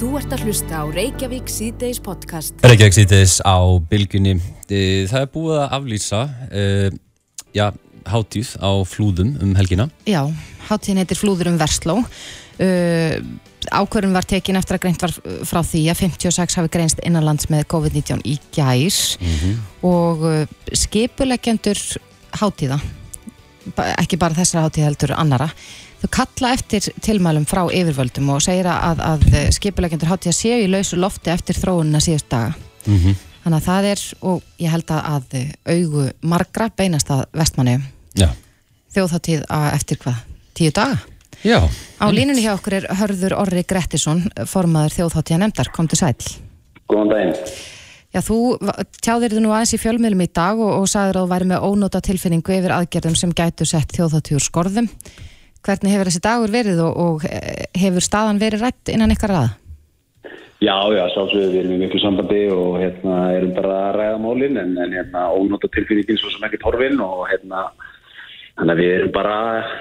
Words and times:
Þú 0.00 0.14
ert 0.16 0.30
að 0.32 0.46
hlusta 0.48 0.78
á 0.80 0.84
Reykjavík 0.88 1.50
síðdeis 1.52 1.98
podcast. 2.00 2.54
Reykjavík 2.64 2.94
síðdeis 2.96 3.34
á 3.44 3.60
bylgunni. 3.84 4.38
Eh, 4.72 5.04
það 5.10 5.24
er 5.26 5.26
búið 5.34 5.58
að 5.60 5.74
aflýsa 5.76 6.20
uh, 6.24 6.86
já, 7.52 7.66
hátíð 8.08 8.54
á 8.64 8.80
flúðum 8.88 9.34
um 9.44 9.52
helgina. 9.58 9.90
Já, 10.08 10.22
hátíðin 10.70 11.02
heitir 11.02 11.20
Flúður 11.20 11.50
um 11.52 11.58
Versló. 11.60 11.98
Uh, 12.56 13.20
ákvörðun 13.68 14.16
var 14.16 14.24
tekin 14.24 14.56
eftir 14.56 14.78
að 14.78 14.86
greint 14.86 15.04
var 15.04 15.12
frá 15.50 15.60
því 15.68 15.84
að 15.92 16.00
56 16.06 16.56
hafi 16.62 16.72
greinst 16.78 17.04
innanlands 17.04 17.50
með 17.52 17.68
COVID-19 17.74 18.24
í 18.24 18.38
gæs 18.56 19.18
mm 19.20 19.36
-hmm. 19.36 19.60
og 19.84 20.24
uh, 20.24 20.56
skipuleggjendur 20.72 21.76
hátíða, 22.40 22.80
ekki 24.00 24.16
bara 24.16 24.32
þessara 24.32 24.64
hátíð 24.64 24.88
heldur 24.88 25.12
annara, 25.20 25.52
þau 26.00 26.10
kalla 26.16 26.52
eftir 26.56 26.88
tilmælum 27.04 27.46
frá 27.48 27.62
yfirvöldum 27.68 28.30
og 28.34 28.42
segir 28.44 28.68
að, 28.72 29.02
að 29.04 29.26
skipulegendur 29.56 30.10
hátíða 30.10 30.36
séu 30.36 30.60
í 30.64 30.70
lausu 30.70 30.98
lofti 31.00 31.32
eftir 31.32 31.58
þróunina 31.60 32.00
síðust 32.02 32.30
daga. 32.32 32.54
Mm 32.86 32.98
-hmm. 32.98 33.16
þannig 33.44 33.58
að 33.58 33.66
það 33.68 33.88
er, 33.92 34.04
og 34.20 34.42
ég 34.58 34.70
held 34.70 34.90
að 34.90 35.34
augu 35.68 36.10
margra 36.22 36.70
beinast 36.76 37.10
að 37.10 37.24
vestmannu 37.32 37.80
þjóðháttíð 38.94 39.44
eftir 39.74 39.98
hvað, 39.98 40.22
tíu 40.54 40.70
daga? 40.74 40.98
Já, 41.44 41.60
á 42.00 42.06
línunni 42.12 42.42
hjá 42.44 42.52
okkur 42.52 42.74
er 42.80 42.86
Hörður 43.00 43.36
Orri 43.38 43.62
Grettisson 43.64 44.26
formaður 44.46 44.96
þjóðháttíða 44.98 45.38
nefndar, 45.40 45.70
kom 45.72 45.88
til 45.88 45.96
sæl. 45.96 46.16
Góðan 46.90 47.12
daginn. 47.12 47.36
Já, 48.10 48.20
þú 48.26 48.58
tjáðir 48.98 49.36
þú 49.36 49.40
nú 49.44 49.52
aðeins 49.54 49.72
í 49.76 49.78
fjölmiðlum 49.78 50.24
í 50.24 50.32
dag 50.34 50.58
og, 50.58 50.72
og 50.82 50.88
sagður 50.90 51.20
að 51.20 51.26
þú 51.26 51.30
væri 51.30 51.48
með 51.52 51.66
ónóta 51.68 52.00
tilfinningu 52.02 52.56
yfir 52.56 52.74
aðgerðum 52.74 53.16
sem 53.16 53.32
gætu 53.32 53.68
sett 53.68 53.94
þjóðháttíður 53.94 54.44
skorðum 54.48 54.88
Hvernig 55.66 55.92
hefur 55.92 56.08
þessi 56.08 56.22
dagur 56.24 56.52
verið 56.52 56.84
og, 56.86 57.00
og 57.04 57.24
hefur 57.76 58.04
staðan 58.04 58.40
verið 58.40 58.64
rætt 58.64 58.92
innan 58.92 59.12
ykkar 59.12 59.34
aða? 59.36 59.50
Já, 60.60 60.76
já, 60.92 61.06
sálsögðu 61.14 61.54
við 61.54 61.58
erum 61.62 61.72
í 61.72 61.78
miklu 61.80 62.00
sambandi 62.02 62.40
og 62.52 62.74
hérna 62.82 63.14
erum 63.32 63.54
bara 63.56 63.76
að 63.86 63.94
ræða 63.96 64.18
mólinn 64.20 64.58
en, 64.60 64.74
en 64.76 64.92
hérna 64.92 65.30
ónóta 65.32 65.70
tilfinningin 65.72 66.20
svo 66.20 66.32
sem 66.34 66.44
ekki 66.44 66.60
torfin 66.60 67.00
og 67.00 67.22
hérna 67.30 67.70
þannig 68.58 68.74
að 68.74 68.82
við 68.82 68.90
erum 68.98 69.14
bara 69.14 69.36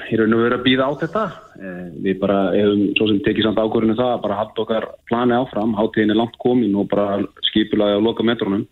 í 0.08 0.20
raun 0.20 0.36
og 0.38 0.44
veru 0.46 0.56
að 0.56 0.64
býða 0.70 0.88
á 0.88 0.92
þetta. 1.02 1.24
Eh, 1.60 1.82
við 2.06 2.22
bara 2.22 2.38
hefum 2.54 2.86
svo 2.96 3.10
sem 3.10 3.20
tekið 3.26 3.48
samt 3.50 3.60
ákvörðinu 3.60 3.98
það 4.00 4.14
að 4.14 4.24
bara 4.24 4.40
halda 4.40 4.64
okkar 4.64 4.88
plani 5.12 5.36
áfram, 5.36 5.76
hátíðin 5.76 6.16
er 6.16 6.20
langt 6.22 6.40
komin 6.40 6.80
og 6.80 6.88
bara 6.94 7.20
skipulaði 7.50 8.00
á 8.00 8.06
loka 8.08 8.24
metrónum. 8.24 8.64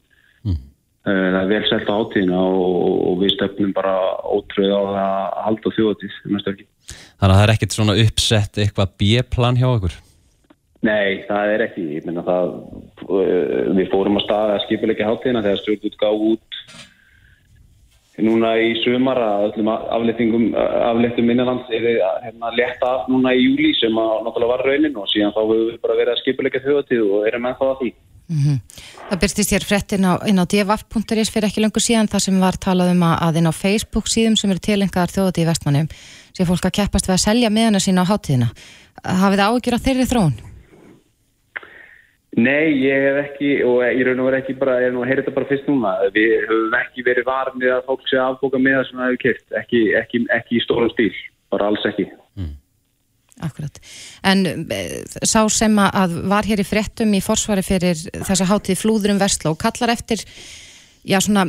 Mm. 0.47 0.57
Eh, 1.11 1.27
það 1.35 1.41
er 1.41 1.51
vel 1.51 1.61
selt 1.67 1.91
á 1.91 1.97
hátíðina 1.99 2.39
og, 2.39 2.95
og 3.11 3.21
við 3.25 3.35
stöfnum 3.35 3.75
bara 3.75 3.97
ótröð 4.23 4.71
á 4.71 4.79
að 4.79 5.37
halda 5.49 5.75
þjóðatíð 5.75 6.17
næstu 6.31 6.55
ekki. 6.55 6.69
Þannig 6.89 7.33
að 7.33 7.37
það 7.37 7.45
er 7.45 7.53
ekkert 7.55 7.77
svona 7.77 7.97
uppsett 8.03 8.59
eitthvað 8.63 8.93
B-plan 9.01 9.57
hjá 9.59 9.69
okkur? 9.69 9.95
Nei, 10.85 11.23
það 11.27 11.53
er 11.53 11.63
ekki. 11.65 11.85
Ég 11.97 12.05
menna 12.05 12.23
það, 12.25 12.51
eh, 13.17 13.71
við 13.79 13.89
fórum 13.93 14.19
að 14.19 14.27
staða 14.27 14.59
skipilegja 14.65 15.09
hátíðina 15.09 15.43
þegar 15.45 15.63
stjórnút 15.63 15.97
gáð 16.01 16.27
út 16.31 16.61
núna 18.17 18.55
í 18.57 18.73
sömar 18.81 19.19
að 19.21 19.43
öllum 19.51 19.69
aflettingum, 19.73 20.45
aflettum 20.57 21.29
innanlands 21.29 21.69
er 21.69 21.85
hérna 22.23 22.49
leta 22.55 22.89
af 22.95 23.09
núna 23.11 23.33
í 23.37 23.43
júli 23.43 23.75
sem 23.77 23.93
að 23.93 24.25
náttúrulega 24.25 24.53
var 24.55 24.65
raunin 24.65 24.97
og 24.97 25.09
síðan 25.11 25.35
þá 25.35 25.41
hefur 25.43 25.63
við 25.67 25.79
bara 25.83 25.97
verið 25.99 26.13
að 26.13 26.21
skipilegja 26.23 26.63
þjóðatíð 26.65 27.03
og 27.13 27.27
erum 27.29 27.49
ennþá 27.51 27.67
að 27.69 27.81
því. 27.81 27.91
Mm 28.27 28.39
-hmm. 28.43 28.57
Það 29.09 29.19
byrstist 29.21 29.51
hér 29.53 29.63
frettin 29.63 30.03
á, 30.03 30.13
inn 30.27 30.41
á 30.41 30.45
dvf.is 30.45 31.29
fyrir 31.31 31.47
ekki 31.47 31.61
lengur 31.61 31.81
síðan 31.81 32.11
þar 32.11 32.21
sem 32.25 32.39
var 32.39 32.57
talað 32.59 32.91
um 32.91 33.03
að 33.03 33.37
inn 33.39 33.47
á 33.47 33.53
Facebook 33.55 34.07
síðum 34.09 34.35
sem 34.35 34.51
eru 34.51 34.59
tilengar 34.59 35.13
þjóðatíð 35.13 35.43
í 35.43 35.47
vestmannum 35.47 35.87
sé 36.37 36.45
fólk 36.45 36.67
að 36.69 36.77
keppast 36.79 37.09
við 37.09 37.15
að 37.17 37.23
selja 37.23 37.53
miðana 37.53 37.81
sína 37.81 38.05
á 38.05 38.09
hátíðina. 38.11 38.51
Hafið 39.03 39.41
það 39.41 39.55
ágjur 39.55 39.77
á 39.77 39.85
þeirri 39.87 40.07
þróun? 40.11 40.37
Nei, 42.37 42.69
ég 42.83 43.01
hef 43.01 43.17
ekki 43.23 43.51
og 43.65 43.79
ég 43.81 44.03
raun 44.05 44.19
og 44.21 44.27
verið 44.27 44.43
ekki 44.43 44.55
bara, 44.59 44.75
ég 44.83 44.93
hef 44.93 45.09
heyrðið 45.09 45.23
þetta 45.23 45.35
bara 45.39 45.49
fyrst 45.49 45.69
núna. 45.71 45.93
Við 46.13 46.33
höfum 46.45 46.77
ekki 46.77 47.05
verið 47.07 47.25
varnið 47.25 47.73
að 47.73 47.87
fólk 47.87 48.05
sé 48.05 48.19
aðbóka 48.21 48.61
miða 48.61 48.83
sem 48.85 48.99
það 48.99 49.09
hefur 49.09 49.21
kert, 49.23 49.45
ekki, 49.63 49.81
ekki, 49.97 50.21
ekki 50.35 50.59
í 50.59 50.61
stórum 50.61 50.91
stíl, 50.93 51.09
bara 51.53 51.71
alls 51.71 51.85
ekki. 51.89 52.05
Mm. 52.37 52.53
Akkurat. 53.47 53.81
En 54.25 54.45
eh, 54.73 54.93
sá 55.25 55.39
sem 55.53 55.81
að 55.81 56.19
var 56.29 56.45
hér 56.45 56.61
í 56.61 56.67
frettum 56.67 57.17
í 57.17 57.23
forsvari 57.25 57.65
fyrir 57.65 57.97
þessa 58.13 58.49
hátíð 58.49 58.83
flúðurum 58.83 59.21
Vestló, 59.21 59.55
kallar 59.57 59.93
eftir 59.93 60.21
já 61.07 61.17
svona 61.23 61.47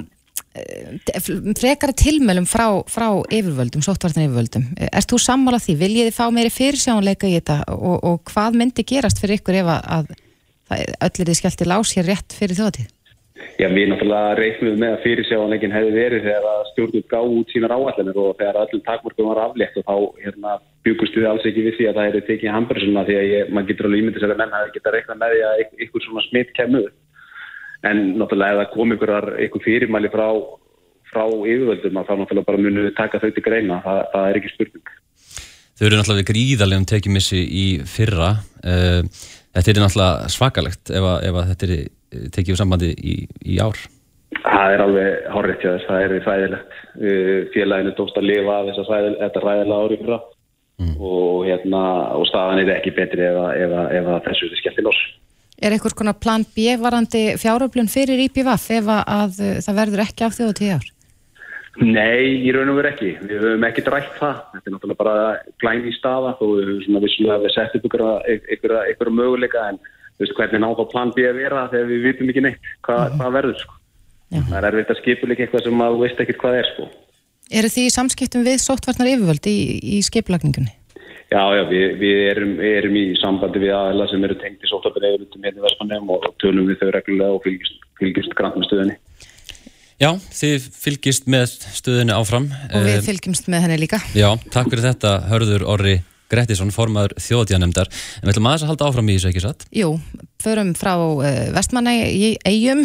frekara 1.59 1.95
tilmælum 1.97 2.47
frá, 2.49 2.67
frá 2.91 3.09
yfirvöldum, 3.31 3.85
sóttvartan 3.85 4.27
yfirvöldum 4.27 4.69
Erst 4.91 5.13
þú 5.13 5.21
sammála 5.23 5.61
því? 5.63 5.79
Viljið 5.83 6.11
þið 6.11 6.19
fá 6.19 6.27
meiri 6.35 6.53
fyrirsjónleika 6.55 7.31
í 7.31 7.39
þetta 7.39 7.59
og, 7.75 7.97
og 8.03 8.23
hvað 8.33 8.61
myndi 8.61 8.87
gerast 8.89 9.23
fyrir 9.23 9.41
ykkur 9.41 9.61
ef 9.63 9.73
að, 9.75 9.91
að 9.99 10.15
öll 10.79 11.11
er 11.11 11.33
þið 11.33 11.41
skellt 11.41 11.65
í 11.65 11.69
lás 11.69 11.97
hér 11.97 12.09
rétt 12.13 12.39
fyrir 12.39 12.59
þjóðtíð? 12.61 12.95
Já, 13.59 13.67
við 13.71 13.89
náttúrulega 13.91 14.35
reiknum 14.39 14.77
með 14.79 14.93
að 14.95 15.05
fyrirsjónleikin 15.05 15.75
hefði 15.75 15.93
verið 15.95 16.27
þegar 16.27 16.69
stjórnum 16.73 17.05
gá 17.11 17.19
út 17.23 17.53
sínar 17.55 17.75
áallanir 17.75 18.19
og 18.19 18.37
þegar 18.39 18.59
öllum 18.65 18.83
takmörgum 18.87 19.31
var 19.31 19.41
aflétt 19.45 19.79
og 19.79 19.87
þá 19.87 20.23
hérna, 20.25 20.55
byggust 20.87 21.19
við 21.19 21.27
alls 21.31 21.47
ekki 21.47 21.65
við 21.67 21.77
því 21.79 21.89
að 21.89 21.99
það 21.99 22.09
hefði 22.09 22.23
tekið 22.29 22.55
hamburðsuna 22.55 23.05
því 23.09 23.17
að 23.19 23.29
ég, 23.33 23.51
maður 23.51 23.69
getur 23.71 23.89
alveg 23.89 24.03
ímyndis 24.03 24.27
að 24.27 24.35
menn 24.39 24.55
hafi 24.55 24.75
getað 24.77 24.97
reiknað 24.97 25.21
með 25.23 25.35
því 25.35 25.43
að 25.49 25.63
ykkur 25.87 26.07
svona 26.07 26.25
smitt 26.29 26.53
kemur 26.59 26.89
en 27.87 28.01
náttúrulega 28.19 28.55
ef 28.55 28.63
það 28.63 28.73
kom 28.75 28.95
ykkur, 28.95 29.13
ykkur 29.47 29.65
fyrirmæli 29.65 30.11
frá, 30.13 30.29
frá 31.11 31.25
yfirvöldum 31.27 32.01
þá 32.01 32.15
náttúrulega 32.15 32.49
bara 32.49 32.63
munum 32.63 32.89
við 32.89 32.97
taka 32.97 33.21
þau 33.23 33.31
til 33.35 33.45
greina. 33.45 33.83
Það, 33.85 34.01
það 34.15 34.31
er 34.31 34.41
ekki 34.41 34.55
spurning. 34.55 34.95
Þau 35.79 35.85
eru 35.87 36.01
náttúrulega 36.01 36.31
gríðarlegum 36.33 36.89
tekjumissi 36.91 37.45
í 37.45 37.67
fyrra. 37.87 38.33
Eh, 38.65 39.05
þetta 39.55 39.75
er 39.75 39.85
náttúrulega 39.85 40.33
svakalegt 40.35 40.91
ef, 40.91 41.07
að, 41.13 41.29
ef 41.29 41.39
að 41.39 41.53
þetta 41.53 41.69
er 41.69 41.77
eh, 41.79 42.51
úr 42.55 42.61
sambandi 42.63 42.91
í, 42.97 43.21
í 43.47 43.61
ár. 43.63 43.85
Það 44.39 44.75
er 44.75 44.83
alveg 44.85 45.31
horrið 45.33 45.63
til 45.63 45.71
þess, 45.71 45.87
það 45.89 46.03
er 46.05 46.27
fæðilegt 46.27 46.75
félaginu 47.55 47.93
dóst 47.97 48.19
að 48.19 48.27
lifa 48.27 48.57
af 48.59 48.67
þess 48.67 48.91
að 48.91 49.07
þetta 49.23 49.43
ræðilega 49.45 49.87
árið 49.87 50.03
fyrra. 50.03 50.19
Mm. 50.79 50.93
og, 51.03 51.43
hérna, 51.43 51.79
og 52.15 52.23
staðan 52.31 52.61
er 52.63 52.69
ekki 52.77 52.93
betri 52.95 53.25
ef, 53.27 53.35
ef, 53.35 53.73
ef 53.99 54.11
þessu 54.29 54.47
er 54.47 54.61
skellt 54.61 54.77
í 54.79 54.85
loss 54.87 55.01
Er 55.59 55.75
einhvers 55.75 55.97
konar 55.99 56.15
plan 56.15 56.45
B 56.55 56.77
varandi 56.79 57.35
fjáröflun 57.41 57.91
fyrir 57.91 58.21
IPVF 58.29 58.71
ef 58.77 58.93
að 58.95 59.41
það 59.65 59.81
verður 59.81 60.05
ekki 60.05 60.27
á 60.27 60.31
þjóðu 60.31 60.55
tíu 60.61 60.77
ár? 60.77 60.87
Nei, 61.79 62.43
í 62.43 62.51
raun 62.55 62.73
og 62.73 62.81
veru 62.81 62.91
ekki. 62.91 63.13
Við 63.23 63.43
höfum 63.45 63.67
ekki 63.69 63.85
drætt 63.87 64.15
það. 64.19 64.39
Þetta 64.53 64.67
er 64.67 64.75
náttúrulega 64.75 64.99
bara 64.99 65.17
glæn 65.63 65.85
í 65.87 65.95
staða 65.95 66.33
og 66.43 66.55
við 66.57 66.65
höfum 66.67 66.85
svona 66.87 67.03
vissulega 67.05 67.43
við 67.45 67.55
sett 67.55 67.77
upp 67.79 67.87
ykkur 67.89 69.11
möguleika 69.15 69.67
en 69.73 69.79
þú 69.83 70.25
veist 70.25 70.39
hvernig 70.39 70.63
náðu 70.65 70.87
á 70.87 70.93
plan 70.95 71.13
B 71.15 71.27
að 71.29 71.39
vera 71.39 71.67
þegar 71.71 71.91
við 71.93 72.07
vitum 72.09 72.33
ekki 72.33 72.43
neitt 72.47 72.73
hvað, 72.83 72.99
mm 72.99 73.13
-hmm. 73.13 73.21
hvað 73.21 73.37
verður 73.39 73.61
sko. 73.63 73.75
Já. 74.29 74.41
Það 74.49 74.59
er 74.59 74.69
erfitt 74.71 74.91
að 74.91 75.01
skipuleika 75.03 75.43
eitthvað 75.45 75.65
sem 75.65 75.85
að 75.85 75.95
þú 75.95 76.03
veist 76.03 76.21
ekkert 76.21 76.43
hvað 76.43 76.59
er 76.59 76.67
sko. 76.73 76.89
Eru 77.49 77.69
því 77.75 77.85
samskiptum 77.91 78.43
við 78.45 78.59
sóttvarnar 78.61 79.11
yfirvöldi 79.15 79.51
í, 79.55 79.79
í 79.97 80.03
skipulagningunni? 80.03 80.75
Já, 81.29 81.43
já, 81.53 81.63
við, 81.69 81.91
við 82.01 82.23
erum, 82.31 82.53
erum 82.65 82.95
í 82.97 83.05
sambandi 83.21 83.61
við 83.61 83.75
aðeila 83.77 84.07
sem 84.09 84.23
eru 84.25 84.37
tengt 84.41 84.63
í 84.65 84.71
sóttabinniðurutum 84.71 85.43
hérna 85.45 85.61
í 85.61 85.65
Vestmannum 85.67 86.13
og 86.15 86.23
tölum 86.41 86.71
við 86.71 86.81
þau 86.81 86.93
reglulega 86.95 87.37
og 87.37 87.43
fylgist, 87.45 87.83
fylgist 88.01 88.37
grann 88.39 88.57
með 88.57 88.69
stöðinni. 88.71 88.97
Já, 89.99 90.09
þið 90.33 90.69
fylgist 90.79 91.29
með 91.29 91.53
stöðinni 91.77 92.17
áfram. 92.17 92.49
Og 92.71 92.87
við 92.87 92.95
eh, 92.95 93.05
fylgjumst 93.05 93.51
með 93.53 93.67
henni 93.67 93.79
líka. 93.83 94.01
Já, 94.17 94.31
takk 94.55 94.73
fyrir 94.73 94.87
þetta, 94.87 95.13
hörður 95.29 95.69
Orri 95.69 95.95
Grettisson, 96.33 96.73
formadur 96.73 97.13
þjóðdíanemdar. 97.21 97.93
En 98.21 98.29
við 98.29 98.33
ætlum 98.33 98.49
aðeins 98.49 98.65
að 98.65 98.73
halda 98.73 98.89
áfram 98.89 99.13
í 99.13 99.17
þessu, 99.19 99.33
ekki 99.35 99.45
satt? 99.45 99.69
Jú, 99.77 99.95
förum 100.41 100.75
frá 100.81 100.95
uh, 100.97 101.31
Vestmannægi 101.57 102.09
í 102.09 102.35
eigum, 102.49 102.85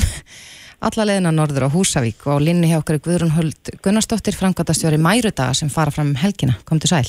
alla 0.84 1.08
leðina 1.08 1.32
norður 1.32 1.70
á 1.72 1.76
Húsavík 1.76 2.28
og 2.28 2.44
linni 2.44 2.72
hjá 2.74 2.82
okkur 2.82 3.00
Guðrún 3.08 3.38
Huld 3.38 3.78
Gunnarsdóttir, 3.86 4.36
framkvæmtastjóri 4.36 5.00
Mærudaga 5.00 5.56
sem 5.56 5.72
fara 5.72 5.96
fram 5.96 6.12
um 6.12 6.20
helgina. 6.20 6.59
Kom 6.68 6.84
til 6.84 6.92
sæl. 6.92 7.08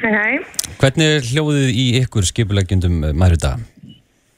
Hei, 0.00 0.10
hei. 0.10 0.36
Hvernig 0.80 1.10
er 1.18 1.26
hljóðið 1.26 1.66
í 1.76 1.82
ykkur 2.00 2.24
skipulegjendum 2.24 3.02
eh, 3.04 3.12
maður 3.12 3.36
þetta? 3.36 3.50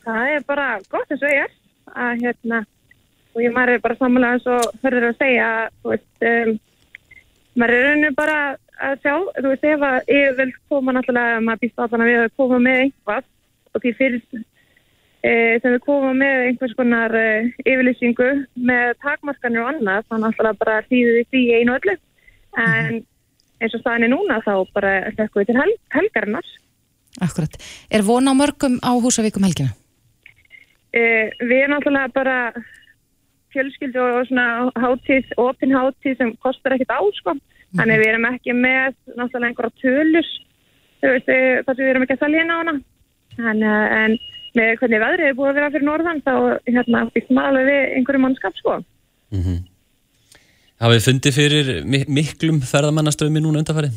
Það 0.04 0.30
er 0.32 0.46
bara 0.48 0.66
gott 0.92 1.12
eins 1.14 1.22
og 1.22 1.30
ég 1.30 1.44
er 1.44 1.52
að 1.94 2.24
hérna, 2.24 2.58
og 3.34 3.44
ég 3.44 3.54
maður 3.54 3.76
er 3.76 3.84
bara 3.84 3.96
samanlega 4.00 4.38
eins 4.38 4.48
og 4.50 4.82
hörður 4.82 5.06
að 5.12 5.20
segja, 5.22 5.50
þú 5.80 5.92
veist, 5.92 6.08
um, 6.30 6.50
maður 7.60 7.76
er 7.76 7.86
rauninu 7.86 8.10
bara 8.18 8.40
að 8.88 8.98
sjá, 9.04 9.14
þú 9.38 9.52
veist, 9.52 9.68
ef 9.70 9.86
að 9.90 10.12
ég 10.16 10.36
vil 10.40 10.48
koma 10.72 10.96
náttúrulega, 10.96 11.38
maður 11.46 11.62
býst 11.62 11.78
á 11.78 11.84
þannig 11.86 12.10
að 12.10 12.24
við 12.24 12.36
koma 12.42 12.60
með 12.66 12.82
einhvað 12.82 13.30
og 13.74 13.84
því 13.84 13.94
fyrst 14.00 14.36
e, 14.40 15.32
sem 15.62 15.70
við 15.70 15.80
koma 15.86 16.12
með 16.18 16.44
einhvers 16.50 16.76
konar 16.80 17.18
e, 17.20 17.26
yfirlýsingu 17.62 18.30
með 18.68 18.94
takmarkanir 19.06 19.62
og 19.62 19.72
annað, 19.72 20.06
þannig 20.10 20.18
að 20.18 20.28
náttúrulega 20.28 20.62
bara 20.64 20.78
hlýðið 20.90 21.26
því 21.30 21.44
einu 21.54 21.78
öllu, 21.78 21.98
en 22.66 23.04
eins 23.62 23.74
og 23.76 23.82
staðinni 23.82 24.10
núna 24.12 24.40
þá 24.44 24.54
bara 24.74 24.94
hlekkum 25.12 25.42
við 25.42 25.50
til 25.50 25.58
hel 25.60 25.72
helgarinnar. 25.94 26.52
Akkurat. 27.22 27.58
Er 27.90 28.02
von 28.02 28.26
á 28.26 28.32
mörgum 28.34 28.78
á 28.82 28.90
húsavíkum 28.98 29.46
helgina? 29.46 29.74
Uh, 30.94 31.30
við 31.42 31.60
erum 31.60 31.76
náttúrulega 31.76 32.14
bara 32.14 32.38
fjölskyldu 33.54 34.02
og 34.02 34.26
svona 34.28 34.70
hátíð, 34.82 35.30
opin 35.38 35.74
hátíð 35.74 36.16
sem 36.18 36.32
kostar 36.42 36.74
ekkit 36.74 36.90
á 36.90 37.00
sko. 37.18 37.34
Mm. 37.34 37.78
Þannig 37.78 38.02
við 38.02 38.10
erum 38.12 38.28
ekki 38.30 38.56
með 38.58 38.96
náttúrulega 39.14 39.50
einhverja 39.50 39.78
tölur 39.82 40.32
þar 41.04 41.74
sem 41.74 41.82
við 41.82 41.90
erum 41.90 42.06
ekki 42.06 42.16
að 42.16 42.24
salja 42.24 42.42
inn 42.44 42.54
á 42.54 42.56
hana. 42.60 42.74
Þannig 43.34 43.94
en 43.98 44.16
með 44.54 44.72
hvernig 44.80 45.02
veðrið 45.02 45.28
er 45.28 45.38
búið 45.38 45.50
að 45.50 45.56
vera 45.58 45.70
fyrir 45.74 45.86
norðan 45.88 46.20
þá 46.24 46.34
hérna 46.70 47.04
býst 47.14 47.30
maður 47.34 47.48
alveg 47.50 47.70
við 47.70 47.96
einhverju 47.98 48.22
mannskap 48.22 48.58
sko. 48.60 48.76
Hafið 50.84 50.98
þið 50.98 51.06
fundið 51.08 51.36
fyrir 51.38 51.68
mi 51.88 51.98
miklum 52.12 52.56
ferðamannaströmi 52.68 53.40
núna 53.40 53.62
undarfærið? 53.62 53.94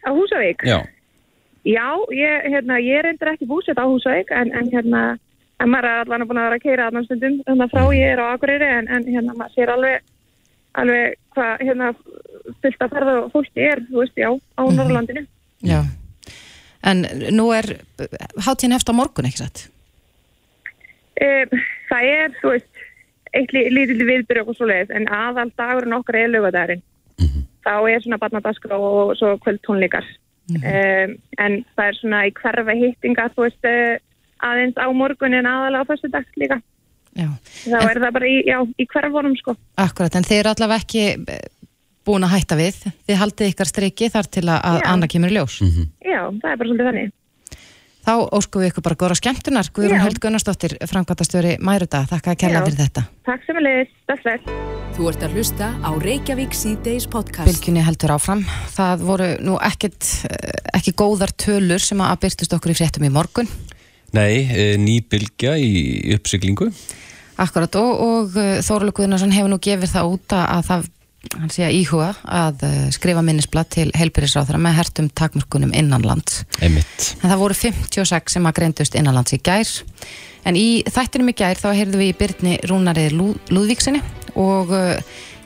Á 0.00 0.10
Húsavík? 0.16 0.62
Já. 0.64 0.78
Já, 1.68 1.88
ég, 2.16 2.46
hérna, 2.48 2.78
ég 2.80 3.02
reyndir 3.04 3.28
ekki 3.34 3.48
búsett 3.50 3.76
á 3.76 3.84
Húsavík 3.84 4.32
en, 4.32 4.54
en 4.56 4.70
hérna, 4.72 5.02
en 5.60 5.68
maður 5.68 5.90
er 5.90 6.00
allan 6.06 6.24
búin 6.30 6.40
að 6.40 6.46
vera 6.48 6.56
að 6.56 6.64
keira 6.64 6.86
allan 6.88 7.04
stundum 7.04 7.36
þannig 7.44 7.66
að 7.66 7.74
frá 7.74 7.82
ég 7.98 8.14
er 8.14 8.22
á 8.24 8.26
Akureyri 8.30 8.70
en, 8.78 8.88
en 8.88 9.04
hérna 9.10 9.36
maður 9.36 9.58
sér 9.58 9.74
alveg, 9.74 10.08
alveg 10.80 11.18
hvað 11.36 11.64
hérna 11.68 11.90
fyllt 12.64 12.86
að 12.86 12.94
ferða 12.96 13.16
fólki 13.34 13.66
er, 13.68 13.84
þú 13.90 14.00
veist, 14.00 14.16
já, 14.16 14.30
á 14.32 14.62
Norrlandinu. 14.64 15.26
Já. 15.68 15.82
En 16.88 17.04
nú 17.36 17.50
er 17.52 17.74
hátíðin 18.40 18.78
eftir 18.78 18.96
á 18.96 19.00
morgun, 19.04 19.28
ekki 19.28 19.42
satt? 19.42 19.66
Um, 21.18 21.60
það 21.90 22.08
er, 22.14 22.34
þú 22.40 22.54
veist, 22.54 22.67
eitt 23.34 23.52
lí- 23.52 23.68
lítill 23.72 24.06
viðbyrju 24.08 24.42
okkur 24.44 24.56
svo 24.58 24.68
leiðis 24.70 24.90
en 24.94 25.06
aðal 25.08 25.50
dagurinn 25.58 25.96
okkar 25.98 26.16
er 26.16 26.32
lögadagurinn. 26.32 26.82
Þá 27.66 27.72
er 27.90 28.00
svona 28.04 28.18
barnadagskrá 28.22 28.78
og 28.78 29.16
svo 29.18 29.34
kvöld 29.42 29.60
tónleikar. 29.66 30.06
um, 30.64 31.10
en 31.44 31.58
það 31.76 31.84
er 31.90 31.96
svona 31.98 32.22
í 32.24 32.32
hverfa 32.32 32.72
hittinga, 32.78 33.26
þú 33.36 33.44
veist, 33.44 33.64
uh, 33.68 33.98
aðeins 34.40 34.78
á 34.80 34.86
morgun 34.96 35.34
en 35.36 35.44
aðalega 35.50 35.84
á 35.84 35.88
fyrstu 35.90 36.08
dags 36.08 36.32
líka. 36.40 36.56
Já. 37.18 37.28
Þá 37.66 37.78
er 37.90 38.00
það 38.00 38.12
bara 38.14 38.26
í, 38.30 38.36
já, 38.46 38.58
í 38.78 38.86
hverfunum, 38.86 39.34
sko. 39.36 39.56
Akkurat, 39.76 40.14
en 40.16 40.24
þið 40.24 40.38
eru 40.38 40.52
allavega 40.54 40.84
ekki 40.84 41.04
eh, 41.18 41.48
búin 42.06 42.24
að 42.24 42.34
hætta 42.36 42.56
við. 42.56 42.78
Þið 43.08 43.20
haldið 43.20 43.50
ykkar 43.52 43.68
streiki 43.72 44.08
þar 44.14 44.28
til 44.38 44.44
að, 44.46 44.60
að 44.70 44.80
annað 44.92 45.12
kemur 45.16 45.32
í 45.32 45.36
ljós. 45.36 45.58
Já, 46.06 46.20
það 46.30 46.50
er 46.52 46.60
bara 46.62 46.68
svolítið 46.70 46.88
þannig. 46.90 47.12
Þá 48.08 48.22
óskum 48.32 48.62
við 48.62 48.70
ykkur 48.70 48.84
bara 48.86 48.96
góðra 48.96 49.16
skemmtunar. 49.18 49.66
Guðrún. 49.76 50.00
Held 50.00 50.18
Gunnarsdóttir, 50.22 50.78
framkvæmtastjóri 50.88 51.58
Mæruta. 51.60 52.06
Þakka 52.08 52.32
að 52.32 52.38
kella 52.40 52.62
fyrir 52.64 52.78
þetta. 52.78 53.02
Takk 53.28 53.42
sem 53.44 53.58
að 53.60 53.66
leiðis, 53.66 53.90
bless, 54.08 54.22
bless. 54.24 54.54
Þú 54.96 55.10
ert 55.10 55.26
að 55.26 55.34
hlusta 55.36 55.68
á 55.84 55.90
Reykjavík 56.00 56.56
síðdeis 56.56 57.04
podcast. 57.12 57.44
Bylgjunni 57.50 57.82
heldur 57.84 58.14
áfram. 58.14 58.46
Það 58.72 59.04
voru 59.10 59.26
nú 59.44 59.58
ekkit, 59.60 60.08
eh, 60.24 60.56
ekki 60.80 60.96
góðar 60.96 61.34
tölur 61.36 61.84
sem 61.84 62.00
að 62.00 62.16
byrtust 62.24 62.56
okkur 62.56 62.72
í 62.72 62.78
fréttum 62.80 63.04
í 63.04 63.12
morgun. 63.12 63.52
Nei, 64.16 64.48
e, 64.56 64.78
ný 64.80 65.04
bylgja 65.04 65.58
í 65.60 66.16
uppsiglingu. 66.16 66.72
Akkurat 67.36 67.76
og, 67.76 67.92
og 68.08 68.32
Þórulega 68.64 69.02
Guðnarsson 69.02 69.36
hefur 69.36 69.52
nú 69.52 69.60
gefið 69.60 69.92
það 69.92 70.14
út 70.16 70.32
að 70.32 70.46
að 70.56 70.64
það, 70.70 70.88
hann 71.34 71.50
sé 71.52 71.66
að 71.66 71.76
íhuga 71.80 72.12
að 72.24 72.62
eh, 72.68 72.86
skrifa 72.94 73.22
minnisblad 73.26 73.68
til 73.74 73.88
heilbyrðisráþara 73.98 74.60
með 74.62 74.76
hertum 74.78 75.08
takmörkunum 75.18 75.74
innanlands. 75.76 76.44
Einmitt. 76.62 77.12
En 77.20 77.32
það 77.32 77.42
voru 77.42 77.58
56 77.58 78.36
sem 78.36 78.48
að 78.48 78.58
greindust 78.60 78.98
innanlands 78.98 79.34
í 79.34 79.40
gær. 79.42 79.72
En 80.46 80.56
í 80.56 80.84
þættinum 80.86 81.32
í 81.32 81.36
gær 81.36 81.58
þá 81.58 81.72
heyrðum 81.74 82.04
við 82.04 82.12
í 82.12 82.18
Byrni 82.20 82.54
Rúnarið 82.70 83.16
Lú, 83.18 83.32
Lúðvíksinni 83.50 84.00
og 84.38 84.70
uh, 84.70 84.94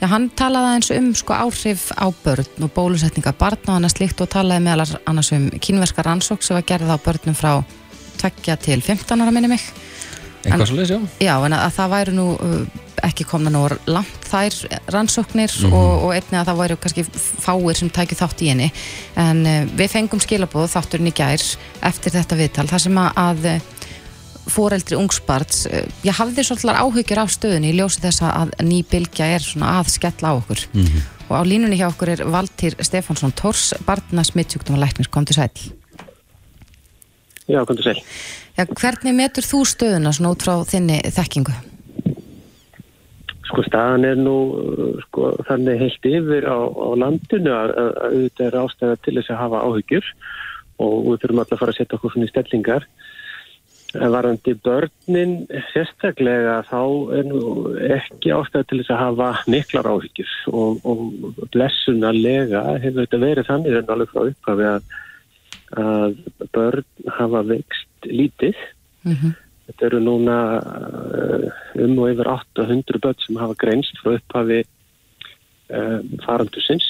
já, 0.03 0.07
hann 0.13 0.29
talaði 0.37 0.75
eins 0.77 0.91
um 0.95 1.09
sko 1.17 1.35
áhrif 1.35 1.89
á 1.97 2.07
börn 2.23 2.67
og 2.67 2.75
bólusetninga 2.77 3.33
barna 3.41 3.73
og 3.73 3.79
annað 3.79 3.97
slíkt 3.97 4.21
og 4.23 4.31
talaði 4.35 4.67
meðal 4.67 5.01
annars 5.09 5.33
um 5.35 5.49
kínverska 5.57 6.05
rannsók 6.05 6.45
sem 6.45 6.59
var 6.59 6.69
gerð 6.69 6.93
á 6.93 6.97
börnum 7.01 7.39
frá 7.39 7.63
2 8.21 8.59
til 8.63 8.83
15 8.85 9.25
ára 9.25 9.33
minni 9.33 9.51
mig. 9.51 9.65
Eitthvað 10.43 10.69
svo 10.69 10.79
leiðis, 10.79 10.93
já. 10.93 11.27
Já, 11.29 11.35
en 11.47 11.55
að, 11.55 11.61
að 11.67 11.75
það 11.77 11.93
væru 11.93 12.15
nú 12.17 12.25
uh, 12.35 12.81
ekki 13.07 13.27
komna 13.29 13.51
nú 13.53 13.63
langt 13.91 14.27
þær 14.31 14.57
rannsóknir 14.95 15.55
og, 15.69 16.07
og 16.07 16.15
einnig 16.17 16.39
að 16.41 16.49
það 16.51 16.63
væru 16.63 16.79
kannski 16.83 17.05
fáir 17.13 17.79
sem 17.79 17.93
tækju 17.95 18.19
þátt 18.19 18.43
í 18.43 18.51
henni. 18.51 18.69
En 19.21 19.45
uh, 19.47 19.61
við 19.79 19.93
fengum 19.95 20.23
skilabóð 20.23 20.73
þátturinn 20.75 21.13
í 21.13 21.15
gær 21.15 21.47
eftir 21.93 22.17
þetta 22.17 22.39
viðtal 22.41 22.67
þar 22.71 22.85
sem 22.87 23.01
að, 23.05 23.23
að 23.23 24.51
fóreldri 24.53 24.99
ungsbarts 24.99 25.67
uh, 25.71 25.85
ég 26.07 26.19
hafði 26.19 26.47
svolítið 26.49 26.81
áhyggjur 26.83 27.23
af 27.23 27.35
stöðunni 27.37 27.71
í 27.71 27.77
ljósi 27.79 28.03
þess 28.03 28.27
að 28.27 28.57
ný 28.67 28.81
bylgja 28.91 29.31
er 29.37 29.47
svona 29.47 29.77
að 29.79 29.93
skella 29.95 30.35
á 30.35 30.39
okkur. 30.41 30.67
Og 31.31 31.37
á 31.39 31.43
línunni 31.47 31.79
hjá 31.79 31.87
okkur 31.89 32.17
er 32.17 32.25
Valtýr 32.29 32.75
Stefánsson 32.83 33.33
Tórs, 33.39 33.71
barna 33.87 34.27
smittsjúkdóma 34.27 34.83
læknir, 34.83 35.09
kom 35.09 35.25
til 35.29 35.39
sæl 35.39 35.82
Já, 37.51 37.65
komdu 37.67 37.83
sæl. 37.83 37.99
Já, 38.59 38.65
hvernig 38.69 39.15
metur 39.19 39.43
þú 39.47 39.63
stöðuna 39.67 40.13
svona 40.15 40.33
út 40.37 40.45
frá 40.47 40.55
þinni 40.69 41.01
þekkingu? 41.17 41.55
Sko 43.53 43.65
staðan 43.67 44.07
er 44.09 44.17
nú 44.21 44.35
uh, 44.57 45.01
sko, 45.09 45.33
þannig 45.49 45.81
heilt 45.83 46.07
yfir 46.09 46.47
á, 46.49 46.57
á 46.63 46.89
landinu 46.97 47.53
að 47.53 47.73
að- 47.73 47.81
að 47.83 48.13
auðvitað 48.13 48.47
er 48.47 48.59
ástæða 48.63 48.97
til 49.05 49.17
þess 49.19 49.33
að 49.35 49.41
hafa 49.43 49.65
áhyggjur 49.67 50.07
og 50.83 50.95
við 51.11 51.19
þurfum 51.25 51.43
alltaf 51.43 51.57
að 51.59 51.61
fara 51.65 51.75
að 51.75 51.79
setja 51.81 51.99
okkur 51.99 52.15
svona 52.15 52.29
í 52.29 52.33
stellingar. 52.33 52.87
Varandi 53.93 54.55
börnin 54.65 55.33
sérstaklega 55.69 56.55
þá 56.71 56.81
er 57.19 57.27
nú 57.29 57.43
ekki 57.93 58.33
ástæða 58.33 58.65
til 58.71 58.79
þess 58.81 58.95
að 58.95 59.03
hafa 59.03 59.29
miklar 59.53 59.89
áhyggjur 59.93 60.33
og, 60.49 60.81
og 60.89 61.43
blessunarlega 61.53 62.63
hefur 62.81 63.03
þetta 63.05 63.21
verið 63.27 63.51
þannig 63.51 63.77
en 63.83 63.93
alveg 63.93 64.15
frá 64.15 64.23
upphafi 64.31 64.69
að, 64.71 64.87
að 65.79 66.19
börn 66.53 67.13
hafa 67.19 67.47
vext 67.49 68.11
lítið 68.11 68.59
Mm 69.03 69.33
Þetta 69.73 69.87
eru 69.89 70.01
núna 70.03 70.37
uh, 70.59 71.45
um 71.81 71.95
og 72.03 72.11
yfir 72.13 72.29
800 72.29 72.99
börn 73.01 73.21
sem 73.23 73.39
hafa 73.41 73.57
greinst 73.61 74.01
frá 74.03 74.17
upphafi 74.19 74.59
uh, 74.67 76.01
faraldusins 76.27 76.89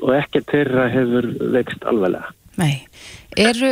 og 0.00 0.14
ekkert 0.16 0.50
þeirra 0.50 0.88
hefur 0.90 1.28
vext 1.54 1.86
alveglega. 1.86 2.32
Nei. 2.58 2.86
Eru, 3.38 3.70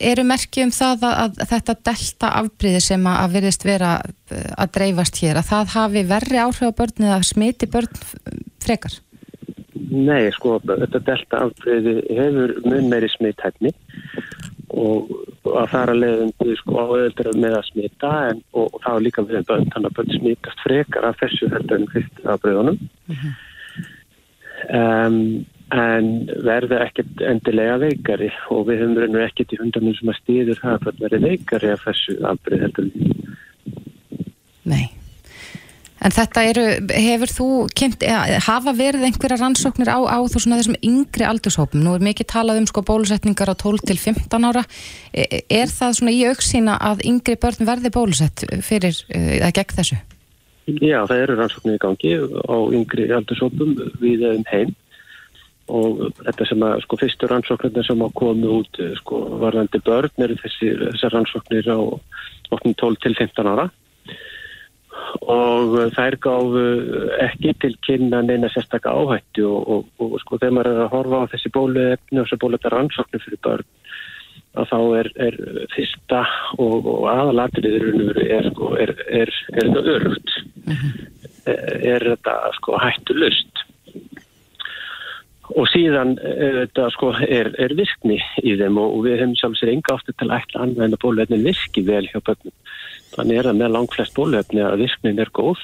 eru 0.00 0.24
merki 0.24 0.62
um 0.64 0.72
það 0.72 1.04
að, 1.10 1.16
að 1.24 1.42
þetta 1.50 1.74
delta 1.90 2.30
afbríði 2.40 2.80
sem 2.86 3.08
að, 3.10 3.18
að 3.20 3.34
virðist 3.36 3.66
vera 3.68 3.90
uh, 4.00 4.46
að 4.64 4.74
dreifast 4.78 5.20
hér, 5.20 5.40
að 5.40 5.50
það 5.50 5.74
hafi 5.74 6.04
verri 6.14 6.40
áhrif 6.40 6.70
á 6.72 6.78
börn 6.80 7.08
eða 7.10 7.20
smiti 7.28 7.68
börn 7.74 8.04
frekar? 8.64 8.96
Nei, 9.94 10.30
sko, 10.34 10.58
þetta 10.64 11.00
delta 11.06 11.44
afbreyði 11.46 11.94
hefur 12.16 12.54
mun 12.66 12.90
meiri 12.90 13.10
smithæfni 13.12 13.70
og 14.74 15.10
að 15.44 15.68
fara 15.70 15.94
leiðandi 15.94 16.56
sko 16.58 16.82
áöðeldur 16.82 17.36
með 17.38 17.58
að 17.60 17.66
smita 17.68 18.12
en, 18.30 18.40
og, 18.56 18.72
og 18.74 18.88
er 18.90 19.04
líka 19.04 19.24
við 19.28 19.44
börn, 19.46 19.68
þannig 19.74 19.90
að 19.90 19.98
börn 19.98 20.14
smitast 20.16 20.62
frekar 20.64 21.06
af 21.08 21.20
þessu 21.20 21.50
heldur 21.52 21.78
en 21.78 21.90
fyrst 21.92 22.22
afbreyðunum. 22.24 22.80
um, 24.80 25.20
en 25.74 26.10
verða 26.44 26.82
ekkert 26.88 27.22
endilega 27.24 27.78
veikari 27.82 28.32
og 28.52 28.66
við 28.68 28.82
höfum 28.82 28.98
reynur 29.00 29.24
ekkert 29.24 29.54
í 29.54 29.60
hundarnum 29.62 29.96
sem 29.98 30.10
að 30.12 30.20
stýður 30.20 30.60
það 30.64 30.90
að 30.90 31.00
verði 31.04 31.22
veikari 31.28 31.72
af 31.72 31.86
þessu 31.86 32.18
afbreyð 32.32 32.66
heldur 32.66 32.92
Nei. 34.64 34.86
En 36.04 36.12
þetta 36.12 36.42
eru, 36.44 36.64
hefur 36.92 37.30
þú 37.32 37.46
kynnt, 37.72 38.02
hafa 38.44 38.74
verið 38.76 39.06
einhverja 39.08 39.38
rannsóknir 39.40 39.88
á, 39.88 40.04
á 40.04 40.20
þú 40.28 40.42
svona 40.42 40.58
þessum 40.60 40.76
yngri 40.84 41.24
aldurshópum? 41.24 41.80
Nú 41.80 41.94
er 41.96 42.04
mikið 42.04 42.28
talað 42.28 42.60
um 42.60 42.66
sko 42.68 42.82
bólusetningar 42.84 43.48
á 43.48 43.56
12 43.56 43.86
til 43.88 43.96
15 43.96 44.44
ára. 44.44 44.64
E- 45.16 45.40
Er 45.48 45.72
það 45.72 45.96
svona 45.96 46.12
í 46.12 46.26
auksýna 46.28 46.76
að 46.76 47.06
yngri 47.08 47.38
börn 47.40 47.64
verði 47.64 47.90
bólusett 47.94 48.44
fyrir, 48.60 49.00
eh, 49.08 49.40
eða 49.40 49.52
gegn 49.56 49.76
þessu? 49.78 49.96
Já, 50.66 51.04
það 51.08 51.22
eru 51.22 51.36
rannsóknir 51.36 51.76
í 51.76 51.80
gangi 51.80 52.12
á 52.20 52.56
yngri 52.72 53.08
aldursópum 53.12 53.72
við 54.00 54.24
um 54.28 54.44
heim 54.48 54.74
og 55.68 56.12
þetta 56.20 56.48
sem 56.48 56.60
að 56.60 56.82
sko 56.84 56.96
fyrstu 57.00 57.28
rannsóknirna 57.28 57.84
sem 57.86 58.00
að 58.04 58.14
komu 58.20 58.60
út 58.60 58.80
sko 59.00 59.40
varðandi 59.40 59.80
börn 59.84 60.24
eru 60.24 60.36
þessi, 60.36 60.72
rannsóknir 61.12 61.68
á 61.68 61.80
8, 62.52 62.74
12 62.76 63.00
til 63.00 63.14
15 63.16 63.48
ára 63.48 63.70
og 65.24 65.76
eh, 65.80 65.92
þær 65.94 66.16
gáfu 66.26 66.64
ekki 67.24 67.54
til 67.62 67.76
kynna 67.86 68.22
neina 68.24 68.50
sérstakka 68.52 68.92
áhættu 68.92 69.46
og, 69.48 69.86
og, 69.98 70.02
og 70.08 70.18
sko 70.22 70.40
þegar 70.40 70.56
maður 70.58 70.72
er 70.72 70.82
að 70.84 70.92
horfa 70.94 71.22
á 71.24 71.30
þessi 71.34 71.54
bóluefni 71.54 72.20
og 72.20 72.28
þessi 72.28 72.40
bóluefni 72.44 72.74
rannsóknir 72.74 73.24
fyrir 73.24 73.42
börn 73.46 73.68
að 74.54 74.70
þá 74.70 74.78
er, 75.00 75.10
er 75.26 75.36
fyrsta 75.74 76.22
og, 76.62 76.86
og 76.86 77.06
aðalatriður 77.10 78.20
er, 78.22 78.50
sko, 78.52 78.70
er, 78.78 78.94
er, 79.08 79.32
er 79.54 79.70
þetta 79.70 79.94
örugt 79.96 80.34
er 81.44 82.06
þetta 82.12 82.34
sko 82.58 82.78
hættulust 82.80 83.64
og 85.54 85.66
síðan 85.68 86.14
er 86.24 86.60
þetta 86.62 86.86
sko 86.94 87.10
er, 87.26 87.50
er 87.60 87.74
virkni 87.76 88.20
í 88.42 88.54
þeim 88.60 88.78
og, 88.80 89.00
við 89.04 89.18
hefum 89.18 89.34
sjálfsögur 89.40 89.74
enga 89.74 89.96
áttu 89.98 90.14
til 90.14 90.30
að 90.30 90.36
ætla 90.38 90.64
annað 90.64 90.86
en 90.86 90.96
að 90.96 91.02
bóluefnin 91.04 91.46
virki 91.48 91.84
vel 91.86 92.06
hjá 92.08 92.20
börnum 92.24 92.54
þannig 93.14 93.38
er 93.40 93.48
það 93.48 93.60
með 93.60 93.72
langflest 93.76 94.16
bóluefni 94.16 94.62
að 94.64 94.82
virknin 94.84 95.22
er 95.22 95.32
góð 95.34 95.62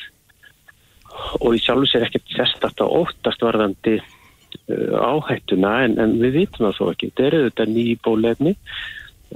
og 1.40 1.54
í 1.56 1.60
sjálfsögur 1.62 2.06
ekkert 2.06 2.34
sérstætt 2.34 2.82
að 2.82 2.94
óttast 3.00 3.44
varðandi 3.44 3.98
uh, 3.98 4.96
áhættuna 4.96 5.74
en, 5.84 5.98
en 6.02 6.16
við 6.22 6.40
vitum 6.40 6.68
það 6.68 6.76
svo 6.78 6.90
ekki. 6.92 7.10
Þetta 7.10 7.28
eru 7.28 7.42
þetta 7.48 7.68
ný 7.70 7.86
bólefni 8.04 8.54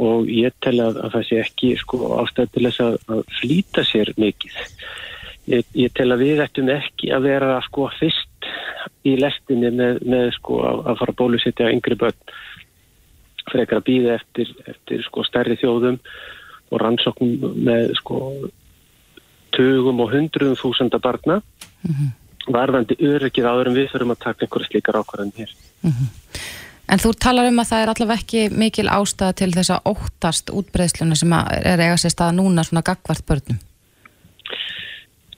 og 0.04 0.30
ég 0.30 0.54
tel 0.64 0.78
að, 0.82 1.00
að 1.04 1.16
það 1.16 1.26
sé 1.28 1.40
ekki 1.44 1.72
sko, 1.78 2.00
ástæð 2.18 2.54
til 2.54 2.64
þess 2.66 2.84
að, 2.84 2.96
að 3.14 3.24
flýta 3.40 3.84
sér 3.86 4.14
mikið. 4.18 4.56
Ég, 5.52 5.66
ég 5.76 5.92
tel 5.94 6.08
að 6.14 6.24
við 6.24 6.40
ættum 6.46 6.70
ekki 6.72 7.12
að 7.14 7.28
vera 7.28 7.58
sko, 7.66 7.90
fyrst 7.98 8.48
í 9.06 9.14
lestinni 9.20 9.70
með, 9.74 10.00
með 10.08 10.30
sko, 10.38 10.62
að, 10.64 10.96
fara 11.00 11.14
að 11.14 11.20
bólusetja 11.20 11.70
yngri 11.72 11.98
börn 12.00 12.34
frekar 13.50 13.82
að 13.82 13.86
býða 13.90 14.16
eftir, 14.16 14.50
eftir 14.70 15.04
sko, 15.04 15.24
stærri 15.28 15.58
þjóðum 15.60 15.98
og 16.70 16.80
rannsókn 16.80 17.34
með 17.66 17.94
sko 18.00 18.20
tugum 19.54 20.02
og 20.02 20.12
hundruðum 20.14 20.58
þúsunda 20.58 21.00
barna 21.02 21.40
varðandi 22.50 22.96
öryggið 23.00 23.46
áður 23.48 23.70
en 23.70 23.78
við 23.78 23.90
þurfum 23.92 24.14
að 24.14 24.22
taka 24.24 24.44
einhverja 24.44 24.70
slíkar 24.70 24.98
ákvarðan 25.00 25.34
hér. 25.36 25.52
En 26.92 27.00
þú 27.00 27.14
talar 27.16 27.48
um 27.48 27.60
að 27.62 27.70
það 27.70 27.82
er 27.82 27.92
allavega 27.92 28.20
ekki 28.20 28.42
mikil 28.52 28.88
ástæða 28.92 29.36
til 29.40 29.52
þess 29.54 29.72
að 29.72 29.86
óttast 29.94 30.50
útbreyðsluna 30.52 31.16
sem 31.16 31.32
er 31.32 31.80
eiga 31.80 31.96
sér 32.00 32.12
staða 32.12 32.36
núna 32.36 32.64
svona 32.66 32.84
gagvart 32.84 33.24
börnum. 33.24 33.60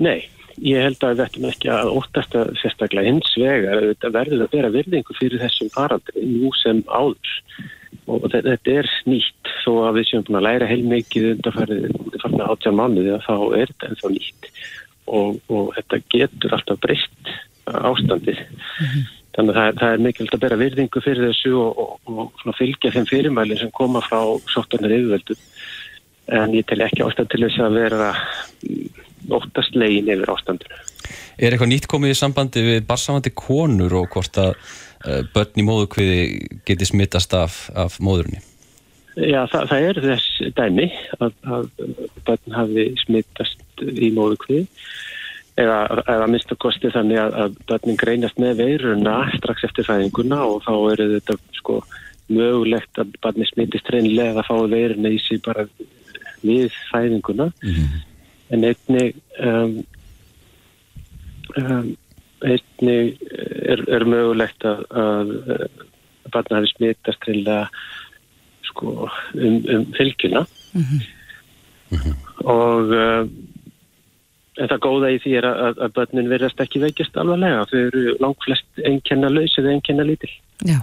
Nei, 0.03 0.27
ég 0.59 0.83
held 0.83 1.05
að 1.05 1.15
við 1.15 1.25
ættum 1.27 1.49
ekki 1.53 1.71
að 1.71 1.93
óttast 2.01 2.35
að 2.35 2.51
sérstaklega 2.63 3.13
hins 3.13 3.31
vegar 3.39 3.79
að 3.79 4.19
verður 4.19 4.47
að 4.49 4.57
vera 4.59 4.73
virðingu 4.75 5.17
fyrir 5.21 5.45
þessum 5.45 5.71
farandri 5.77 6.27
nú 6.27 6.51
sem 6.63 6.83
áður 6.91 7.37
og 8.07 8.27
þetta 8.33 8.75
er 8.81 8.91
nýtt 9.07 9.46
þó 9.67 9.73
að 9.89 9.99
við 9.99 10.09
séum 10.11 10.25
búin 10.27 10.41
að 10.41 10.47
læra 10.47 10.71
heilmikið 10.71 11.29
undarfarið 11.35 12.41
átján 12.47 12.79
mánuði 12.79 13.19
þá 13.27 13.35
er 13.59 13.73
þetta 13.73 13.91
ennþá 13.91 14.13
nýtt 14.15 14.49
og, 15.07 15.37
og 15.51 15.75
þetta 15.77 16.01
getur 16.15 16.57
alltaf 16.57 16.81
breyst 16.83 17.33
ástandið 17.67 18.43
þannig 19.37 19.51
að 19.51 19.57
það 19.59 19.67
er, 19.67 19.79
það 19.81 19.93
er 19.93 20.05
mikilvægt 20.07 20.37
að 20.37 20.45
bera 20.45 20.61
virðingu 20.61 21.03
fyrir 21.05 21.29
þessu 21.29 21.53
og, 21.61 21.83
og, 22.07 22.23
og 22.47 22.57
fylgja 22.57 22.95
þeim 22.95 23.09
fyrirmæli 23.11 23.59
sem 23.61 23.73
koma 23.75 24.03
frá 24.05 24.21
sóttanir 24.53 24.97
yfirvöldu 24.97 25.37
en 26.37 26.57
ég 26.57 26.67
tel 26.67 26.83
ekki 26.87 27.05
ástand 27.07 27.31
til 27.31 27.45
þess 27.45 27.63
að 27.63 27.79
vera 27.81 28.11
óttast 29.37 29.77
legin 29.79 30.11
yfir 30.11 30.33
ástandinu. 30.33 30.83
Er 31.37 31.53
eitthvað 31.53 31.71
nýtt 31.71 31.89
komið 31.91 32.15
í 32.15 32.19
sambandi 32.19 32.65
við 32.65 32.83
barsamandi 32.89 33.33
konur 33.37 33.95
og 34.01 34.11
hvort 34.15 34.41
að 34.41 34.55
uh, 34.55 35.23
börn 35.35 35.63
í 35.63 35.67
móðukviði 35.67 36.21
geti 36.67 36.89
smittast 36.89 37.35
af, 37.37 37.67
af 37.77 38.01
móðurinni? 38.03 38.41
Já, 39.17 39.47
það, 39.49 39.63
það 39.71 39.87
er 39.89 39.99
þess 40.05 40.49
dæmi 40.59 40.87
að, 41.25 41.37
að 41.57 41.69
börn 42.27 42.57
hafi 42.57 42.87
smittast 43.01 43.85
í 43.87 44.11
móðukviði 44.13 44.67
eða, 45.57 45.79
eða 46.05 46.29
minnstakosti 46.29 46.91
þannig 46.93 47.21
að, 47.23 47.37
að 47.41 47.57
börnin 47.71 48.01
greinast 48.01 48.41
með 48.43 48.61
veiruna 48.61 49.17
strax 49.39 49.65
eftir 49.71 49.89
fæðinguna 49.89 50.43
og 50.45 50.61
þá 50.67 50.75
eru 50.93 51.09
þetta 51.15 51.39
sko 51.57 51.79
mögulegt 52.27 53.01
að 53.01 53.17
barni 53.25 53.49
smittist 53.49 53.89
reynilega 53.95 54.43
að 54.43 54.49
fá 54.51 54.57
veiruna 54.75 55.13
í 55.15 55.21
sig 55.23 55.41
bara 55.47 55.67
við 56.43 56.69
fæðinguna 56.91 57.51
mm. 57.65 57.99
en 58.53 58.69
einni 58.69 59.05
um, 59.41 59.77
um, 61.57 61.93
einni 62.45 62.99
er, 63.65 63.87
er 63.89 64.05
mögulegt 64.05 64.67
að, 64.69 64.85
að, 64.93 65.37
að 65.57 66.35
barna 66.35 66.61
hafi 66.61 66.75
smittast 66.75 67.31
reynilega 67.31 67.71
sko 68.77 69.09
um, 69.09 69.61
um 69.75 69.85
fylgjuna 69.97 70.47
mm 70.47 70.85
-hmm. 71.91 72.17
og 72.45 72.93
um, 72.93 73.31
en 74.57 74.69
það 74.73 74.85
góða 74.89 75.13
í 75.13 75.21
því 75.21 75.33
er 75.39 75.49
að, 75.49 75.81
að 75.85 75.95
börnin 75.97 76.29
verðast 76.33 76.61
ekki 76.61 76.81
veikist 76.81 77.17
alvarlega 77.17 77.65
þau 77.71 77.81
eru 77.87 78.05
langt 78.21 78.45
flest 78.45 78.85
einkenna 78.85 79.29
laus 79.29 79.59
eða 79.59 79.73
einkenna 79.73 80.05
lítil 80.05 80.33
Já 80.65 80.81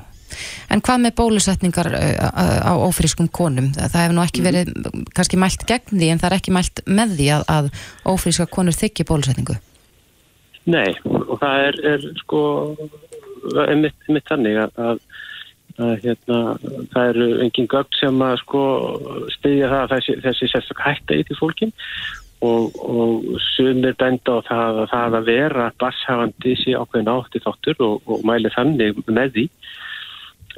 En 0.74 0.82
hvað 0.82 1.04
með 1.04 1.16
bólusetningar 1.20 1.90
á 1.94 2.74
ófrískum 2.74 3.28
konum? 3.30 3.70
Það 3.76 4.00
hefur 4.00 4.16
nú 4.18 4.24
ekki 4.24 4.46
verið 4.46 4.72
kannski 5.14 5.40
mælt 5.42 5.66
gegn 5.70 6.00
því 6.00 6.10
en 6.10 6.22
það 6.22 6.30
er 6.30 6.38
ekki 6.40 6.56
mælt 6.56 6.84
með 6.88 7.16
því 7.20 7.30
að, 7.38 7.46
að 7.58 7.70
ófríska 8.14 8.48
konur 8.50 8.78
þykki 8.78 9.08
bólusetningu? 9.10 9.58
Nei, 10.74 10.96
og 11.06 11.36
það 11.42 11.66
er, 11.68 11.80
er 11.94 12.06
sko 12.22 12.42
einmitt, 13.68 13.98
einmitt 14.08 14.30
þannig 14.32 14.62
að, 14.64 15.02
að, 15.82 15.94
hérna, 16.04 16.40
það 16.94 17.08
eru 17.14 17.28
engin 17.46 17.70
gögn 17.72 17.98
sem 18.00 18.26
að 18.26 18.36
sko 18.44 18.64
stiðja 19.38 19.70
það 19.72 19.80
að 19.84 19.94
þessi, 19.96 20.18
þessi 20.26 20.50
sérstaklega 20.52 20.90
hætta 20.92 21.18
í 21.18 21.24
því 21.28 21.40
fólkin 21.40 21.74
og, 22.44 22.76
og 22.84 23.42
sumir 23.56 23.96
benda 24.00 24.38
á 24.38 24.40
það 24.50 24.82
að 24.84 24.92
það 24.94 25.18
að 25.20 25.30
vera 25.32 25.70
barshafandi 25.82 26.56
sé 26.62 26.76
ákveðin 26.78 27.14
átti 27.14 27.44
þáttur 27.46 27.86
og, 27.88 28.02
og 28.06 28.26
mæli 28.28 28.52
þannig 28.54 29.02
með 29.08 29.34
því 29.38 29.48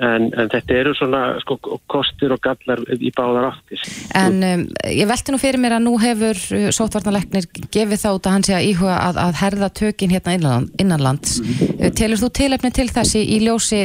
En, 0.04 0.26
en 0.36 0.50
þetta 0.52 0.76
eru 0.76 0.92
svona 0.98 1.22
sko, 1.40 1.56
kostur 1.88 2.34
og 2.36 2.42
gallar 2.44 2.82
í 2.98 3.14
báðar 3.16 3.48
áttir. 3.54 3.80
En 4.20 4.42
um, 4.44 4.66
ég 4.92 5.08
velti 5.08 5.32
nú 5.32 5.40
fyrir 5.40 5.62
mér 5.64 5.78
að 5.78 5.86
nú 5.86 5.94
hefur 6.04 6.36
uh, 6.36 6.68
sótvarnalegnir 6.76 7.48
gefið 7.72 8.02
þátt 8.04 8.28
að 8.28 8.36
hann 8.36 8.48
að 8.58 8.68
íhuga 8.74 8.98
að, 9.00 9.22
að 9.24 9.40
herða 9.40 9.72
tökin 9.80 10.12
hérna 10.12 10.36
innanland, 10.36 10.76
innanlands. 10.84 11.40
Mm. 11.40 11.96
Telur 11.96 12.20
þú 12.26 12.32
tilefni 12.42 12.74
til 12.76 12.90
þessi 12.92 13.24
í 13.24 13.40
ljósi 13.46 13.82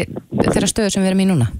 þeirra 0.51 0.73
stöðu 0.73 0.97
sem 0.97 1.07
við 1.07 1.13
erum 1.13 1.23
í 1.23 1.31
núna? 1.31 1.51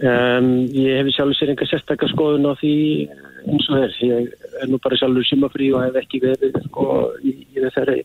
Um, 0.00 0.52
ég 0.72 1.02
hef 1.02 1.12
sjálfur 1.12 1.36
sér 1.36 1.52
enga 1.52 1.68
sérstakar 1.68 2.08
skoðun 2.14 2.48
á 2.48 2.56
því 2.56 2.76
eins 3.44 3.66
og 3.68 3.76
þess. 3.76 4.04
Ég 4.08 4.30
er 4.62 4.70
nú 4.72 4.80
bara 4.80 4.96
sjálfur 4.96 5.26
sumafrí 5.28 5.68
og 5.76 5.84
hef 5.84 5.98
ekki 6.00 6.24
verið 6.24 6.56
sko, 6.70 6.86
í, 7.20 7.34
í 7.44 7.60
þessari 7.60 8.00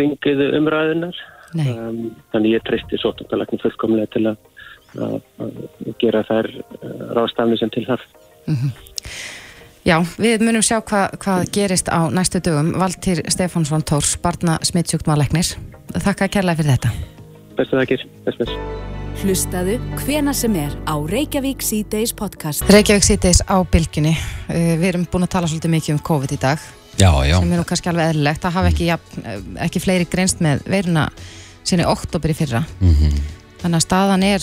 ringið 0.00 0.46
umræðunar. 0.56 1.20
Um, 1.54 2.12
þannig 2.32 2.58
ég 2.58 2.64
treysti 2.66 3.00
sótundalagnin 3.00 3.62
fullkomlega 3.62 4.10
til 4.12 4.24
að, 4.28 4.38
að, 4.98 5.18
að 5.40 5.58
gera 6.02 6.24
þær 6.28 6.50
uh, 6.58 7.02
ráðstafni 7.16 7.58
sem 7.60 7.72
til 7.72 7.86
þarf. 7.88 8.04
Mm 8.46 8.54
-hmm. 8.54 8.72
Já, 9.88 10.02
við 10.20 10.42
munum 10.44 10.64
sjá 10.64 10.82
hva, 10.82 11.06
hvað 11.16 11.46
gerist 11.54 11.88
á 11.88 12.12
næstu 12.12 12.42
dögum. 12.44 12.74
Valtýr 12.76 13.22
Stefánsson 13.32 13.84
Tórs, 13.88 14.18
barna 14.20 14.58
smittsjúkdmáleiknir 14.62 15.54
Þakka 15.88 16.28
kærlega 16.28 16.60
fyrir 16.60 16.74
þetta. 16.76 16.90
Bestu 17.56 17.78
þakkir, 17.80 18.04
best 18.26 18.42
best 18.42 18.52
Hlustaðu 19.18 19.78
hvena 20.04 20.34
sem 20.36 20.54
er 20.60 20.74
á 20.86 20.94
Reykjavík 20.94 21.64
C-Days 21.64 22.12
podcast. 22.14 22.62
Reykjavík 22.70 23.06
C-Days 23.06 23.40
á 23.48 23.64
bylginni 23.66 24.12
uh, 24.12 24.74
Við 24.78 24.90
erum 24.92 25.08
búin 25.10 25.24
að 25.26 25.32
tala 25.38 25.48
svolítið 25.50 25.74
mikið 25.78 25.96
um 25.96 26.04
COVID 26.10 26.36
í 26.36 26.40
dag 26.44 26.68
Já, 26.98 27.12
já. 27.26 27.38
sem 27.38 27.52
er 27.52 27.60
nú 27.60 27.66
kannski 27.68 27.90
alveg 27.92 28.12
eðlilegt 28.12 28.44
að 28.48 28.56
hafa 28.58 28.72
ekki, 28.72 28.88
ja, 28.90 28.98
ekki 29.64 29.82
fleiri 29.82 30.08
greinst 30.10 30.42
með 30.44 30.64
veiruna 30.66 31.06
sinni 31.66 31.86
oktober 31.86 32.32
í 32.32 32.36
fyrra 32.36 32.64
mm 32.80 32.94
-hmm. 32.94 33.22
þannig 33.62 33.78
að 33.78 33.86
staðan 33.86 34.26
er 34.26 34.42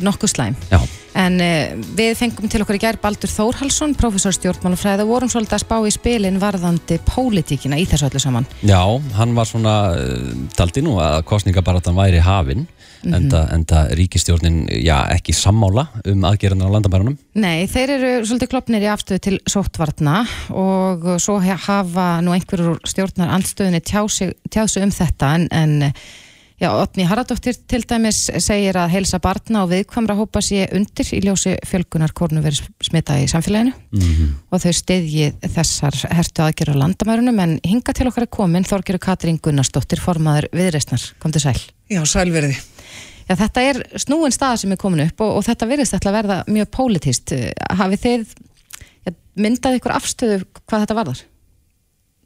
nokkuð 0.00 0.30
slæm 0.30 0.56
já. 0.70 0.78
en 1.14 1.40
uh, 1.40 1.84
við 1.96 2.14
fengum 2.16 2.48
til 2.48 2.62
okkur 2.62 2.78
í 2.78 2.80
gerð 2.80 3.02
Baldur 3.02 3.30
Þórhalsson, 3.30 3.94
professor 3.98 4.32
stjórnmálufræði 4.32 5.04
og 5.04 5.08
vorum 5.12 5.28
svolítið 5.28 5.58
að 5.58 5.64
spá 5.64 5.76
í 5.84 5.92
spilin 5.92 6.40
varðandi 6.40 7.00
pólitíkina 7.04 7.76
í 7.76 7.84
þessu 7.84 8.08
öllu 8.08 8.22
saman 8.22 8.46
Já, 8.62 8.80
hann 9.18 9.34
var 9.34 9.46
svona 9.50 9.74
uh, 9.92 10.32
taldi 10.56 10.82
nú 10.82 10.98
að 11.02 11.24
kostningabaratan 11.28 11.98
væri 11.98 12.22
hafinn 12.24 12.66
Mm 13.02 13.12
-hmm. 13.12 13.16
enda, 13.16 13.48
enda 13.52 13.88
ríkistjórnin 13.94 14.66
já, 14.82 15.06
ekki 15.14 15.32
sammála 15.32 15.86
um 16.04 16.24
aðgerðan 16.24 16.66
á 16.66 16.74
landamærunum? 16.74 17.18
Nei, 17.34 17.66
þeir 17.66 17.90
eru 17.90 18.26
svolítið 18.26 18.48
klopnir 18.48 18.82
í 18.82 18.92
afstöðu 18.92 19.18
til 19.18 19.40
sóttvarna 19.46 20.26
og 20.50 21.20
svo 21.20 21.38
hafa 21.40 22.20
nú 22.20 22.32
einhverjur 22.34 22.80
stjórnar 22.84 23.30
andstöðinni 23.30 23.80
tjásu 23.80 24.82
um 24.82 24.90
þetta 24.90 25.34
en, 25.34 25.48
en 25.50 25.92
já, 26.58 26.70
Otni 26.74 27.06
Haraldóttir 27.06 27.56
til 27.70 27.84
dæmis 27.88 28.24
segir 28.42 28.76
að 28.78 28.92
heilsa 28.96 29.20
barna 29.22 29.62
og 29.64 29.72
viðkvamra 29.72 30.16
hópa 30.18 30.42
sé 30.44 30.66
undir 30.74 31.10
í 31.14 31.20
ljósi 31.22 31.54
fjölgunar 31.66 32.14
kornu 32.16 32.42
verið 32.42 32.66
smita 32.84 33.18
í 33.20 33.28
samfélaginu 33.30 33.72
mm 33.72 34.00
-hmm. 34.00 34.32
og 34.50 34.62
þau 34.64 34.72
stiðji 34.72 35.32
þessar 35.42 35.94
hertu 36.10 36.42
aðgerður 36.42 36.78
á 36.78 36.82
landamærunum 36.82 37.38
en 37.40 37.60
hinga 37.64 37.92
til 37.92 38.08
okkar 38.08 38.26
er 38.26 38.30
komin 38.30 38.64
Þorgiru 38.64 38.98
Katrín 38.98 39.38
Gunnarsdóttir 39.38 40.00
formaður 40.00 40.48
viðreistnar, 40.52 41.02
kom 41.18 41.32
til 41.32 41.40
sæl 41.40 41.60
Já, 41.88 42.04
sælverði 42.04 42.56
Já, 43.28 43.34
þetta 43.36 43.64
er 43.68 43.80
snúin 44.00 44.32
stað 44.32 44.62
sem 44.62 44.72
er 44.72 44.80
komin 44.80 45.04
upp 45.04 45.20
og, 45.24 45.38
og 45.38 45.44
þetta 45.44 45.68
virðist 45.68 45.96
að 45.98 46.14
verða 46.16 46.38
mjög 46.48 46.70
pólitist. 46.72 47.34
Hafið 47.76 48.04
þið 48.04 48.30
ja, 49.04 49.12
myndað 49.36 49.80
ykkur 49.80 49.96
afstöðu 49.98 50.38
hvað 50.64 50.84
þetta 50.86 50.96
varðar? 50.96 51.24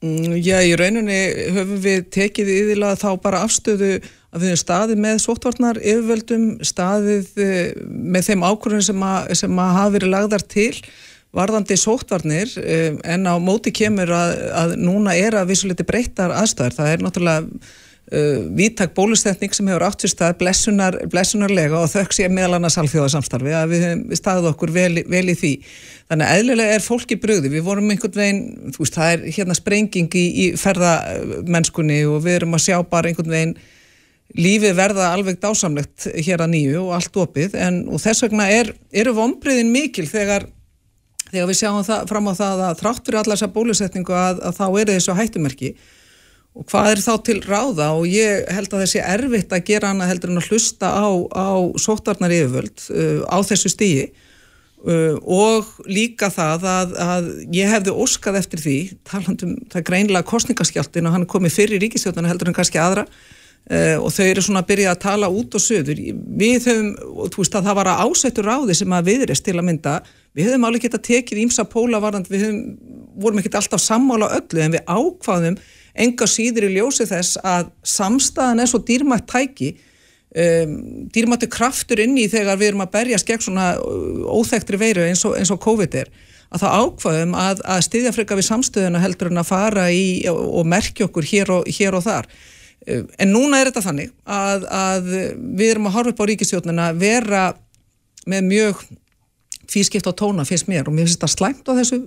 Mm, 0.02 0.34
já, 0.42 0.56
í 0.66 0.74
rauninni 0.78 1.20
höfum 1.54 1.78
við 1.82 2.06
tekið 2.14 2.48
yfirlega 2.56 2.98
þá 2.98 3.10
bara 3.22 3.42
afstöðu 3.46 3.92
að 4.32 4.40
við 4.40 4.48
höfum 4.48 4.62
staðið 4.62 5.02
með 5.04 5.20
sóttvarnar 5.22 5.78
yfirvöldum, 5.82 6.46
staðið 6.66 7.28
eh, 7.42 7.68
með 7.86 8.30
þeim 8.30 8.46
ákvörðum 8.48 8.86
sem, 8.88 9.04
sem 9.42 9.62
að 9.62 9.76
hafa 9.76 9.94
verið 9.98 10.14
lagðar 10.14 10.46
til 10.54 10.72
varðandi 11.32 11.78
sóttvarnir 11.78 12.50
eh, 12.62 12.98
en 13.14 13.30
á 13.30 13.34
móti 13.42 13.70
kemur 13.74 14.10
að, 14.16 14.34
að 14.58 14.74
núna 14.82 15.14
er 15.18 15.38
að 15.38 15.52
vissuliti 15.52 15.86
breyttar 15.86 16.34
aðstæður. 16.34 16.78
Það 16.80 16.92
er 16.92 17.06
náttúrulega 17.06 17.62
Uh, 18.12 18.42
vítak 18.52 18.90
bólusetning 18.92 19.54
sem 19.56 19.68
hefur 19.70 19.86
átt 19.86 20.02
sér 20.04 20.10
stað 20.12 20.34
blessunar, 20.42 20.98
blessunarlega 21.08 21.78
og 21.80 21.88
þökk 21.88 22.12
sé 22.12 22.26
meðal 22.28 22.58
annars 22.58 22.74
alþjóðarsamstarfi 22.82 23.54
að 23.56 23.70
við 23.70 23.84
hefum 23.86 24.18
staðið 24.18 24.48
okkur 24.50 24.72
vel, 24.74 24.98
vel 25.08 25.22
í 25.32 25.34
því. 25.40 25.52
Þannig 26.12 26.26
að 26.26 26.40
eðlilega 26.42 26.74
er 26.76 26.84
fólki 26.84 27.16
bröði 27.22 27.48
við 27.54 27.64
vorum 27.64 27.88
einhvern 27.94 28.18
veginn, 28.20 28.42
þú 28.74 28.82
veist 28.84 28.98
það 28.98 29.12
er 29.14 29.22
hérna 29.38 29.56
sprenging 29.56 30.16
í, 30.20 30.24
í 30.28 30.44
ferðamennskunni 30.60 31.96
og 32.10 32.18
við 32.26 32.36
erum 32.40 32.58
að 32.58 32.64
sjá 32.66 32.76
bara 32.90 33.08
einhvern 33.08 33.32
veginn 33.32 33.54
lífið 34.36 34.76
verða 34.76 35.08
alveg 35.14 35.40
dásamlegt 35.40 36.10
hér 36.12 36.44
að 36.44 36.52
nýju 36.52 36.84
og 36.84 36.92
allt 36.98 37.18
opið. 37.24 37.56
En 37.56 37.80
þess 37.96 38.26
vegna 38.26 38.50
er, 38.52 38.74
eru 38.92 39.16
vonbriðin 39.16 39.72
mikil 39.72 40.04
þegar, 40.10 40.44
þegar 41.30 41.48
við 41.48 41.60
sjáum 41.62 41.80
það, 41.88 42.04
fram 42.12 42.28
á 42.28 42.32
það 42.44 42.62
að 42.68 42.78
þrátt 42.84 43.02
fyrir 43.08 43.22
allar 43.22 43.40
þessa 43.40 43.52
bólusetningu 43.56 44.20
að, 44.20 44.44
að 44.50 44.60
þá 44.60 44.64
eru 44.68 45.00
þessu 45.00 45.18
hættumerki 45.22 45.74
og 46.52 46.66
hvað 46.68 46.90
er 46.90 47.00
þá 47.04 47.12
til 47.26 47.38
ráða? 47.46 47.92
Og 47.96 48.10
ég 48.10 48.44
held 48.52 48.72
að 48.72 48.84
þessi 48.84 49.04
erfitt 49.04 49.54
að 49.54 49.64
gera 49.70 49.92
hana 49.92 50.10
heldur 50.10 50.34
en 50.34 50.42
að 50.42 50.50
hlusta 50.52 50.90
á, 50.92 51.08
á 51.32 51.50
sótarnar 51.80 52.34
yfirvöld 52.34 52.86
uh, 52.92 53.24
á 53.28 53.38
þessu 53.46 53.72
stígi 53.72 54.10
Uh, 54.82 55.14
og 55.22 55.68
líka 55.86 56.26
það 56.26 56.64
að, 56.66 56.94
að 56.98 57.26
ég 57.54 57.68
hefði 57.70 57.92
óskað 58.02 58.38
eftir 58.40 58.58
því 58.58 58.78
talandum 59.06 59.52
það 59.70 59.84
greinlega 59.86 60.26
kostningaskjáltin 60.26 61.06
og 61.06 61.14
hann 61.14 61.22
er 61.22 61.30
komið 61.30 61.54
fyrir 61.54 61.76
í 61.76 61.84
ríkistjóðana 61.84 62.32
heldur 62.32 62.50
en 62.50 62.56
kannski 62.56 62.80
aðra 62.82 63.04
uh, 63.06 64.02
og 64.02 64.08
þau 64.10 64.24
eru 64.24 64.42
svona 64.42 64.64
að 64.64 64.72
byrja 64.72 64.96
að 64.96 64.98
tala 65.04 65.28
út 65.30 65.54
og 65.54 65.62
söður 65.62 66.02
við 66.02 66.66
höfum, 66.66 66.88
og 67.14 67.30
þú 67.30 67.44
veist 67.44 67.58
að 67.60 67.68
það 67.68 67.78
var 67.78 67.92
að 67.92 68.02
ásettur 68.08 68.50
ráði 68.50 68.78
sem 68.80 68.96
að 68.98 69.12
viðrist 69.12 69.46
til 69.46 69.54
að 69.54 69.68
mynda 69.68 69.94
við 70.34 70.50
höfum 70.50 70.66
alveg 70.66 70.88
gett 70.88 70.98
að 70.98 71.06
tekið 71.12 71.44
ímsa 71.44 71.68
pólavarand 71.76 72.32
við 72.32 72.48
höfum, 72.48 72.60
vorum 73.22 73.38
ekkert 73.38 73.60
alltaf 73.60 73.86
sammála 73.86 74.32
öllu 74.40 74.66
en 74.66 74.74
við 74.74 74.82
ákvaðum 74.90 75.60
enga 75.92 76.28
síður 76.28 76.68
í 76.68 76.76
ljósi 76.78 77.06
þess 77.08 77.40
að 77.44 77.72
samstæðan 77.84 78.62
er 78.62 78.70
svo 78.70 78.80
dýrmætt 78.86 79.26
tæki 79.28 79.72
um, 80.32 80.76
dýrmættu 81.12 81.48
kraftur 81.52 82.00
inn 82.02 82.16
í 82.20 82.28
þegar 82.32 82.60
við 82.60 82.72
erum 82.72 82.84
að 82.86 82.94
berjast 82.96 83.28
gegn 83.28 83.44
svona 83.44 83.72
uh, 83.76 84.22
óþektri 84.38 84.80
veiru 84.80 85.04
eins 85.04 85.24
og, 85.28 85.36
eins 85.38 85.52
og 85.52 85.60
COVID 85.62 85.98
er 86.02 86.12
að 86.52 86.64
það 86.64 86.78
ákvaðum 86.84 87.36
að, 87.40 87.60
að 87.74 87.84
styðja 87.88 88.14
freka 88.16 88.36
við 88.36 88.48
samstöðuna 88.48 89.00
heldur 89.00 89.30
en 89.32 89.40
að 89.40 89.48
fara 89.48 89.86
í 89.92 90.04
og, 90.32 90.40
og 90.60 90.66
merkja 90.68 91.08
okkur 91.08 91.28
hér 91.28 91.52
og, 91.54 91.68
hér 91.78 91.96
og 91.96 92.04
þar. 92.04 92.28
Um, 92.88 93.06
en 93.20 93.32
núna 93.34 93.60
er 93.60 93.70
þetta 93.70 93.84
þannig 93.88 94.16
að, 94.24 94.66
að 94.72 95.12
við 95.60 95.68
erum 95.68 95.88
að 95.90 95.96
horfa 95.98 96.14
upp 96.14 96.24
á 96.24 96.28
ríkistjóðnina 96.32 96.88
vera 96.96 97.44
með 98.28 98.48
mjög 98.48 98.82
fískipt 99.72 100.08
á 100.08 100.12
tóna 100.16 100.44
finnst 100.46 100.68
mér 100.68 100.88
og 100.88 100.96
mér 100.96 101.06
finnst 101.06 101.20
þetta 101.20 101.32
slæmt 101.32 101.68
á 101.68 101.72
þessu 101.76 102.02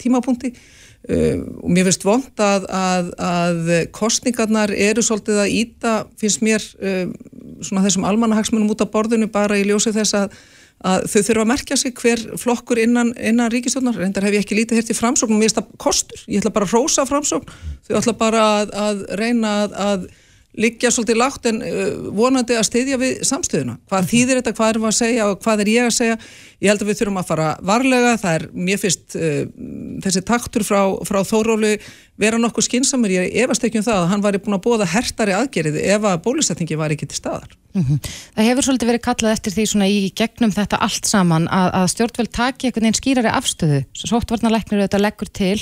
tímapunkti. 0.00 0.52
Uh, 0.52 0.75
og 1.06 1.70
mér 1.70 1.86
finnst 1.86 2.04
vond 2.06 2.42
að, 2.42 2.66
að, 2.72 3.10
að 3.22 3.72
kostningarnar 3.94 4.72
eru 4.74 5.04
svolítið 5.06 5.38
að 5.44 5.54
íta, 5.54 5.94
finnst 6.18 6.42
mér 6.42 6.64
uh, 6.82 7.06
svona 7.62 7.84
þessum 7.86 8.06
almanahagsmunum 8.08 8.72
út 8.74 8.82
á 8.82 8.90
borðinu 8.90 9.30
bara 9.30 9.58
í 9.60 9.64
ljósi 9.68 9.94
þess 9.94 10.16
að, 10.18 10.34
að 10.82 11.06
þau 11.12 11.20
þurfa 11.20 11.44
að 11.44 11.50
merkja 11.52 11.80
sig 11.80 11.94
hver 12.02 12.26
flokkur 12.42 12.82
innan, 12.82 13.14
innan 13.22 13.52
ríkistjónar, 13.54 13.96
reyndar 14.00 14.26
hef 14.26 14.34
ég 14.34 14.46
ekki 14.46 14.58
lítið 14.58 14.80
hértt 14.80 14.92
í 14.92 14.98
framsókn 14.98 15.36
og 15.36 15.40
mér 15.40 15.50
finnst 15.50 15.62
það 15.62 15.80
kostur, 15.86 16.26
ég 16.26 16.42
ætla 16.42 16.54
bara 16.58 16.68
að 16.68 16.76
rósa 16.76 17.06
framsókn, 17.08 17.58
þau 17.86 17.98
ætla 18.00 18.18
bara 18.26 18.46
að 18.86 19.06
reyna 19.22 19.58
að 19.86 20.08
liggja 20.56 20.90
svolítið 20.92 21.18
lágt 21.20 21.46
en 21.50 21.60
uh, 21.64 22.10
vonandi 22.16 22.56
að 22.56 22.66
styðja 22.70 22.98
við 23.00 23.20
samstöðuna. 23.28 23.76
Hvað 23.90 24.00
-hmm. 24.00 24.10
þýðir 24.12 24.40
þetta, 24.40 24.54
hvað 24.56 24.70
erum 24.70 24.86
við 24.86 24.90
að 24.90 24.98
segja 24.98 25.26
og 25.28 25.40
hvað 25.44 25.62
er 25.62 25.68
ég 25.72 25.86
að 25.86 25.96
segja? 25.96 26.18
Ég 26.60 26.70
held 26.70 26.82
að 26.82 26.88
við 26.88 26.98
þurfum 27.00 27.20
að 27.20 27.28
fara 27.30 27.48
varlega, 27.60 28.16
það 28.22 28.36
er 28.38 28.46
mér 28.52 28.80
fyrst 28.80 29.16
uh, 29.20 29.42
þessi 30.04 30.22
taktur 30.26 30.64
frá, 30.66 30.80
frá 31.08 31.20
Þórólu 31.26 31.76
vera 32.20 32.38
nokkuð 32.40 32.66
skinsamur, 32.66 33.12
ég 33.12 33.34
efast 33.42 33.64
ekki 33.66 33.80
um 33.80 33.86
það 33.86 34.00
að 34.00 34.08
hann 34.12 34.24
var 34.24 34.38
búin 34.40 34.56
að 34.56 34.64
bóða 34.64 34.88
hertari 34.88 35.34
aðgerið 35.36 35.78
ef 35.82 36.06
að 36.08 36.20
bólusetningi 36.24 36.78
var 36.80 36.94
ekki 36.94 37.08
til 37.10 37.18
staðar. 37.18 37.56
Mm 37.76 37.82
-hmm. 37.84 37.98
Það 38.36 38.48
hefur 38.48 38.66
svolítið 38.66 38.90
verið 38.90 39.06
kallað 39.08 39.34
eftir 39.36 39.52
því 39.52 39.66
svona 39.66 39.88
í 39.88 40.12
gegnum 40.16 40.52
þetta 40.52 40.80
allt 40.80 41.06
saman 41.06 41.48
að, 41.48 41.68
að 41.72 41.90
stjórnveld 41.92 42.32
taki 42.32 42.66
einhvern 42.66 42.86
veginn 42.86 43.00
skýrari 43.00 43.32
afstöðu, 43.32 43.80
sóttvarnarleiknir 43.92 44.80
auðvitað 44.80 45.04
leggur 45.04 45.28
til 45.32 45.58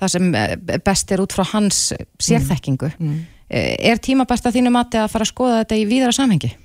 það 0.00 0.08
sem 0.08 0.34
eh, 0.34 0.56
best 0.84 1.12
er 1.12 1.20
út 1.20 1.32
frá 1.32 1.44
hans 1.52 1.92
sérþekkingu. 2.18 2.90
Mm 2.98 3.08
-hmm. 3.08 3.22
Er 3.54 3.98
tímabært 3.98 4.46
að 4.46 4.56
þínu 4.56 4.70
mati 4.70 4.98
að 4.98 5.10
fara 5.12 5.22
að 5.22 5.32
skoða 5.32 5.58
þetta 5.62 5.76
í 5.76 5.86
víðara 5.86 6.12
samhengi? 6.12 6.56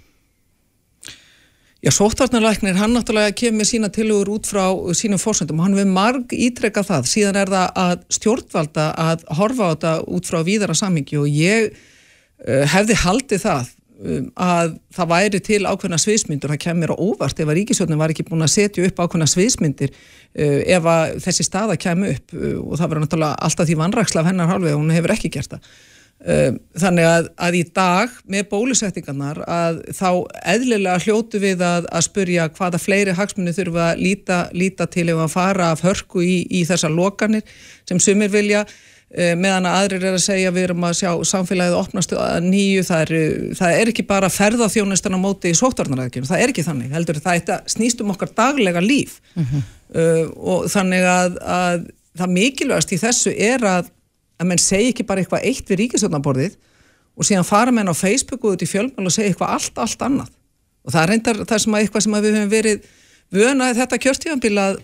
Já, 1.80 1.94
sóttvarnarlæknir, 1.96 2.76
hann 2.76 2.92
náttúrulega 2.92 3.32
kemur 3.40 3.64
sína 3.64 3.88
tilugur 3.88 4.34
út 4.34 4.48
frá 4.52 4.66
sínum 5.00 5.16
fórsöndum 5.16 5.62
og 5.62 5.70
hann 5.70 5.78
við 5.78 5.86
marg 5.88 6.34
ítrekka 6.36 6.82
það, 6.84 7.06
síðan 7.08 7.38
er 7.40 7.52
það 7.54 7.78
að 7.80 8.02
stjórnvalda 8.18 8.88
að 9.00 9.22
horfa 9.38 9.64
á 9.64 9.72
þetta 9.72 9.94
út 10.12 10.28
frá 10.28 10.42
víðara 10.44 10.76
samhengi 10.76 11.16
og 11.22 11.30
ég 11.32 11.70
uh, 11.72 12.66
hefði 12.74 12.98
haldið 13.00 13.44
það 13.46 13.70
um, 13.96 14.26
að 14.36 14.74
það 14.98 15.10
væri 15.14 15.42
til 15.48 15.62
ákveðna 15.64 16.02
sviðsmyndur, 16.04 16.52
það 16.52 16.62
kemur 16.66 16.92
á 16.92 16.96
óvart 17.00 17.40
ef 17.40 17.48
að 17.48 17.60
ríkisjónin 17.62 18.02
var 18.04 18.12
ekki 18.12 18.28
búin 18.28 18.44
að 18.44 18.56
setja 18.58 18.84
upp 18.90 19.00
ákveðna 19.00 19.30
sviðsmyndir 19.32 19.96
uh, 19.96 20.60
ef 20.76 20.90
að 20.98 21.16
þessi 21.30 21.48
staða 21.48 21.80
kemur 21.80 22.12
upp 22.18 22.36
uh, 22.36 22.58
og 22.60 22.76
það 22.76 22.92
verður 22.92 23.08
náttúrulega 23.08 23.40
alltaf 23.48 23.72
því 23.72 23.80
vanraksla 23.86 24.26
af 24.26 24.34
hennar 24.34 24.52
hálfið 24.52 24.76
og 24.76 24.84
hún 24.84 24.98
hefur 24.98 25.16
ekki 25.16 25.32
gert 25.32 25.56
það. 25.56 25.72
Um, 26.20 26.58
þannig 26.76 27.06
að, 27.08 27.28
að 27.40 27.56
í 27.56 27.60
dag 27.72 28.16
með 28.28 28.50
bólusettingarnar 28.52 29.38
að 29.48 29.78
þá 29.96 30.10
eðlilega 30.52 31.00
hljótu 31.06 31.40
við 31.40 31.62
að, 31.64 31.86
að 31.96 32.02
spurja 32.10 32.48
hvaða 32.58 32.82
fleiri 32.84 33.14
hagsmunni 33.16 33.54
þurfa 33.56 33.86
að 33.94 34.02
líta, 34.04 34.40
líta 34.52 34.90
til 34.92 35.06
ef 35.14 35.22
að 35.24 35.30
fara 35.32 35.70
af 35.72 35.84
hörku 35.86 36.20
í, 36.20 36.42
í 36.52 36.66
þessar 36.68 36.92
lokanir 36.92 37.46
sem 37.88 38.02
sumir 38.04 38.34
vilja. 38.34 38.66
Um, 39.10 39.40
meðan 39.40 39.70
að 39.70 39.78
aðrir 39.78 40.04
er 40.10 40.18
að 40.18 40.26
segja 40.26 40.52
við 40.54 40.66
erum 40.68 40.84
að 40.90 40.98
sjá 41.00 41.14
samfélagið 41.32 41.78
opnast 41.78 42.12
að 42.14 42.50
nýju 42.50 42.84
það 42.90 43.04
er, 43.06 43.14
það 43.62 43.76
er 43.78 43.92
ekki 43.94 44.06
bara 44.10 44.32
ferðarþjónustan 44.36 45.16
á 45.16 45.20
móti 45.24 45.54
í 45.54 45.58
sótvarnaræðkjum, 45.58 46.28
það 46.28 46.44
er 46.44 46.52
ekki 46.52 46.66
þannig 46.68 46.98
heldur. 46.98 47.22
Það 47.24 47.54
snýst 47.72 48.04
um 48.04 48.12
okkar 48.12 48.34
daglega 48.36 48.84
líf. 48.84 49.22
Uh 49.38 49.48
-huh. 49.54 49.64
uh, 49.96 50.28
og 50.36 50.68
þannig 50.76 51.08
að, 51.14 51.40
að 51.48 51.88
það 52.20 52.36
mikilvægast 52.36 52.94
í 52.94 53.00
þessu 53.06 53.34
er 53.40 53.66
að 53.72 53.90
að 54.40 54.50
menn 54.50 54.62
segi 54.62 54.94
ekki 54.94 55.06
bara 55.08 55.24
eitthvað 55.24 55.48
eitt 55.50 55.70
við 55.70 55.82
ríkisvöldnaborðið 55.84 56.56
og 57.20 57.28
síðan 57.28 57.48
fara 57.48 57.74
menn 57.76 57.92
á 57.92 57.96
Facebook 57.98 58.46
og 58.46 58.56
út 58.56 58.64
í 58.64 58.70
fjölmjöl 58.70 59.10
og 59.10 59.14
segja 59.14 59.34
eitthvað 59.34 59.56
allt, 59.58 59.82
allt 59.84 60.06
annað. 60.06 60.30
Og 60.88 60.94
það 60.96 61.10
reyndar 61.12 61.42
það 61.44 61.66
sem 61.66 61.76
að 61.76 61.84
eitthvað 61.84 62.06
sem 62.06 62.16
að 62.16 62.26
við 62.26 62.38
höfum 62.38 62.54
verið 62.54 62.88
vönaði 63.36 63.78
þetta 63.82 64.00
kjörtífanbíl 64.06 64.54
að, 64.64 64.80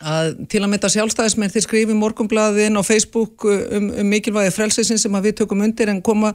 að 0.00 0.30
til 0.50 0.62
að 0.62 0.70
mynda 0.72 0.90
sjálfstæðismenn 0.94 1.52
þeir 1.52 1.66
skrifi 1.66 1.98
morgumblaðin 1.98 2.80
á 2.80 2.82
Facebook 2.86 3.44
um, 3.44 3.90
um 4.00 4.08
mikilvægi 4.08 4.54
frelsisin 4.56 5.02
sem 5.02 5.18
að 5.18 5.28
við 5.28 5.36
tökum 5.42 5.62
undir 5.66 5.92
en 5.92 6.00
koma 6.04 6.32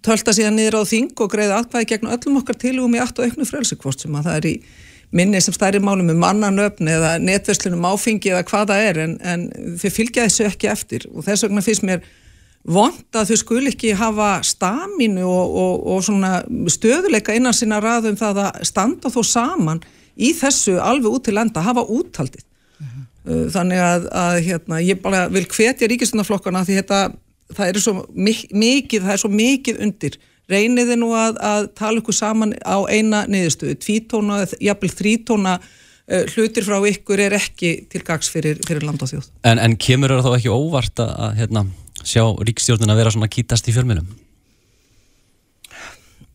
tölta 0.00 0.32
síðan 0.34 0.56
niður 0.58 0.80
á 0.80 0.82
þing 0.88 1.12
og 1.20 1.30
greiða 1.30 1.60
aðkvæði 1.60 1.90
gegn 1.92 2.10
öllum 2.16 2.40
okkar 2.40 2.58
tilugum 2.64 2.96
í 2.96 3.04
allt 3.04 3.20
og 3.20 3.28
auknu 3.28 3.46
frelsikvost 3.48 4.06
sem 4.06 4.16
að 4.16 4.30
það 4.30 4.40
er 4.40 4.50
í 4.50 4.56
minni 5.14 5.40
sem 5.42 5.54
stærri 5.54 5.78
málum 5.82 6.10
um 6.10 6.20
mannanöfn 6.20 6.90
eða 6.90 7.14
netverslunum 7.22 7.86
áfengi 7.86 8.32
eða 8.32 8.44
hvaða 8.50 8.78
er 8.82 9.00
en, 9.04 9.16
en 9.22 9.48
þau 9.78 9.90
fylgja 9.94 10.26
þessu 10.26 10.48
ekki 10.48 10.70
eftir 10.72 11.08
og 11.12 11.26
þess 11.26 11.46
vegna 11.46 11.62
finnst 11.64 11.86
mér 11.86 12.02
vond 12.64 13.18
að 13.18 13.30
þau 13.30 13.38
skul 13.40 13.64
ekki 13.68 13.92
hafa 13.98 14.38
staminu 14.46 15.26
og, 15.28 15.58
og, 15.60 15.84
og 15.94 16.72
stöðuleika 16.72 17.36
innan 17.36 17.56
sína 17.56 17.80
raðum 17.84 18.16
það 18.18 18.40
að 18.46 18.64
standa 18.70 19.12
þó 19.12 19.20
saman 19.28 19.82
í 20.14 20.32
þessu 20.38 20.78
alveg 20.80 21.18
út 21.18 21.26
til 21.28 21.38
enda, 21.40 21.64
hafa 21.64 21.84
úttaldið. 21.90 22.44
Uh. 22.78 22.86
-huh. 22.86 23.48
Þannig 23.54 23.82
að, 23.82 24.06
að 24.12 24.38
hérna, 24.48 24.80
ég 24.80 25.02
bara 25.02 25.26
vil 25.28 25.44
hvetja 25.44 25.88
ríkistundaflokkana 25.90 26.64
því 26.64 26.78
þetta, 26.80 27.00
það 27.56 27.68
er 27.68 27.80
svo 27.80 27.94
mikið, 28.14 29.02
það 29.02 29.12
er 29.12 29.22
svo 29.22 29.30
mikið 29.32 29.82
undir 29.86 30.18
reyniði 30.50 30.98
nú 31.00 31.12
að, 31.16 31.38
að 31.40 31.70
tala 31.78 32.02
ykkur 32.02 32.16
saman 32.16 32.52
á 32.60 32.78
eina 32.90 33.24
niðurstöðu, 33.30 33.78
tvítóna 33.80 34.42
eða 34.44 34.60
jafnvel 34.68 34.92
þrítóna 34.92 35.54
uh, 35.60 36.24
hlutir 36.34 36.66
frá 36.66 36.76
ykkur 36.90 37.22
er 37.26 37.38
ekki 37.38 37.76
til 37.92 38.02
gags 38.06 38.28
fyrir, 38.32 38.60
fyrir 38.66 38.84
land 38.86 39.02
og 39.04 39.12
þjóð. 39.12 39.30
En, 39.48 39.62
en 39.62 39.78
kemur 39.80 40.16
það 40.16 40.28
þá 40.28 40.36
ekki 40.40 40.52
óvart 40.52 41.04
að, 41.04 41.14
að 41.28 41.40
hérna, 41.40 41.64
sjá 42.04 42.24
ríkstjórnina 42.50 42.94
að 42.94 43.02
vera 43.02 43.14
svona 43.14 43.32
kítast 43.32 43.70
í 43.70 43.76
fjölmjölum? 43.76 44.12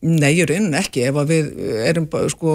Nei, 0.00 0.30
ég 0.38 0.46
raunin 0.48 0.78
ekki, 0.78 1.02
ef 1.10 1.18
við 1.28 1.50
erum 1.84 2.06
sko, 2.32 2.54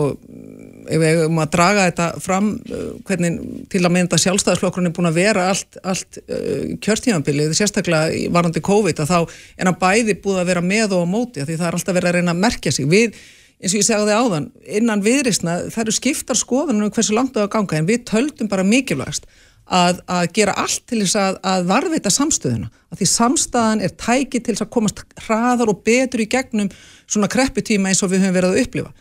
ef 0.86 1.02
við 1.02 1.22
erum 1.24 1.40
að 1.44 1.54
draga 1.56 1.86
þetta 1.90 2.08
fram, 2.24 2.52
uh, 2.70 2.84
hvernig 3.08 3.40
til 3.72 3.82
að 3.84 3.96
mynda 3.96 4.20
sjálfstæðisflokkurinn 4.22 4.90
er 4.90 4.96
búin 4.96 5.10
að 5.10 5.20
vera 5.20 5.48
allt, 5.52 5.80
allt 5.84 6.20
uh, 6.26 6.76
kjörtímanbilið, 6.86 7.56
sérstaklega 7.58 8.28
varandi 8.36 8.64
COVID, 8.66 9.02
að 9.04 9.14
þá 9.14 9.18
er 9.58 9.72
hann 9.72 9.80
bæði 9.82 10.20
búið 10.24 10.44
að 10.44 10.52
vera 10.52 10.66
með 10.66 10.98
og 10.98 11.08
á 11.08 11.14
móti, 11.16 11.46
því 11.46 11.58
það 11.58 11.68
er 11.70 11.80
alltaf 11.80 11.98
verið 12.00 12.12
að 12.12 12.20
reyna 12.20 12.36
að 12.36 12.44
merkja 12.46 12.76
sig. 12.76 12.90
Við, 12.92 13.18
eins 13.62 13.74
og 13.74 13.82
ég 13.82 13.90
segði 13.90 14.20
áðan, 14.20 14.52
innan 14.82 15.04
viðrisna, 15.06 15.58
það 15.74 15.84
eru 15.86 15.98
skiptar 16.00 16.40
skoðunum 16.40 16.94
hversu 16.94 17.18
langt 17.18 17.36
það 17.38 17.50
á 17.50 17.54
ganga, 17.58 17.82
en 17.82 17.90
við 17.90 18.06
töldum 18.12 18.52
bara 18.52 18.68
mikilvægast 18.68 19.30
að, 19.66 20.02
að 20.06 20.28
gera 20.36 20.56
allt 20.62 20.84
til 20.90 21.02
þess 21.02 21.18
að, 21.20 21.40
að 21.50 21.70
varðveita 21.72 22.12
samstöðuna, 22.14 22.70
að 22.94 23.02
því 23.02 23.08
samstæðan 23.12 23.82
er 23.86 23.96
tæki 23.98 24.42
til 24.42 24.54
þess 24.54 24.66
að 24.66 24.74
komast 24.76 25.02
hraðar 25.26 25.72
og 25.74 25.82
betur 25.86 26.22
í 26.22 26.30
gegnum 26.30 26.70
svona 27.06 27.30
krepputíma 27.32 27.90
eins 27.90 28.04
og 28.06 28.14
við 28.14 28.26
höfum 28.26 28.38
verið 28.38 28.54
að 28.54 28.62
upplifa. 28.66 28.94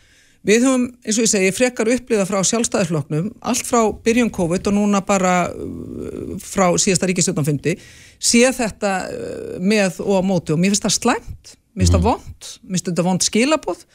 Við 0.45 0.65
höfum, 0.67 0.85
eins 1.01 1.17
og 1.17 1.25
ég 1.25 1.31
segi, 1.31 1.53
frekar 1.55 1.89
upplifa 1.89 2.25
frá 2.29 2.37
sjálfstæðisfloknum, 2.45 3.31
allt 3.49 3.65
frá 3.65 3.79
byrjun 4.05 4.29
COVID 4.33 4.69
og 4.69 4.75
núna 4.77 5.01
bara 5.05 5.47
uh, 5.49 6.35
frá 6.41 6.67
síðasta 6.81 7.09
ríkistjóðanfundi, 7.09 7.75
sé 8.21 8.43
þetta 8.53 8.93
uh, 9.09 9.55
með 9.57 10.01
og 10.05 10.21
á 10.21 10.23
móti. 10.25 10.53
Og 10.53 10.61
mér 10.61 10.75
finnst 10.75 10.85
það 10.85 10.97
slæmt, 10.99 11.55
mér 11.73 11.85
finnst 11.85 11.97
það 11.97 12.03
mhm. 12.03 12.11
vond, 12.11 12.51
mér 12.61 12.77
finnst 12.77 12.91
þetta 12.91 13.07
vond 13.09 13.25
skilabóð, 13.25 13.85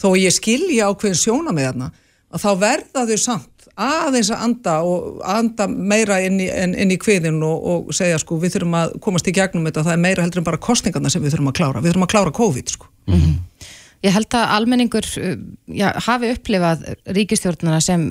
þó 0.00 0.08
ég 0.16 0.36
skilja 0.36 0.88
ákveðin 0.88 1.22
sjóna 1.26 1.52
með 1.52 1.70
þarna, 1.70 1.92
að 2.28 2.44
þá 2.44 2.50
verða 2.64 3.06
þau 3.08 3.20
samt 3.20 3.68
aðeins 3.78 4.30
að 4.34 4.42
anda 4.42 4.74
og 4.82 5.20
anda 5.22 5.68
meira 5.70 6.18
inn 6.24 6.40
í, 6.42 6.48
inn 6.50 6.90
í 6.90 6.98
kviðin 6.98 7.38
og, 7.46 7.66
og 7.70 7.92
segja 7.94 8.18
sko 8.18 8.40
við 8.42 8.56
þurfum 8.56 8.76
að 8.80 8.94
komast 9.04 9.28
í 9.30 9.34
gegnum 9.36 9.68
þetta. 9.68 9.84
Það 9.86 9.94
er 9.94 10.02
meira 10.02 10.24
heldur 10.24 10.42
en 10.42 10.48
bara 10.48 10.60
kostningarna 10.62 11.12
sem 11.12 11.22
við 11.22 11.36
þurfum 11.36 11.52
að 11.52 11.58
klára. 11.60 11.82
Við 11.84 11.92
þurfum 11.92 12.06
að 12.08 12.12
klára 12.14 12.34
COVID 12.40 12.72
sko. 12.74 12.90
Mm 13.06 13.20
-hmm. 13.20 13.68
Ég 14.06 14.14
held 14.14 14.34
að 14.38 14.52
almenningur 14.54 15.06
já, 15.74 15.88
hafi 16.06 16.30
upplifað 16.34 16.84
ríkistjórnuna 17.16 17.80
sem 17.82 18.08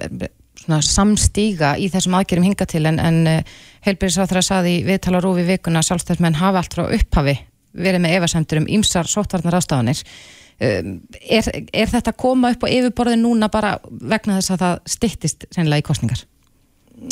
svona, 0.57 0.81
samstíga 0.83 1.75
í 1.79 1.87
þessum 1.93 2.17
aðgerðum 2.17 2.49
hinga 2.49 2.67
til 2.69 2.83
en, 2.89 2.99
en 2.99 3.19
eh, 3.29 3.53
heilbyrðisráþra 3.87 4.43
saði 4.43 4.79
viðtala 4.87 5.21
rúfi 5.23 5.45
vikuna 5.47 5.83
sjálfstæðismenn 5.85 6.39
hafa 6.41 6.63
allt 6.63 6.75
frá 6.75 6.87
upphafi 6.87 7.37
verið 7.77 8.03
með 8.03 8.17
evasendur 8.17 8.61
um 8.61 8.69
ýmsar 8.77 9.09
sóttvarnar 9.09 9.59
ástafanir 9.59 10.01
um, 10.01 10.97
er, 11.21 11.47
er 11.71 11.91
þetta 11.91 12.13
að 12.13 12.19
koma 12.23 12.51
upp 12.55 12.65
á 12.65 12.73
yfirborðin 12.73 13.23
núna 13.23 13.51
bara 13.53 13.77
vegna 13.87 14.39
þess 14.39 14.55
að 14.55 14.63
það 14.63 14.81
styttist 14.95 15.47
sennilega 15.51 15.83
í 15.83 15.87
kostningar? 15.87 16.25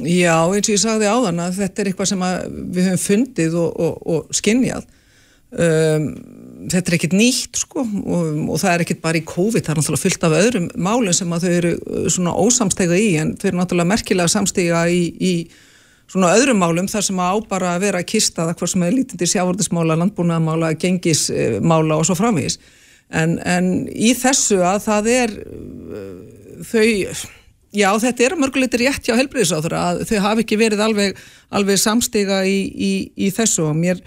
Já, 0.02 0.40
eins 0.50 0.66
og 0.66 0.74
ég 0.74 0.82
sagði 0.82 1.10
áðan 1.12 1.44
að 1.44 1.60
þetta 1.62 1.82
er 1.82 1.90
eitthvað 1.92 2.10
sem 2.10 2.24
við 2.74 2.88
höfum 2.90 3.04
fundið 3.04 3.58
og, 3.62 3.82
og, 3.86 4.00
og 4.10 4.36
skinnjað 4.36 4.88
um, 5.56 6.08
þetta 6.72 6.92
er 6.92 6.98
ekkit 6.98 7.16
nýtt 7.16 7.60
sko 7.62 7.84
og, 7.84 8.40
og 8.50 8.58
það 8.62 8.72
er 8.72 8.84
ekkit 8.86 9.04
bara 9.04 9.20
í 9.20 9.26
COVID 9.28 9.66
það 9.66 9.74
er 9.74 9.80
náttúrulega 9.82 10.04
fyllt 10.06 10.26
af 10.28 10.38
öðrum 10.40 10.68
málum 10.88 11.16
sem 11.16 11.36
að 11.36 11.46
þau 11.46 11.54
eru 11.60 11.74
uh, 11.78 12.08
svona 12.16 12.36
ósamstega 12.42 13.00
í 13.00 13.12
en 13.22 13.36
þau 13.40 13.48
eru 13.52 13.62
náttúrulega 13.62 13.92
merkilega 13.94 14.34
samstega 14.34 14.86
í, 14.92 15.04
í 15.20 15.34
svona 16.12 16.34
öðrum 16.38 16.62
málum 16.62 16.90
þar 16.92 17.08
sem 17.08 17.22
að 17.22 17.32
á 17.32 17.36
bara 17.50 17.76
að 17.76 17.88
vera 17.88 18.02
að 18.02 18.10
kista 18.14 18.46
það 18.46 18.60
hvað 18.60 18.74
sem 18.74 18.86
er 18.86 18.94
lítindi 18.94 19.30
sjávartismála, 19.30 20.00
landbúnaðamála, 20.02 20.74
gengismála 20.82 21.98
og 21.98 22.10
svo 22.10 22.18
framvís 22.18 22.60
en, 23.10 23.40
en 23.46 23.72
í 23.90 24.14
þessu 24.18 24.62
að 24.66 24.84
það 24.90 25.12
er 25.16 25.40
uh, 25.42 26.14
þau 26.66 27.34
Já, 27.76 27.90
þetta 28.00 28.24
er 28.24 28.36
mörguleitur 28.40 28.80
rétt 28.86 29.04
hjá 29.04 29.18
helbriðisáður 29.20 29.74
að 29.76 29.98
þau 30.08 30.20
hafi 30.24 30.46
ekki 30.46 30.58
verið 30.62 30.84
alveg, 30.86 31.18
alveg 31.52 31.80
samstiga 31.82 32.38
í, 32.48 32.62
í, 32.72 32.92
í 33.20 33.32
þessu 33.36 33.66
og 33.68 33.76
mér 33.76 34.00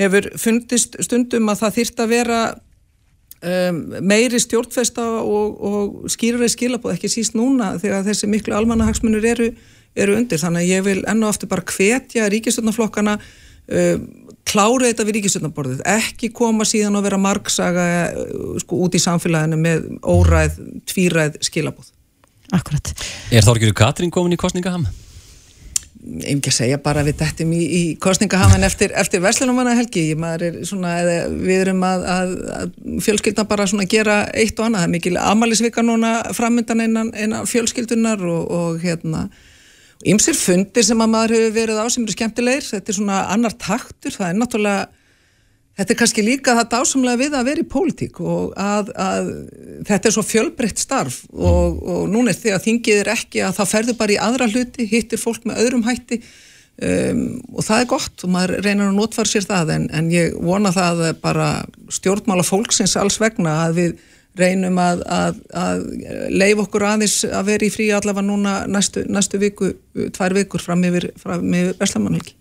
hefur 0.00 0.30
fundist 0.40 0.96
stundum 1.04 1.50
að 1.52 1.64
það 1.64 1.76
þýrt 1.78 2.02
að 2.04 2.12
vera 2.14 2.40
um, 3.40 3.82
meiri 4.00 4.40
stjórnfesta 4.40 5.04
og, 5.20 5.60
og 5.60 6.08
skýrurlega 6.12 6.54
skilabóð, 6.54 6.96
ekki 6.96 7.12
síst 7.12 7.36
núna 7.38 7.74
þegar 7.80 8.06
þessi 8.08 8.30
miklu 8.30 8.56
almannahagsmunur 8.56 9.26
eru, 9.32 9.50
eru 9.96 10.16
undir. 10.18 10.40
Þannig 10.42 10.64
að 10.64 10.72
ég 10.74 10.88
vil 10.88 10.98
ennu 11.10 11.28
aftur 11.28 11.50
bara 11.50 11.66
hvetja 11.68 12.28
ríkistöndaflokkana 12.32 13.18
um, 13.20 14.08
klára 14.50 14.88
þetta 14.88 15.06
við 15.06 15.18
ríkistöndabborðið, 15.18 15.84
ekki 15.86 16.32
koma 16.34 16.66
síðan 16.66 16.98
að 16.98 17.06
vera 17.10 17.20
margsaga 17.22 17.86
uh, 18.10 18.56
sko, 18.62 18.82
út 18.86 18.96
í 18.96 19.02
samfélaginu 19.02 19.60
með 19.60 19.88
óræð, 20.02 20.60
tvíræð 20.90 21.40
skilabóð. 21.46 21.92
Akkurat. 22.56 22.90
Er 23.30 23.44
Þorgjörður 23.46 23.78
Katrín 23.78 24.10
komin 24.10 24.34
í 24.34 24.40
kostningaham? 24.40 24.88
Ekki 26.00 26.48
að 26.48 26.54
segja 26.56 26.78
bara 26.80 27.02
við 27.04 27.18
dættum 27.20 27.50
í, 27.52 27.60
í 27.60 27.80
kostningahaman 28.00 28.64
eftir, 28.64 28.94
eftir 28.96 29.20
Veslunumanna 29.20 29.74
helgi 29.76 30.06
svona, 30.64 30.94
við 31.28 31.58
erum 31.58 31.82
að, 31.84 32.06
að, 32.08 32.32
að 32.56 32.70
fjölskyldna 33.04 33.44
bara 33.50 33.66
gera 33.90 34.16
eitt 34.32 34.56
og 34.56 34.70
annað, 34.70 34.80
það 34.80 34.88
er 34.88 34.94
mikil 34.94 35.14
amalisvika 35.20 35.84
núna 35.84 36.14
framöndan 36.36 36.80
einan, 36.86 37.12
einan 37.12 37.50
fjölskyldunar 37.50 38.24
og, 38.24 38.46
og 38.48 38.80
hérna 38.80 39.26
ymsir 40.08 40.38
fundir 40.40 40.86
sem 40.88 41.04
að 41.04 41.12
maður 41.12 41.36
hefur 41.36 41.54
verið 41.58 41.82
á 41.82 41.86
sem 41.92 42.06
eru 42.06 42.16
skemmtilegir, 42.16 42.64
þetta 42.70 42.92
er 42.92 42.96
svona 42.96 43.20
annar 43.34 43.56
taktur, 43.60 44.16
það 44.16 44.30
er 44.30 44.40
náttúrulega 44.40 44.88
Þetta 45.80 45.94
er 45.94 45.96
kannski 45.96 46.22
líka 46.26 46.52
það 46.58 46.66
dásamlega 46.74 47.20
við 47.22 47.34
að 47.38 47.46
vera 47.48 47.62
í 47.62 47.68
pólitík 47.72 48.18
og 48.20 48.50
að, 48.60 48.90
að 49.00 49.30
þetta 49.88 50.10
er 50.10 50.12
svo 50.12 50.24
fjölbreytt 50.28 50.82
starf 50.82 51.22
og, 51.32 51.78
og 51.80 52.02
núna 52.12 52.34
er 52.34 52.36
því 52.36 52.52
að 52.52 52.66
þingið 52.66 53.00
er 53.00 53.10
ekki 53.14 53.40
að 53.46 53.54
það 53.56 53.70
ferður 53.70 53.96
bara 54.02 54.12
í 54.12 54.18
aðra 54.20 54.48
hluti, 54.50 54.84
hittir 54.90 55.22
fólk 55.22 55.46
með 55.48 55.62
öðrum 55.64 55.86
hætti 55.86 56.18
um, 56.20 57.22
og 57.54 57.64
það 57.64 57.78
er 57.78 57.88
gott 57.94 58.26
og 58.26 58.34
maður 58.34 58.52
reynar 58.66 58.90
að 58.90 58.98
notfara 58.98 59.32
sér 59.32 59.46
það 59.48 59.72
en, 59.78 59.86
en 59.96 60.10
ég 60.12 60.36
vona 60.36 60.74
það 60.76 61.00
bara 61.22 61.48
stjórnmála 61.96 62.44
fólksins 62.44 62.98
alls 63.00 63.16
vegna 63.22 63.62
að 63.64 63.78
við 63.80 63.96
reynum 64.36 64.76
að, 64.84 65.00
að, 65.08 65.38
að 65.56 65.86
leif 66.28 66.60
okkur 66.66 66.84
aðeins 66.90 67.22
að 67.24 67.48
vera 67.54 67.66
í 67.66 67.72
frí 67.72 67.88
allavega 67.94 68.26
núna 68.28 68.58
næstu, 68.70 69.06
næstu 69.08 69.40
viku, 69.40 69.72
tvær 70.12 70.36
vikur 70.36 70.62
fram 70.62 70.84
yfir, 70.86 71.08
yfir 71.16 71.72
Veslamannhelgi. 71.80 72.36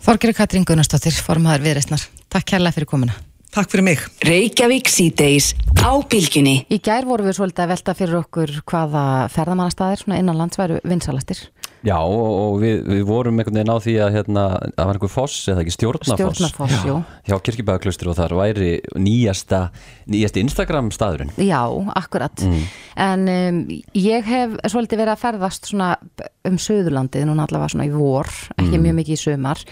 Þorgeri 0.00 0.32
Katrín 0.32 0.64
Gunnarsdóttir, 0.64 1.12
formadur 1.12 1.60
viðreistnar. 1.60 2.00
Takk 2.32 2.46
kærlega 2.54 2.72
fyrir 2.72 2.88
komuna. 2.88 3.16
Takk 3.52 3.68
fyrir 3.68 3.84
mig. 3.84 4.04
Reykjavík 4.24 4.88
síðdeis 4.88 5.50
á 5.76 5.92
bylginni. 6.08 6.62
Í 6.72 6.78
gær 6.80 7.04
voru 7.04 7.26
við 7.26 7.36
svolítið 7.36 7.66
að 7.66 7.72
velta 7.74 7.94
fyrir 7.98 8.20
okkur 8.22 8.52
hvaða 8.70 9.02
ferðamannastæðir 9.34 10.16
innan 10.16 10.40
landsværu 10.40 10.78
vinsalastir. 10.88 11.42
Já 11.86 11.96
og 11.96 12.58
við, 12.60 12.82
við 12.84 13.02
vorum 13.08 13.40
einhvern 13.40 13.56
veginn 13.56 13.72
á 13.72 13.78
því 13.80 13.94
að 14.04 14.16
hérna, 14.18 14.44
það 14.76 14.88
var 14.90 14.98
einhver 14.98 15.12
foss 15.12 15.36
eða 15.48 15.62
ekki 15.64 15.74
stjórnafoss 15.76 16.36
Stjórnafoss, 16.36 16.82
jú. 16.84 16.96
Hjá 17.28 17.36
Kirkibæðaklaustur 17.46 18.10
og 18.12 18.18
þar 18.18 18.34
væri 18.36 18.70
nýjasta 19.00 19.62
nýjasti 20.10 20.44
Instagram 20.44 20.90
staðurinn 20.92 21.32
Já, 21.40 21.62
akkurat. 21.96 22.44
Mm. 22.44 22.66
en 23.06 23.32
um, 23.32 23.62
ég 23.96 24.28
hef 24.28 24.58
svolítið 24.68 25.04
verið 25.04 25.14
að 25.14 25.24
ferðast 25.24 25.72
svona 25.72 25.94
um 26.48 26.60
Suðurlandið 26.60 27.26
núna 27.28 27.48
allavega 27.48 27.72
svona 27.72 27.88
í 27.88 27.94
vor 27.94 28.28
ekki 28.58 28.76
mm. 28.76 28.84
mjög 28.84 28.98
mikið 29.00 29.16
í 29.16 29.22
sömar 29.24 29.64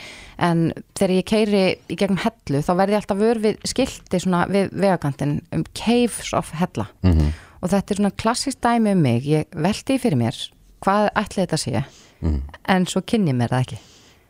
en 0.49 0.69
þegar 0.97 1.17
ég 1.19 1.29
keiri 1.29 1.65
í 1.93 1.99
gegnum 1.99 2.21
hellu 2.23 2.63
þá 2.65 2.73
verði 2.79 2.97
ég 2.97 3.03
alltaf 3.03 3.21
vör 3.21 3.43
við 3.43 3.65
skilti 3.69 4.21
svona 4.23 4.45
við 4.49 4.73
vegakantinn 4.73 5.41
um 5.53 5.65
Caves 5.77 6.33
of 6.37 6.55
Hella. 6.57 6.89
Mm 7.03 7.13
-hmm. 7.13 7.33
og 7.61 7.73
þetta 7.73 7.93
er 7.93 8.01
svona 8.01 8.17
klassist 8.17 8.61
dæmi 8.63 8.93
um 8.93 9.03
mig. 9.03 9.27
Ég 9.27 9.45
veldi 9.53 9.99
fyrir 9.99 10.17
mér 10.17 10.37
hvað 10.85 11.11
ætli 11.23 11.45
þetta 11.45 11.61
sé? 11.61 11.85
Mm. 12.19 12.41
en 12.67 12.87
svo 12.91 13.03
kynni 13.07 13.31
mér 13.37 13.53
það 13.53 13.65
ekki. 13.65 13.77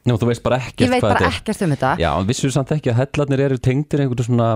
Nú, 0.09 0.17
þú 0.21 0.29
veist 0.31 0.43
bara 0.45 0.59
ekkert 0.63 0.85
Ég 0.87 0.93
veit 0.93 1.05
bara 1.05 1.29
ekkert 1.29 1.63
um 1.65 1.73
þetta. 1.75 1.95
Já, 2.01 2.09
en 2.13 2.29
vissur 2.29 2.53
samt 2.53 2.73
ekki 2.73 2.93
að 2.93 3.01
hellarnir 3.03 3.43
eru 3.45 3.59
tengdir 3.61 4.05
einhverju 4.05 4.29
svona 4.29 4.51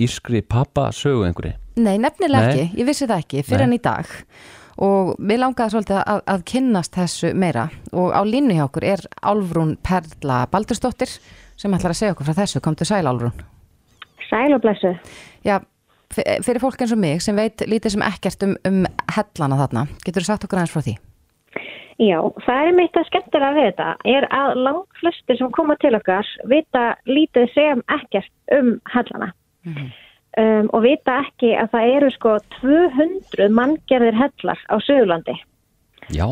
ískri 0.00 0.42
pappasögu 0.44 1.24
einhverju? 1.28 1.54
Nei, 1.80 1.96
nefnilega 2.02 2.48
Nei. 2.48 2.50
ekki, 2.52 2.80
ég 2.80 2.88
vissi 2.88 3.08
það 3.08 3.24
ekki 3.24 3.44
fyrir 3.46 3.66
enn 3.66 3.76
í 3.76 3.80
dag. 3.84 4.10
Og 4.80 5.12
við 5.18 5.40
langaði 5.42 5.74
svolítið 5.74 6.00
að, 6.00 6.20
að 6.34 6.44
kynnast 6.52 6.96
þessu 6.96 7.32
meira. 7.36 7.66
Og 7.92 8.12
á 8.16 8.20
línu 8.24 8.56
hjá 8.56 8.64
okkur 8.66 8.86
er 8.92 9.04
Álfrún 9.20 9.74
Perla 9.84 10.42
Baldursdóttir 10.52 11.12
sem 11.60 11.76
ætlar 11.76 11.94
að 11.94 12.00
segja 12.00 12.14
okkur 12.16 12.28
frá 12.28 12.38
þessu, 12.42 12.62
kom 12.64 12.76
til 12.76 12.88
sæl 12.88 13.04
Álfrún. 13.08 13.44
Sæl 14.30 14.56
og 14.56 14.62
blessu 14.64 14.94
Já, 15.44 15.58
fyrir 16.12 16.60
fólk 16.62 16.80
eins 16.80 16.92
og 16.94 17.00
mig 17.00 17.22
sem 17.24 17.36
veit 17.36 17.64
lítið 17.68 17.96
sem 17.96 18.04
ekkert 18.08 18.44
um, 18.46 18.56
um 18.68 18.82
hellana 19.16 19.60
þarna, 19.64 19.86
getur 20.04 20.24
þú 20.24 20.32
sagt 20.32 20.46
okkur 20.48 20.60
aðeins 20.60 20.74
frá 20.74 20.84
því? 20.84 20.96
Já, 22.00 22.16
það 22.46 22.66
er 22.66 22.76
meitt 22.78 22.96
að 22.96 23.08
skemmtilega 23.10 23.56
við 23.56 23.66
þetta 23.66 23.88
er 24.08 24.26
að 24.32 24.60
langt 24.64 25.00
flestir 25.02 25.36
sem 25.36 25.50
koma 25.52 25.74
til 25.82 25.92
okkar 25.98 26.28
vita 26.48 26.84
lítið 27.04 27.50
sem 27.52 27.82
ekkert 27.92 28.54
um 28.56 28.70
hellana 28.88 29.32
mm 29.66 29.74
-hmm. 29.74 29.90
um, 30.42 30.70
og 30.72 30.82
vita 30.86 31.18
ekki 31.26 31.50
að 31.60 31.68
það 31.74 31.90
eru 31.96 32.10
sko 32.14 32.32
200 32.60 33.48
manngerðir 33.52 34.16
hellar 34.16 34.58
á 34.72 34.76
Suðurlandi. 34.80 35.36
Já. 36.08 36.26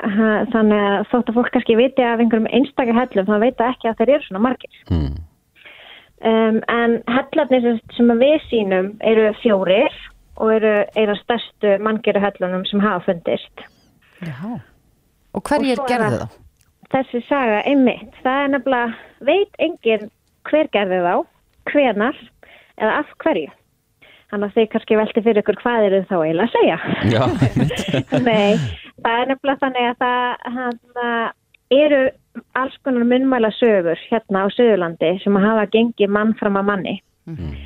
Þannig 0.00 0.80
að 0.80 1.06
þótt 1.10 1.28
að 1.28 1.34
fólk 1.34 1.50
kannski 1.52 1.76
viti 1.76 2.02
af 2.02 2.18
einhverjum 2.18 2.50
einstakar 2.50 2.98
hellum 2.98 3.26
þá 3.26 3.38
vita 3.44 3.68
ekki 3.70 3.88
að 3.88 3.98
þeir 3.98 4.10
eru 4.14 4.24
svona 4.26 4.42
margir. 4.42 4.74
Mm. 4.90 5.14
Um, 6.20 6.56
en 6.68 7.02
hellarnir 7.06 7.80
sem 7.96 8.10
við 8.18 8.40
sínum 8.48 8.96
eru 9.00 9.32
fjórir 9.42 9.94
og 10.36 10.52
eru 10.52 10.84
eina 10.96 11.14
stærstu 11.14 11.78
manngerðu 11.78 12.20
hellunum 12.20 12.64
sem 12.64 12.80
hafa 12.80 13.04
fundist. 13.04 13.62
Já. 14.26 14.60
Og 15.36 15.44
hverjir 15.46 15.80
gerðu 15.88 16.24
þá? 16.24 16.38
Þessi 16.90 17.22
saga 17.28 17.62
einmitt. 17.70 18.10
Það 18.24 18.42
er 18.42 18.52
nefnilega, 18.56 18.94
veit 19.22 19.62
enginn 19.62 20.08
hver 20.48 20.70
gerðu 20.74 21.00
þá, 21.04 21.14
hvenar 21.70 22.20
eða 22.80 22.94
af 22.98 23.12
hverju. 23.22 23.50
Þannig 24.30 24.46
að 24.46 24.56
þeir 24.56 24.68
kannski 24.72 24.98
velti 24.98 25.22
fyrir 25.26 25.42
ykkur 25.42 25.58
hvað 25.58 25.86
eru 25.88 26.00
þá 26.06 26.16
eiginlega 26.20 26.46
að 26.46 26.54
segja. 26.54 26.78
Já, 27.10 27.22
Nei, 28.28 28.58
það 29.02 29.16
er 29.16 29.30
nefnilega 29.30 29.62
þannig 29.64 29.88
að 29.88 30.02
það 30.02 30.50
hana, 30.56 31.08
eru 31.74 32.02
alls 32.58 32.76
konar 32.86 33.08
munmæla 33.10 33.50
sögur 33.58 34.02
hérna 34.10 34.46
á 34.46 34.54
Suðurlandi 34.54 35.16
sem 35.22 35.38
að 35.38 35.46
hafa 35.48 35.66
gengið 35.74 36.14
mann 36.14 36.30
fram 36.38 36.58
að 36.60 36.68
manni 36.68 36.94
mm. 37.26 37.56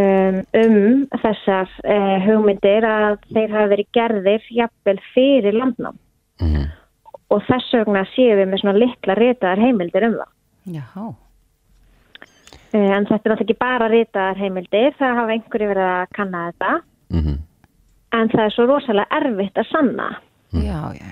um, 0.00 0.40
um 0.60 1.06
þessar 1.22 1.72
uh, 1.84 2.18
hugmyndir 2.26 2.84
að 2.88 3.16
þeir 3.30 3.56
hafa 3.56 3.70
verið 3.72 3.90
gerðir 3.96 4.52
jafnvel 4.60 5.00
fyrir 5.14 5.56
landnám. 5.56 5.96
Mm 6.40 6.68
og 7.30 7.42
þess 7.46 7.74
vegna 7.78 8.04
séum 8.14 8.40
við 8.40 8.48
með 8.50 8.62
svona 8.62 8.80
litla 8.82 9.16
ritaðar 9.18 9.62
heimildir 9.64 10.06
um 10.08 10.16
það. 10.18 10.32
Jáhá. 10.76 11.06
Eh, 12.72 12.90
en 12.96 13.06
þetta 13.06 13.14
er 13.14 13.32
náttúrulega 13.32 13.46
ekki 13.46 13.58
bara 13.60 13.88
ritaðar 13.90 14.42
heimildir, 14.42 14.92
það 14.98 15.16
hafa 15.20 15.36
einhverju 15.36 15.70
verið 15.72 15.88
að 15.90 16.12
kanna 16.18 16.44
þetta, 16.50 16.74
mm 17.10 17.22
-hmm. 17.24 17.38
en 18.18 18.28
það 18.34 18.44
er 18.44 18.54
svo 18.54 18.66
rosalega 18.66 19.18
erfitt 19.20 19.58
að 19.58 19.70
sanna. 19.70 20.08
Mm. 20.52 20.62
Já, 20.66 20.80
já. 20.98 21.10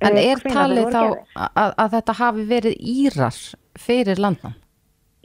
En 0.00 0.16
eh, 0.16 0.30
er 0.30 0.38
talið 0.44 0.92
þá 0.92 1.02
að, 1.54 1.72
að 1.76 1.90
þetta 1.90 2.12
hafi 2.12 2.44
verið 2.44 2.74
írar 2.78 3.36
fyrir 3.78 4.18
landan? 4.20 4.54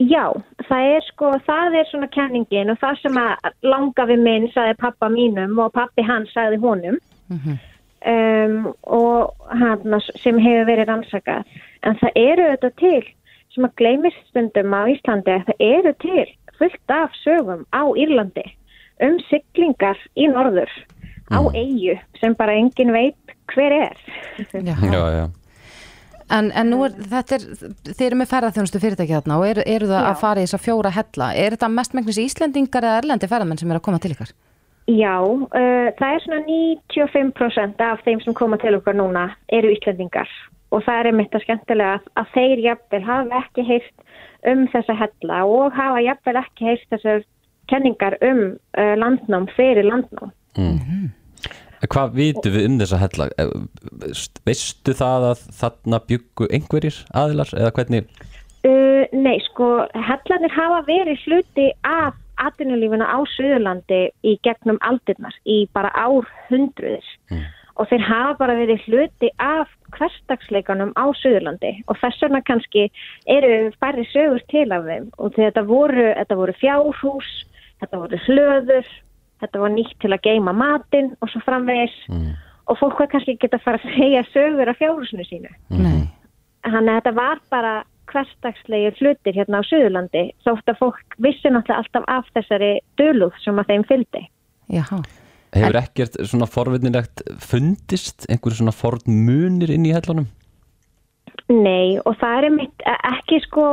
Já, 0.02 0.32
það 0.68 0.82
er 0.96 1.04
sko, 1.06 1.32
það 1.46 1.74
er 1.78 1.86
svona 1.90 2.08
kenningin 2.10 2.70
og 2.70 2.78
það 2.80 3.02
sem 3.02 3.18
að 3.20 3.50
langa 3.62 4.06
við 4.06 4.22
minn 4.22 4.48
sagði 4.54 4.78
pappa 4.80 5.08
mínum 5.08 5.58
og 5.58 5.72
pappi 5.72 6.02
hans 6.02 6.32
sagði 6.32 6.58
honum. 6.62 6.98
Mhm. 7.28 7.50
Mm 7.50 7.71
um, 8.08 8.70
og 8.82 9.34
hana, 9.60 10.00
sem 10.22 10.38
hefur 10.42 10.68
verið 10.70 10.88
rannsakað. 10.90 11.58
En 11.86 11.98
það 12.00 12.18
eru 12.22 12.48
þetta 12.52 12.72
til 12.82 13.02
sem 13.52 13.68
að 13.68 13.76
gleymist 13.80 14.24
stundum 14.30 14.72
á 14.74 14.82
Íslandi 14.88 15.34
að 15.34 15.46
það 15.50 15.66
eru 15.68 15.92
til 16.04 16.26
fullt 16.58 16.94
af 16.94 17.20
sögum 17.20 17.66
á 17.74 17.82
Írlandi 17.98 18.46
um 19.02 19.18
syklingar 19.28 19.98
í 20.16 20.28
norður 20.30 20.72
á 21.32 21.40
mm. 21.40 21.54
eigu 21.58 21.98
sem 22.20 22.34
bara 22.38 22.56
engin 22.56 22.92
veit 22.94 23.36
hver 23.52 23.74
er. 23.82 24.02
Já, 24.52 24.76
já. 24.78 25.04
já. 25.18 25.24
En, 26.32 26.48
en 26.56 26.70
nú 26.72 26.78
er, 26.86 26.94
þetta 26.96 27.36
er, 27.36 27.42
þeir 27.90 28.06
eru 28.06 28.18
með 28.22 28.30
ferðarþjónustu 28.30 28.80
fyrirtæki 28.80 29.16
þarna 29.18 29.36
og 29.40 29.50
eru, 29.50 29.64
eru 29.68 29.88
það 29.90 30.00
Já. 30.00 30.08
að 30.08 30.20
fara 30.22 30.40
í 30.40 30.46
þess 30.46 30.56
að 30.56 30.64
fjóra 30.64 30.92
hella. 30.94 31.28
Er 31.36 31.56
þetta 31.56 31.68
mestmengnis 31.74 32.20
Íslendingar 32.22 32.86
eða 32.88 33.02
erlendi 33.02 33.28
ferðarmenn 33.28 33.60
sem 33.60 33.72
eru 33.72 33.82
að 33.82 33.86
koma 33.88 34.00
til 34.00 34.14
ykkar? 34.14 34.32
Já, 34.90 35.18
uh, 35.22 35.88
það 35.98 36.08
er 36.14 36.24
svona 36.24 36.40
95% 36.48 37.84
af 37.86 38.02
þeim 38.06 38.22
sem 38.24 38.34
koma 38.34 38.58
til 38.58 38.74
okkar 38.80 38.96
núna 38.98 39.28
eru 39.54 39.70
Íslandingar 39.70 40.30
og 40.72 40.82
það 40.86 40.98
er 40.98 41.08
einmitt 41.10 41.36
að 41.36 41.44
skemmtilega 41.44 41.98
að, 41.98 42.08
að 42.18 42.30
þeir 42.34 42.62
jafnvel 42.66 43.02
hafa 43.06 43.40
ekki 43.42 43.66
heyrt 43.68 44.06
um 44.52 44.64
þessa 44.72 44.96
hella 44.98 45.42
og 45.46 45.76
hafa 45.76 46.02
jafnvel 46.02 46.38
ekki 46.42 46.68
heyrt 46.70 46.86
þessar 46.94 47.26
kenningar 47.70 48.16
um 48.26 48.42
uh, 48.50 48.94
landnám 48.98 49.46
fyrir 49.56 49.86
landnám. 49.86 50.32
Hvað 51.92 52.14
vitum 52.14 52.54
við 52.54 52.66
um 52.68 52.78
þessa 52.80 53.00
hella? 53.02 53.28
Eh, 53.42 53.54
Veistu 54.46 54.94
það 54.96 55.28
að 55.32 55.46
þarna 55.60 56.02
byggu 56.10 56.48
einhverjir 56.54 57.00
aðilar 57.18 57.54
eða 57.58 57.72
hvernig? 57.78 58.10
Uh, 58.62 59.06
nei, 59.14 59.38
sko, 59.48 59.70
hellarnir 59.94 60.54
hafa 60.54 60.82
verið 60.86 61.24
hluti 61.26 61.70
af 61.82 62.18
atvinnulífuna 62.40 63.08
á 63.08 63.18
Suðurlandi 63.34 64.04
í 64.24 64.36
gegnum 64.46 64.78
aldirnar 64.80 65.34
í 65.44 65.66
bara 65.74 65.92
ár 65.94 66.28
hundruðir. 66.48 67.06
Og 67.80 67.88
þeir 67.88 68.02
hafa 68.04 68.34
bara 68.36 68.56
verið 68.58 68.82
hluti 68.86 69.30
af 69.40 69.70
hverstagsleikanum 69.96 70.92
á 70.92 71.04
Suðurlandi. 71.16 71.72
Og 71.88 71.96
þess 72.00 72.20
vegna 72.22 72.42
kannski 72.44 72.88
eru 73.26 73.72
færri 73.80 74.04
sögur 74.12 74.42
til 74.52 74.68
af 74.72 74.84
þeim. 74.88 75.08
Og 75.18 75.32
þetta 75.36 75.64
voru, 75.68 76.10
þetta 76.18 76.38
voru 76.38 76.56
fjárhús, 76.60 77.30
þetta 77.80 78.02
voru 78.04 78.20
hlöður, 78.26 78.90
þetta 79.40 79.62
var 79.64 79.74
nýtt 79.76 79.96
til 80.00 80.12
að 80.12 80.24
geima 80.28 80.52
matinn 80.52 81.14
og 81.20 81.32
svo 81.32 81.40
framvegis. 81.46 81.96
Og 82.70 82.78
fólk 82.78 83.00
var 83.00 83.08
kannski 83.10 83.34
ekki 83.34 83.50
að 83.50 83.64
fara 83.64 83.80
að 83.80 83.96
segja 83.96 84.26
sögur 84.32 84.70
af 84.70 84.78
fjárhúsinu 84.78 85.24
sínu. 85.26 85.50
Nei. 85.74 86.04
Þannig 86.62 86.92
að 86.92 86.98
þetta 87.00 87.14
var 87.16 87.40
bara 87.50 87.72
hverstagslegir 88.12 89.00
hlutir 89.00 89.36
hérna 89.36 89.60
á 89.60 89.68
Suðurlandi 89.68 90.28
þótt 90.44 90.70
að 90.70 90.78
fólk 90.82 91.16
vissi 91.24 91.50
náttúrulega 91.50 91.80
alltaf 91.82 92.06
af 92.12 92.30
þessari 92.36 92.72
döluð 93.00 93.34
sem 93.44 93.58
að 93.58 93.72
þeim 93.72 93.88
fylgdi. 93.88 94.22
Jáhá. 94.72 95.00
Hefur 95.52 95.76
ekkert 95.82 96.16
svona 96.24 96.48
forvinnilegt 96.48 97.24
fundist 97.44 98.24
einhverju 98.30 98.62
svona 98.62 98.72
forn 98.72 99.18
munir 99.26 99.72
inn 99.74 99.84
í 99.84 99.92
hellunum? 99.92 100.30
Nei 101.52 101.98
og 102.06 102.14
það 102.20 102.36
er 102.38 102.46
einmitt 102.48 102.86
eh, 102.88 103.00
ekki 103.10 103.40
sko 103.44 103.66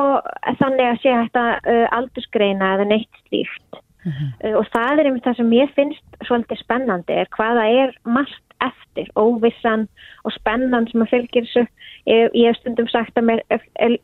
þannig 0.60 0.88
að 0.90 1.00
sé 1.04 1.14
hægt 1.16 1.40
að 1.40 1.70
uh, 1.72 1.86
aldursgreina 1.96 2.74
eða 2.76 2.88
neitt 2.90 3.22
slíkt 3.28 3.80
uh, 3.80 4.56
og 4.60 4.66
það 4.74 4.92
er 5.04 5.10
einmitt 5.10 5.28
það 5.28 5.40
sem 5.40 5.56
ég 5.56 5.74
finnst 5.78 6.20
svolítið 6.28 6.62
spennandi 6.64 7.20
er 7.22 7.32
hvaða 7.38 7.68
er 7.86 7.96
margt 8.04 8.49
eftir, 8.66 9.12
óvissan 9.20 9.88
og 10.26 10.36
spennan 10.36 10.88
sem 10.90 11.06
að 11.06 11.14
fylgir 11.14 11.48
þessu. 11.48 11.66
Ég, 12.10 12.34
ég 12.34 12.50
hef 12.50 12.60
stundum 12.60 12.90
sagt 12.92 13.18
að 13.20 13.30
mér 13.30 13.44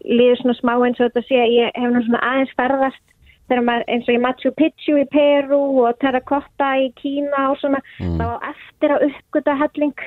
líður 0.05 0.41
svona 0.41 0.57
smá 0.59 0.73
eins 0.77 0.99
og 0.99 1.09
þetta 1.09 1.25
sé 1.27 1.41
að 1.41 1.55
ég 1.55 1.75
hef 1.75 1.93
nú 1.93 2.05
svona 2.05 2.23
aðeins 2.29 2.55
ferðast 2.59 3.03
þegar 3.45 3.65
maður 3.65 3.85
eins 3.93 4.07
og 4.07 4.15
í 4.15 4.21
Machu 4.23 4.51
Picchu 4.57 4.97
í 4.99 5.05
Peru 5.11 5.59
og 5.83 5.97
Terracotta 6.01 6.69
í 6.81 6.87
Kína 6.97 7.43
og 7.51 7.59
svona, 7.61 7.81
þá 7.99 8.25
á 8.25 8.37
eftir 8.49 8.93
að 8.95 9.05
uppgöta 9.09 9.55
helling 9.59 10.05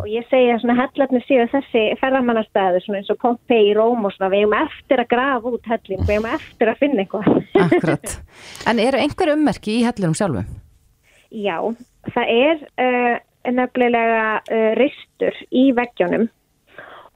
og 0.00 0.06
ég 0.08 0.28
segi 0.30 0.52
að 0.54 0.62
svona 0.62 0.78
hellarnir 0.80 1.24
séu 1.26 1.46
þessi 1.52 1.84
ferðamannastæðu 2.00 2.82
svona 2.84 3.02
eins 3.02 3.12
og 3.12 3.20
Pompeii 3.22 3.70
í 3.70 3.74
Róm 3.76 4.06
og 4.08 4.14
svona 4.16 4.32
við 4.32 4.46
eigum 4.46 4.56
eftir 4.62 5.04
að 5.04 5.10
grafa 5.12 5.52
út 5.52 5.72
helling, 5.74 6.06
við 6.06 6.14
eigum 6.16 6.30
eftir 6.32 6.72
að 6.72 6.80
finna 6.80 7.04
eitthvað 7.04 7.30
Akkurat. 7.66 8.16
En 8.70 8.82
eru 8.82 9.02
einhver 9.02 9.34
ummerki 9.36 9.78
í 9.80 9.84
hellurum 9.86 10.16
sjálfum? 10.16 10.48
Já, 11.32 11.58
það 12.12 12.32
er 12.32 12.64
uh, 12.80 13.14
nefnilega 13.48 14.28
uh, 14.40 14.70
ristur 14.78 15.36
í 15.50 15.70
veggjónum 15.76 16.28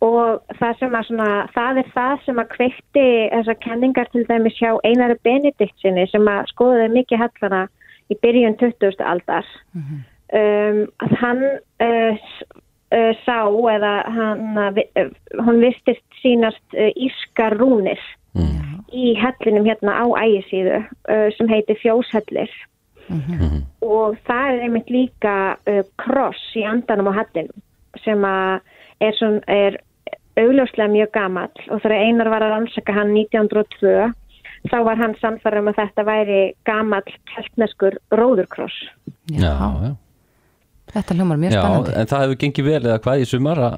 og 0.04 0.42
það 0.58 0.74
sem 0.80 0.96
að 0.98 1.06
svona, 1.08 1.28
það 1.54 1.78
er 1.80 1.88
það 1.94 2.18
sem 2.26 2.40
að 2.42 2.50
kveikti 2.52 3.06
þessar 3.32 3.58
kenningar 3.64 4.10
til 4.12 4.26
dæmis 4.28 4.58
hjá 4.58 4.74
Einari 4.84 5.16
Benediktsinni 5.24 6.04
sem 6.10 6.28
að 6.28 6.50
skoðaði 6.52 6.90
mikið 6.98 7.22
hellana 7.24 7.62
í 8.12 8.18
byrjun 8.20 8.58
20. 8.60 9.00
aldar. 9.00 9.48
Um, 10.36 10.82
að 11.00 11.16
hann 11.22 11.42
uh, 11.86 12.20
uh, 12.92 13.12
sá 13.24 13.40
eða 13.72 13.94
hann, 14.10 14.58
uh, 14.58 15.10
hann 15.46 15.60
vistist 15.62 16.20
sínast 16.20 16.76
uh, 16.76 16.90
ískar 16.92 17.56
rúnir 17.56 18.02
í 18.92 19.14
hellinum 19.18 19.66
hérna 19.66 19.94
á 20.02 20.04
ægisíðu 20.22 20.82
uh, 20.82 21.28
sem 21.38 21.48
heitir 21.50 21.78
fjóshellir 21.80 22.50
og 23.86 24.16
það 24.26 24.52
er 24.52 24.62
einmitt 24.66 24.90
líka 24.90 25.34
uh, 25.56 25.82
kross 26.02 26.42
í 26.58 26.64
andanum 26.66 27.10
á 27.12 27.18
hellinum 27.22 27.64
sem 28.04 28.24
að 28.26 28.60
er, 29.00 29.12
svona, 29.16 29.42
er 29.46 29.78
augljóslega 30.36 30.92
mjög 30.92 31.12
gamall 31.14 31.66
og 31.70 31.82
þegar 31.82 31.96
Einar 31.96 32.32
var 32.32 32.44
að 32.44 32.54
rannsaka 32.54 32.96
hann 32.96 33.14
1902 33.16 34.12
þá 34.70 34.78
var 34.84 34.98
hann 35.00 35.14
samfæður 35.20 35.62
um 35.62 35.70
að 35.70 35.78
þetta 35.80 36.04
væri 36.06 36.40
gamall 36.66 37.14
keltneskur 37.32 37.96
róðurkross. 38.10 38.76
Já, 39.30 39.52
já. 39.54 39.92
Þetta 40.92 41.16
hljómar 41.18 41.40
mjög 41.42 41.52
Já, 41.52 41.60
spennandi. 41.60 41.94
en 41.98 42.10
það 42.10 42.24
hefur 42.24 42.40
gengið 42.42 42.66
vel 42.70 42.80
eða 42.84 43.02
hvað 43.04 43.22
í 43.22 43.28
sumar 43.30 43.62
að 43.66 43.76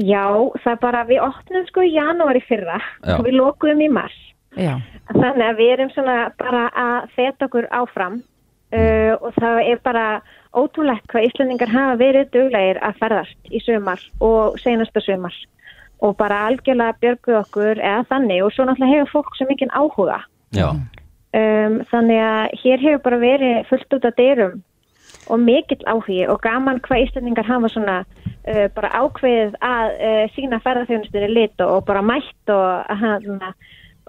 Já, 0.00 0.24
það 0.62 0.72
er 0.72 0.80
bara, 0.80 1.00
við 1.04 1.18
opnum 1.20 1.64
sko 1.68 1.82
í 1.84 1.92
janúari 1.92 2.40
fyrra 2.46 2.78
Já. 2.78 3.18
og 3.18 3.26
við 3.26 3.36
lokuðum 3.36 3.82
í 3.84 3.88
mars. 3.92 4.16
Já. 4.58 4.74
Þannig 5.10 5.46
að 5.46 5.60
við 5.60 5.72
erum 5.76 5.92
svona 5.94 6.16
bara 6.38 6.66
að 6.74 7.08
feta 7.16 7.46
okkur 7.46 7.68
áfram 7.70 8.20
uh, 8.20 9.14
og 9.20 9.30
það 9.38 9.60
er 9.72 9.82
bara 9.84 10.06
ótrúlegt 10.56 11.06
hvað 11.12 11.28
Íslandingar 11.28 11.70
hafa 11.70 11.98
verið 12.00 12.32
duglegir 12.34 12.80
að 12.82 12.98
ferðast 13.02 13.50
í 13.54 13.62
sumar 13.62 14.02
og 14.18 14.58
senasta 14.62 15.02
sumar 15.04 15.36
og 16.00 16.16
bara 16.18 16.46
algjörlega 16.48 16.96
björguð 17.02 17.42
okkur 17.44 17.78
eða 17.78 18.06
þannig 18.08 18.42
og 18.42 18.54
svo 18.54 18.66
náttúrulega 18.66 19.02
hefur 19.02 19.12
fólk 19.18 19.36
svo 19.36 19.46
mikinn 19.50 19.74
áhuga. 19.76 20.22
Já, 20.56 20.72
Um, 21.30 21.76
þannig 21.86 22.18
að 22.18 22.54
hér 22.58 22.80
hefur 22.82 23.02
bara 23.04 23.18
verið 23.22 23.58
fullt 23.68 23.94
út 23.94 24.06
af 24.08 24.16
dyrum 24.18 24.56
og 25.30 25.38
mikill 25.38 25.84
áhugi 25.86 26.24
og 26.26 26.40
gaman 26.42 26.80
hvað 26.82 27.04
Íslandingar 27.04 27.46
hafa 27.46 27.68
svona 27.70 27.98
uh, 28.02 28.66
bara 28.74 28.90
ákveðið 28.98 29.54
að 29.62 29.94
uh, 30.08 30.24
sína 30.34 30.58
ferðarþjónustunni 30.64 31.28
lit 31.30 31.62
og, 31.62 31.76
og 31.76 31.84
bara 31.86 32.02
mætt 32.02 32.50
og, 32.50 32.90
hana, 32.98 33.52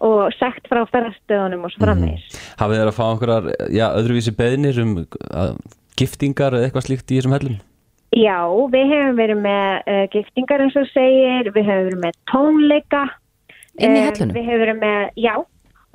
og 0.02 0.34
sagt 0.40 0.66
frá 0.72 0.82
ferðarstöðunum 0.90 1.68
og 1.68 1.74
svo 1.74 1.84
framvegis. 1.86 2.40
hafið 2.60 2.80
þeir 2.82 2.90
að 2.92 2.98
fá 2.98 3.04
einhverjar 3.12 3.50
já, 3.78 3.86
öðruvísi 4.00 4.34
beðnir 4.40 4.80
um 4.82 4.94
að, 5.30 5.56
giftingar 6.02 6.58
eða 6.58 6.68
eitthvað 6.70 6.88
slíkt 6.88 7.12
í 7.14 7.20
þessum 7.20 7.36
hellum? 7.38 7.58
Já, 8.12 8.38
við 8.74 8.90
hefum 8.92 9.16
verið 9.22 9.42
með 9.46 9.90
uh, 9.94 10.04
giftingar 10.12 10.64
eins 10.66 10.76
og 10.82 10.88
segir, 10.92 11.52
við 11.56 11.70
hefum 11.70 11.86
verið 11.88 12.02
með 12.04 12.18
tónleika. 12.32 13.04
Inn 13.80 13.96
í 13.96 14.00
Eh, 14.02 14.08
hellunum? 14.10 14.34
Við 14.36 14.48
hefum 14.50 14.64
verið 14.66 14.80
með, 14.82 15.02
já, 15.16 15.34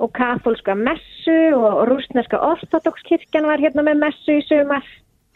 og 0.01 0.11
katholska 0.17 0.73
messu 0.77 1.35
og 1.57 1.83
rúsneska 1.91 2.39
ortodokskirkjan 2.47 3.45
var 3.49 3.61
hérna 3.61 3.83
með 3.85 4.01
messu 4.05 4.35
í 4.39 4.43
sumar 4.45 4.85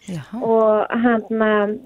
Já. 0.10 0.22
og 0.42 0.90
hann, 1.04 1.78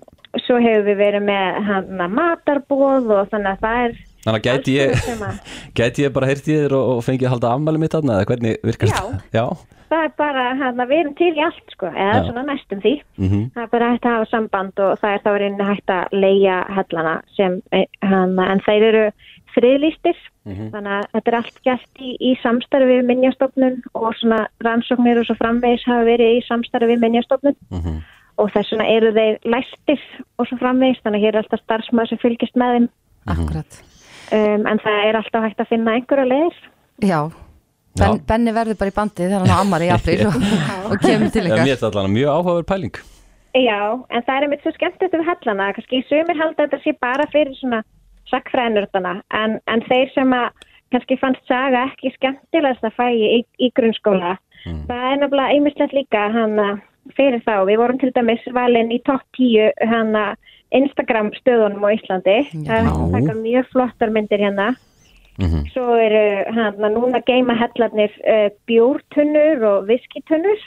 svo 0.45 0.57
hefur 0.63 0.83
við 0.89 0.97
verið 0.99 1.23
með 1.27 1.59
hann 1.69 2.01
matarbóð 2.15 3.11
og 3.15 3.29
þannig 3.31 3.51
að 3.57 3.63
það 3.65 3.83
er 3.85 3.97
Þannig 4.25 4.39
að 4.41 4.45
gæti 4.49 4.73
ég, 4.75 4.91
gæti 5.77 6.03
ég 6.07 6.13
bara 6.15 6.25
heyrt 6.31 6.47
í 6.49 6.55
þér 6.57 6.73
og, 6.79 6.91
og 6.97 7.03
fengið 7.05 7.27
að 7.29 7.33
halda 7.35 7.53
ammæli 7.55 7.81
mitt 7.83 7.93
þarna 7.93 8.19
eða 8.19 8.29
hvernig 8.31 8.55
virkast 8.65 8.95
Já. 8.95 9.01
það? 9.05 9.19
Já. 9.37 9.45
það 9.91 10.03
er 10.07 10.13
bara, 10.17 10.43
hann, 10.59 10.79
við 10.89 10.99
erum 10.99 11.13
til 11.19 11.27
í 11.37 11.43
allt 11.45 11.73
sko, 11.75 11.91
eða 11.93 12.15
Já. 12.17 12.23
svona 12.25 12.43
næstum 12.49 12.79
því. 12.81 12.93
Mhm. 13.21 13.43
Það 13.53 13.63
er 13.63 13.69
bara 13.75 13.89
hægt 13.93 14.07
að 14.09 14.15
hafa 14.17 14.29
samband 14.31 14.79
og 14.81 14.95
það 15.03 15.13
er 15.13 15.21
þá 15.27 15.31
reyni 15.43 15.67
hægt 15.69 15.93
að 15.93 16.15
leia 16.25 16.55
hellana 16.79 17.13
sem, 17.37 17.59
eh, 17.71 17.85
hann, 18.01 18.33
en 18.39 18.63
þeir 18.65 18.87
eru 18.89 19.03
friðlýstir, 19.55 20.17
þannig 20.45 20.91
að 20.97 21.05
þetta 21.13 21.31
er 21.31 21.37
allt 21.39 21.59
gert 21.63 22.01
í, 22.03 22.09
í 22.19 22.33
samstarfi 22.41 22.89
við 22.97 23.05
minnjastofnun 23.07 23.77
og 23.95 24.09
svona 24.19 24.41
rannsóknir 24.65 25.21
og 25.21 25.29
svo 25.29 25.37
framvegis 25.39 25.85
hafa 25.87 26.03
verið 26.09 26.33
í 26.41 26.43
samstarfi 26.49 26.89
við 26.91 26.99
minnjastofnun 27.05 27.55
Mhm. 27.71 27.95
og 28.41 28.51
þess 28.51 28.73
vegna 28.73 28.89
eru 28.97 29.13
þeir 29.15 29.37
læstir 29.53 30.01
og 30.37 30.47
svo 30.49 30.57
framvegis, 30.59 30.99
þannig 31.05 31.21
að 31.21 31.25
hér 31.25 31.35
er 31.37 31.41
alltaf 31.43 31.63
starfsmaður 31.63 32.09
sem 32.09 32.17
fylgist 32.25 32.55
með 32.59 32.73
þeim, 32.75 32.89
Akkurat. 33.31 33.79
Um, 34.31 34.67
en 34.69 34.79
það 34.83 35.01
er 35.09 35.19
alltaf 35.19 35.47
hægt 35.47 35.63
að 35.63 35.71
finna 35.73 35.97
einhverja 35.97 36.29
leiðir. 36.29 36.61
Já. 37.05 37.19
Ben. 37.95 38.19
Benni 38.27 38.51
verður 38.51 38.79
bara 38.79 38.91
í 38.91 38.95
bandi 38.95 39.23
þegar 39.23 39.45
hann 39.45 39.55
á 39.55 39.59
ammar 39.63 39.83
í 39.85 39.91
april 39.93 40.25
og, 40.27 40.39
og 40.91 40.95
kemur 40.99 41.29
til 41.31 41.45
ykkar. 41.47 41.61
mér 41.61 41.69
er 41.69 41.77
þetta 41.77 41.91
allan 41.93 42.15
mjög 42.15 42.31
áhugaverð 42.33 42.71
pæling. 42.71 42.97
Já, 43.55 43.79
en 44.11 44.25
það 44.27 44.35
er 44.35 44.45
einmitt 44.45 44.65
svo 44.65 44.73
skemmt 44.75 44.97
þetta 44.99 45.19
við 45.21 45.29
hellana, 45.29 45.67
kannski 45.77 46.01
sumir 46.09 46.39
halda 46.41 46.65
að 46.65 46.65
þetta 46.65 46.79
sé 46.83 46.93
bara 47.05 47.27
fyrir 47.31 47.55
svona 47.55 47.79
sakfræðinurdana, 48.27 49.13
en, 49.39 49.59
en 49.71 49.83
þeir 49.85 50.11
sem 50.11 50.33
að 50.35 50.65
kannski 50.91 51.17
fannst 51.21 51.47
saga 51.47 51.85
ekki 51.87 52.11
skemmtilegast 52.17 52.83
að 52.83 52.97
fægi 52.97 53.29
í, 53.37 53.39
í 53.63 53.69
grunnskóla, 53.77 54.33
það 54.89 55.07
er 55.11 55.21
nefnilega 55.21 55.55
einmislegt 55.55 55.95
líka 55.95 56.25
hann 56.33 56.59
fyrir 57.15 57.39
þá, 57.45 57.63
við 57.69 57.79
vorum 57.79 58.01
til 58.01 58.11
dæmis 58.15 58.43
valin 58.55 58.91
í 58.91 58.99
topp 59.07 59.23
10 59.39 59.71
hann 59.91 60.11
Instagram 60.75 61.31
stöðunum 61.39 61.83
á 61.87 61.89
Íslandi, 61.95 62.37
það 62.65 62.75
er 62.75 62.89
að 62.91 63.11
taka 63.15 63.35
mjög 63.39 63.69
flottar 63.73 64.09
myndir 64.11 64.39
hérna, 64.43 64.75
Mhm. 65.35 65.65
svo 65.73 65.95
eru 65.99 66.45
hann 66.55 66.75
núna 66.93 67.19
geima 67.27 67.55
hellarnir 67.59 68.11
uh, 68.23 68.49
bjórtunnur 68.67 69.63
og 69.67 69.87
viskitunnur, 69.89 70.61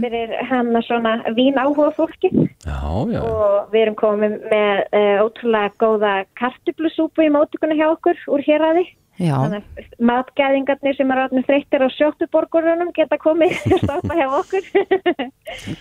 fyrir 0.00 0.30
hann 0.48 0.72
að 0.72 0.86
svona 0.86 1.10
vín 1.36 1.58
áhuga 1.60 1.90
fólki. 1.92 2.30
Já, 2.64 2.80
já. 3.12 3.20
og 3.20 3.68
við 3.70 3.82
erum 3.82 3.94
komið 4.00 4.38
með 4.48 4.78
uh, 4.96 5.26
ótrúlega 5.26 5.72
góða 5.78 6.24
kartublusúpu 6.40 7.26
í 7.26 7.28
mótökunni 7.28 7.76
hjá 7.76 7.90
okkur 7.92 8.16
úr 8.32 8.40
héræði. 8.40 8.86
Já, 8.88 8.88
Þannig 8.88 8.96
að 8.96 9.07
matgæðingarnir 9.18 10.94
sem 10.98 11.10
eru 11.10 11.24
átnum 11.26 11.44
þreyttir 11.46 11.82
á 11.82 11.88
sjóttuborgurunum 11.96 12.92
geta 12.96 13.18
komið 13.20 13.56
að 13.74 13.82
stoppa 13.82 14.18
hjá 14.18 14.26
okkur. 14.38 14.68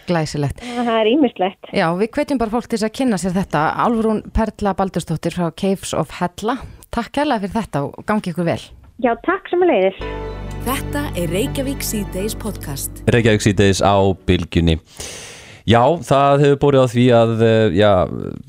glæsilegt. 0.09 0.63
það 0.87 0.93
er 0.95 1.11
ímislegt. 1.11 1.69
Já, 1.75 1.87
við 1.99 2.11
hvetjum 2.17 2.41
bara 2.41 2.55
fólk 2.55 2.69
til 2.69 2.79
þess 2.79 2.89
að 2.89 2.95
kynna 3.01 3.21
sér 3.21 3.37
þetta. 3.37 3.63
Álfrún 3.85 4.23
Perla 4.33 4.73
Baldurstóttir 4.77 5.37
frá 5.37 5.51
Caves 5.53 5.93
of 5.97 6.17
Hella. 6.19 6.57
Takk 6.93 7.13
kærlega 7.19 7.45
fyrir 7.45 7.57
þetta 7.61 7.85
og 7.85 8.03
gangi 8.09 8.33
ykkur 8.33 8.49
vel. 8.49 8.59
Já, 9.03 9.13
takk 9.27 9.49
sem 9.51 9.61
að 9.61 9.73
leiðis. 9.75 10.03
Þetta 10.67 11.01
er 11.15 11.31
Reykjavík 11.31 11.83
C-Days 11.85 12.33
podcast. 12.35 13.03
Reykjavík 13.13 13.45
síðdeis 13.45 13.79
á 13.85 13.95
bylgjunni. 14.27 14.79
Já, 15.67 15.81
það 16.07 16.43
hefur 16.45 16.59
bórið 16.63 16.83
á 16.83 16.87
því 16.93 17.05
að 17.17 17.31
eh, 17.43 17.77
já, 17.81 17.91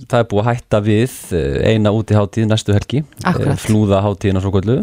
það 0.07 0.19
er 0.23 0.27
búið 0.31 0.43
að 0.45 0.51
hætta 0.53 0.81
við 0.87 1.15
eh, 1.35 1.73
eina 1.73 1.91
útiháttíð 1.99 2.47
næstu 2.53 2.77
helgi. 2.77 3.01
Akkúrat. 3.27 3.59
Flúðaháttíðina 3.65 4.43
svo 4.45 4.53
kvöldu. 4.55 4.77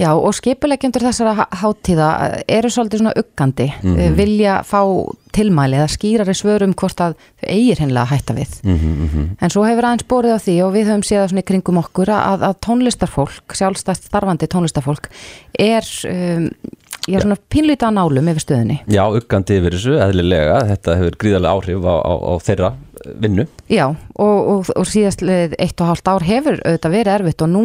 Já, 0.00 0.14
og 0.16 0.32
skipuleggjendur 0.32 1.02
þessara 1.04 1.32
há- 1.36 1.56
hátíða 1.60 2.06
eh, 2.26 2.58
eru 2.58 2.68
svolítið 2.72 3.00
svona 3.02 3.14
uggandi, 3.20 3.66
Mhm. 3.82 4.14
vilja 4.16 4.58
fá 4.64 4.80
tilmæli 5.36 5.76
eða 5.80 5.88
skýrari 5.92 6.34
svörum 6.36 6.72
hvort 6.74 7.00
að 7.04 7.16
þau 7.40 7.48
eigir 7.52 7.80
hennilega 7.82 8.06
að 8.06 8.12
hætta 8.14 8.34
við. 8.38 8.54
Mhm, 8.64 9.26
En 9.40 9.50
svo 9.50 9.64
hefur 9.64 9.84
aðeins 9.88 10.06
borið 10.08 10.36
á 10.36 10.40
því 10.40 10.54
og 10.66 10.72
við 10.74 10.88
höfum 10.88 11.04
séð 11.04 11.28
svona 11.28 11.42
í 11.44 11.48
kringum 11.50 11.80
okkur 11.82 12.08
að, 12.12 12.44
að 12.48 12.54
tónlistarfólk, 12.64 13.56
sjálfstætt 13.56 14.04
starfandi 14.08 14.48
tónlistarfólk 14.48 15.08
er 15.58 15.84
um, 16.08 16.50
já, 17.08 17.18
svona 17.22 17.38
pínlítið 17.52 17.88
að 17.88 17.96
nálum 17.96 18.30
yfir 18.32 18.44
stöðunni. 18.44 18.78
Já, 18.90 19.02
uggandi 19.08 19.58
yfir 19.60 19.76
þessu, 19.76 19.96
eðlilega. 20.04 20.60
Þetta 20.72 20.96
hefur 21.00 21.18
gríðarlega 21.24 21.56
áhrif 21.56 21.88
á, 21.88 21.96
á, 22.00 22.12
á 22.20 22.32
þeirra 22.46 22.70
eh, 22.74 23.10
vinnu. 23.24 23.46
Já, 23.72 23.86
og, 23.90 24.38
og, 24.54 24.72
og 24.76 24.88
síðast 24.88 25.24
eitt 25.26 25.80
og 25.80 25.92
hálft 25.92 26.10
ár 26.10 26.26
hefur 26.26 26.60
auðvitað 26.64 26.96
verið 26.98 27.14
erfitt 27.18 27.46
og 27.46 27.52
nú 27.54 27.64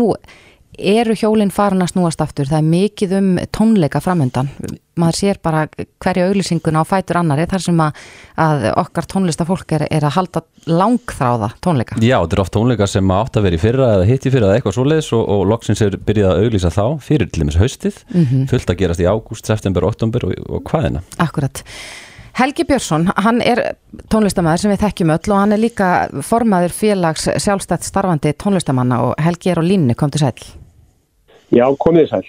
eru 0.77 1.15
hjólinn 1.17 1.53
farin 1.53 1.83
að 1.83 1.93
snúast 1.93 2.21
aftur. 2.23 2.47
Það 2.49 2.61
er 2.61 2.67
mikið 2.71 3.15
um 3.19 3.29
tónleika 3.55 4.01
framöndan. 4.03 4.49
Maður 4.95 5.17
sér 5.17 5.39
bara 5.43 5.65
hverja 5.99 6.29
auglýsinguna 6.29 6.83
á 6.83 6.85
fætur 6.87 7.19
annari 7.19 7.47
þar 7.51 7.63
sem 7.65 7.81
að, 7.83 7.99
að 8.39 8.65
okkar 8.79 9.09
tónlistafólk 9.11 9.75
er, 9.75 9.85
er 9.91 10.07
að 10.07 10.15
halda 10.15 10.43
langþráða 10.69 11.51
tónleika. 11.65 11.99
Já, 11.99 12.15
þetta 12.21 12.37
er 12.37 12.43
oft 12.45 12.55
tónleikar 12.55 12.91
sem 12.91 13.13
átt 13.17 13.35
að 13.35 13.47
vera 13.49 13.59
í 13.59 13.61
fyrra 13.65 13.91
eða 13.97 14.07
hitt 14.07 14.25
í 14.25 14.33
fyrra 14.33 14.49
eða 14.49 14.61
eitthvað 14.61 14.77
svoleiðis 14.79 15.11
og, 15.17 15.27
og 15.35 15.45
loksins 15.51 15.83
er 15.83 15.99
byrjað 16.07 16.31
að 16.31 16.47
auglýsa 16.47 16.73
þá 16.77 16.85
fyrir 17.03 17.29
til 17.29 17.43
dæmis 17.43 17.59
haustið, 17.59 18.01
fullt 18.51 18.71
að 18.71 18.81
gerast 18.81 19.03
í 19.03 19.09
ágúst, 19.11 19.51
september, 19.51 19.87
oktober 19.91 20.29
og, 20.29 20.35
og 20.47 20.67
hvaðina. 20.71 21.03
Akkurat. 21.19 21.63
Helgi 22.35 22.65
Björnsson, 22.67 23.05
hann 23.15 23.37
er 23.39 23.61
tónlistamæður 24.11 24.65
sem 24.65 24.71
við 24.73 24.81
þekkjum 24.81 25.13
öll 25.13 25.29
og 25.29 25.37
hann 25.39 25.55
er 25.55 25.61
líka 25.61 25.91
formaður 26.19 26.75
félags 26.75 27.29
sjálfstætt 27.31 27.87
starfandi 27.87 28.33
tónlistamanna 28.35 28.97
og 29.05 29.13
Helgi 29.23 29.53
er 29.53 29.61
á 29.61 29.63
línni, 29.63 29.95
kom 29.95 30.11
til 30.11 30.25
sæl. 30.25 30.35
Já, 31.55 31.65
komið 31.79 32.11
sæl. 32.11 32.25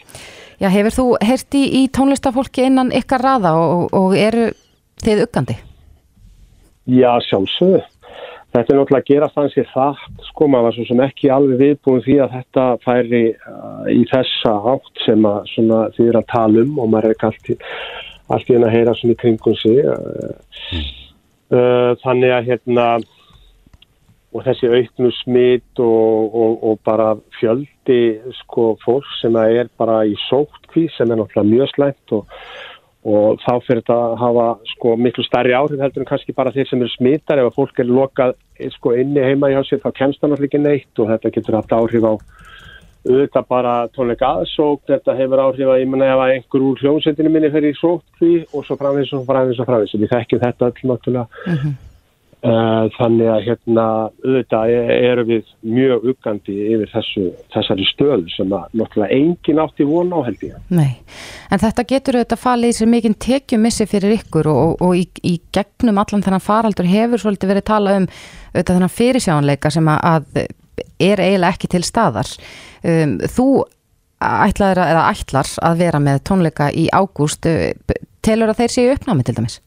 Já, 0.62 0.70
hefur 0.72 0.94
þú 0.94 1.06
heyrt 1.26 1.56
í, 1.58 1.64
í 1.80 1.82
tónlistafólki 1.92 2.64
innan 2.70 2.94
ykkar 2.94 3.24
raða 3.26 3.56
og, 3.60 3.90
og 3.96 4.14
eru 4.16 4.48
þið 5.04 5.26
uggandi? 5.26 5.58
Já, 6.86 7.10
sjálfsögðu. 7.26 7.82
Þetta 8.54 8.72
er 8.72 8.78
náttúrulega 8.78 9.02
að 9.02 9.10
gera 9.10 9.28
þannig 9.34 9.72
hratt, 9.74 10.20
sko, 10.30 10.46
maður 10.48 10.64
var 10.64 10.76
svo 10.76 10.84
sem 10.88 11.00
ekki 11.04 11.30
alveg 11.34 11.58
viðbúin 11.60 12.04
því 12.06 12.14
að 12.24 12.36
þetta 12.38 12.66
færi 12.86 13.22
uh, 13.34 13.82
í 13.92 14.04
þessa 14.08 14.52
átt 14.72 15.02
sem 15.04 15.26
að 15.28 15.50
svona, 15.50 15.80
þið 15.96 16.08
er 16.08 16.18
að 16.22 16.30
tala 16.30 16.62
um 16.62 16.78
og 16.80 16.88
maður 16.92 17.10
er 17.10 17.16
ekki 17.16 17.28
allt 17.28 17.50
í, 17.52 17.56
allt 18.32 18.48
í 18.48 18.56
henn 18.56 18.64
að 18.64 18.74
heyra 18.78 18.94
svona 18.96 19.16
í 19.16 19.20
kringum 19.20 19.58
sig. 19.60 19.82
Uh, 19.82 20.78
uh, 21.52 21.90
þannig 22.06 22.32
að 22.38 22.48
hérna, 22.52 22.86
og 24.34 24.44
þessi 24.44 24.68
auknu 24.68 25.10
smitt 25.22 25.82
og, 25.82 26.34
og, 26.42 26.56
og 26.70 26.80
bara 26.84 27.12
fjöldi 27.38 28.00
sko 28.42 28.74
fólk 28.84 29.06
sem 29.20 29.36
er 29.42 29.70
bara 29.78 30.02
í 30.08 30.16
sótkví 30.26 30.88
sem 30.96 31.10
er 31.10 31.20
náttúrulega 31.20 31.52
mjög 31.52 31.74
slæmt 31.74 32.16
og 32.18 32.40
og 33.06 33.38
þá 33.38 33.52
fyrir 33.62 33.82
þetta 33.84 33.96
að 34.02 34.14
hafa 34.18 34.46
sko 34.72 34.96
miklu 34.98 35.22
stærri 35.22 35.54
áhrif 35.54 35.78
heldur 35.78 36.02
en 36.02 36.08
kannski 36.08 36.34
bara 36.34 36.50
þeir 36.54 36.66
sem 36.66 36.80
eru 36.82 36.90
smittar 36.90 37.38
ef 37.38 37.52
að 37.52 37.58
fólk 37.60 37.78
er 37.78 37.86
lokað 37.86 38.34
sko 38.74 38.96
inni 38.98 39.22
heima 39.22 39.52
hjá 39.52 39.60
sér 39.68 39.82
þá 39.84 39.90
kemst 40.00 40.22
það 40.22 40.32
náttúrulega 40.32 40.50
ekki 40.50 40.62
neitt 40.64 41.02
og 41.02 41.12
þetta 41.12 41.32
getur 41.36 41.58
haft 41.60 41.76
áhrif 41.76 42.08
á 42.10 42.14
auðvitað 43.06 43.46
bara 43.48 43.74
tónleika 43.94 44.32
aðsók 44.40 44.82
þetta 44.90 45.14
hefur 45.20 45.42
áhrif 45.44 45.70
að 45.70 45.82
ég 45.84 45.90
menna 45.92 46.08
ef 46.10 46.22
að 46.24 46.32
einhver 46.34 46.64
úr 46.66 46.82
hljómsveitinu 46.82 47.30
minni 47.30 47.52
fer 47.54 47.68
í 47.68 47.74
sótkví 47.78 48.32
og 48.50 48.66
svo 48.66 48.78
framvins 48.80 49.12
og 49.14 49.26
framvins 49.28 49.60
og 49.62 49.68
framvins 49.70 49.94
við 49.94 50.10
þekkjum 50.10 50.42
þetta 50.42 50.70
öll 50.72 50.90
náttúrulega. 50.90 51.44
Uh, 51.46 51.68
þannig 52.44 53.30
að 53.32 53.44
hérna 53.46 53.84
auðvitað 54.22 54.72
e- 54.76 54.96
erum 55.08 55.28
við 55.30 55.48
mjög 55.66 56.04
uggandi 56.12 56.56
yfir 56.74 56.90
þessu, 56.92 57.24
þessari 57.54 57.86
stöðu 57.88 58.34
sem 58.34 58.52
að 58.54 58.76
náttúrulega 58.76 59.16
engin 59.16 59.62
átti 59.62 59.86
von 59.88 60.12
á 60.12 60.18
held 60.26 60.44
ég 60.44 60.58
Nei, 60.68 60.98
en 61.50 61.62
þetta 61.62 61.86
getur 61.88 62.20
auðvitað 62.20 62.42
falið 62.44 62.74
í 62.74 62.76
sér 62.76 62.92
mikinn 62.92 63.16
tekjumissi 63.26 63.88
fyrir 63.90 64.18
ykkur 64.18 64.50
og, 64.52 64.60
og, 64.62 64.84
og 64.84 65.00
í, 65.00 65.06
í 65.26 65.34
gegnum 65.56 66.02
allan 66.02 66.22
þennan 66.26 66.44
faraldur 66.44 66.90
hefur 66.90 67.24
svolítið 67.24 67.54
verið 67.54 67.68
talað 67.72 68.02
um 68.02 68.08
auðvitað 68.10 68.74
þennan 68.76 68.96
fyrirsjánleika 69.00 69.72
sem 69.72 69.92
að, 69.96 70.28
er 71.00 71.24
eiginlega 71.24 71.52
ekki 71.56 71.72
til 71.72 71.84
staðar. 71.86 72.30
Um, 72.86 73.18
þú 73.32 73.48
ætlaðir 74.22 74.80
að, 74.84 75.02
ætlar 75.10 75.52
að 75.66 75.82
vera 75.82 76.00
með 76.00 76.22
tónleika 76.28 76.70
í 76.72 76.86
ágúst, 76.92 77.48
telur 78.24 78.52
að 78.52 78.62
þeir 78.62 78.76
séu 78.76 78.92
uppnámi 78.94 79.26
til 79.26 79.36
dæmis? 79.36 79.60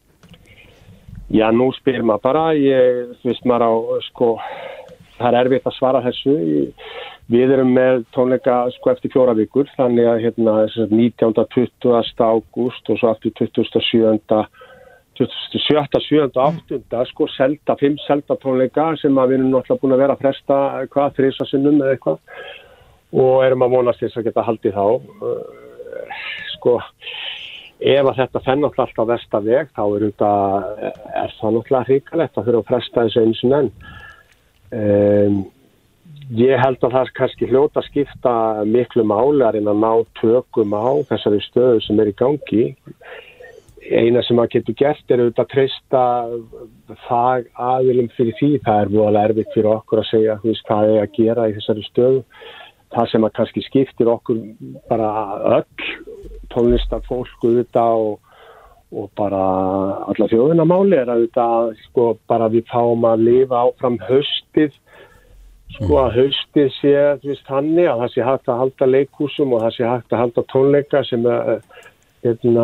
Já, 1.29 1.45
nú 1.53 1.69
spyr 1.77 2.01
maður 2.01 2.23
bara, 2.25 2.43
ég, 2.57 3.11
þú 3.21 3.29
veist 3.29 3.45
maður 3.45 3.65
á, 3.69 3.73
sko, 4.07 4.29
það 5.19 5.27
er 5.29 5.37
erfitt 5.43 5.67
að 5.69 5.75
svara 5.77 6.01
þessu. 6.07 6.37
Við 7.29 7.53
erum 7.53 7.75
með 7.75 7.99
tónleika 8.15 8.63
sko 8.73 8.89
eftir 8.95 9.13
fjóra 9.13 9.35
vikur, 9.37 9.69
þannig 9.77 10.09
að 10.09 10.23
hérna 10.23 10.55
19. 10.89 11.35
20. 11.53 12.23
ágúst 12.25 12.89
og 12.89 12.97
svo 12.97 13.11
aftur 13.11 13.35
27. 13.37 14.41
27. 15.19 16.01
7. 16.07 16.31
8. 16.33 17.03
sko 17.11 17.27
selda, 17.35 17.75
5 17.77 18.01
selda 18.07 18.39
tónleika 18.41 18.89
sem 18.97 19.21
að 19.21 19.35
við 19.35 19.39
erum 19.39 19.53
náttúrulega 19.53 19.83
búin 19.83 19.93
að 19.97 20.03
vera 20.05 20.17
að 20.17 20.23
fresta 20.25 20.59
hvað, 20.95 21.15
þrísasinnum 21.19 21.81
eða 21.83 21.93
eitthvað 21.93 22.19
og 23.19 23.45
erum 23.45 23.65
að 23.65 23.75
vonast 23.75 24.01
þess 24.01 24.17
að 24.17 24.29
geta 24.29 24.45
haldið 24.47 24.77
þá. 24.77 24.85
Sko, 26.55 26.79
ef 27.79 28.09
að 28.09 28.17
þetta 28.19 28.41
fenn 28.43 28.59
náttúrulega 28.63 28.89
alltaf 28.89 29.07
versta 29.07 29.39
veg 29.43 29.71
þá 29.75 29.83
er, 29.85 30.03
þetta, 30.09 30.31
er 31.21 31.37
það 31.37 31.55
náttúrulega 31.55 31.87
hrikalegt 31.87 32.37
að 32.37 32.49
þurfa 32.49 32.59
að 32.59 32.67
fresta 32.67 33.05
þessu 33.05 33.23
eins 33.23 33.41
og 33.45 33.55
enn. 33.59 33.71
Um, 34.79 35.39
ég 36.35 36.61
held 36.61 36.83
að 36.83 36.93
það 36.97 37.01
er 37.05 37.15
kannski 37.21 37.49
hljóta 37.49 37.81
að 37.81 37.87
skipta 37.87 38.35
miklu 38.67 39.07
máli 39.07 39.47
að 39.47 39.57
reyna 39.57 39.73
að 39.73 39.81
ná 39.85 39.93
tökum 40.19 40.75
á 40.75 40.89
þessari 41.09 41.41
stöðu 41.47 41.81
sem 41.87 42.03
er 42.03 42.11
í 42.11 42.17
gangi. 42.19 42.65
Eina 43.89 44.21
sem 44.21 44.37
maður 44.37 44.59
getur 44.59 44.75
gert 44.77 45.09
er 45.09 45.23
auðvitað 45.23 45.45
að 45.45 45.53
treysta 45.53 46.01
fag 47.07 47.47
aðilum 47.55 48.11
fyrir 48.17 48.35
því. 48.37 48.51
Það 48.67 48.81
er 48.83 48.91
voðalega 48.93 49.31
erfitt 49.31 49.55
fyrir 49.55 49.71
okkur 49.71 50.03
að 50.03 50.09
segja 50.11 50.41
hvað 50.43 50.91
er 50.97 51.05
að 51.05 51.15
gera 51.15 51.47
í 51.47 51.55
þessari 51.55 51.87
stöðu 51.87 52.25
það 52.95 53.11
sem 53.11 53.27
að 53.27 53.35
kannski 53.37 53.63
skiptir 53.67 54.09
okkur 54.11 54.41
bara 54.89 55.11
öll 55.59 55.91
tónlistarfólk 56.53 57.45
auðvitað 57.45 58.03
og, 58.05 58.19
og 58.89 59.09
bara 59.19 59.41
alla 60.09 60.29
þjóðunamáli 60.31 60.97
er 60.97 61.11
auðvitað 61.13 61.73
sko 61.87 62.11
bara 62.29 62.49
við 62.53 62.65
fáum 62.71 63.05
að 63.09 63.25
lifa 63.27 63.65
áfram 63.67 63.99
höstið 64.07 64.73
sko 65.75 65.99
að 66.01 66.15
haustið 66.17 66.73
sé 66.79 66.95
veist 67.21 67.53
hanni 67.53 67.85
að 67.85 68.03
það 68.03 68.15
sé 68.15 68.25
hægt 68.25 68.49
að 68.49 68.63
halda 68.63 68.89
leikúsum 68.89 69.53
og 69.53 69.63
það 69.67 69.75
sé 69.77 69.89
hægt 69.91 70.13
að 70.15 70.23
halda 70.23 70.45
tónleika 70.53 71.05
sem 71.05 71.29
er 71.29 71.61
Hérna, 72.19 72.63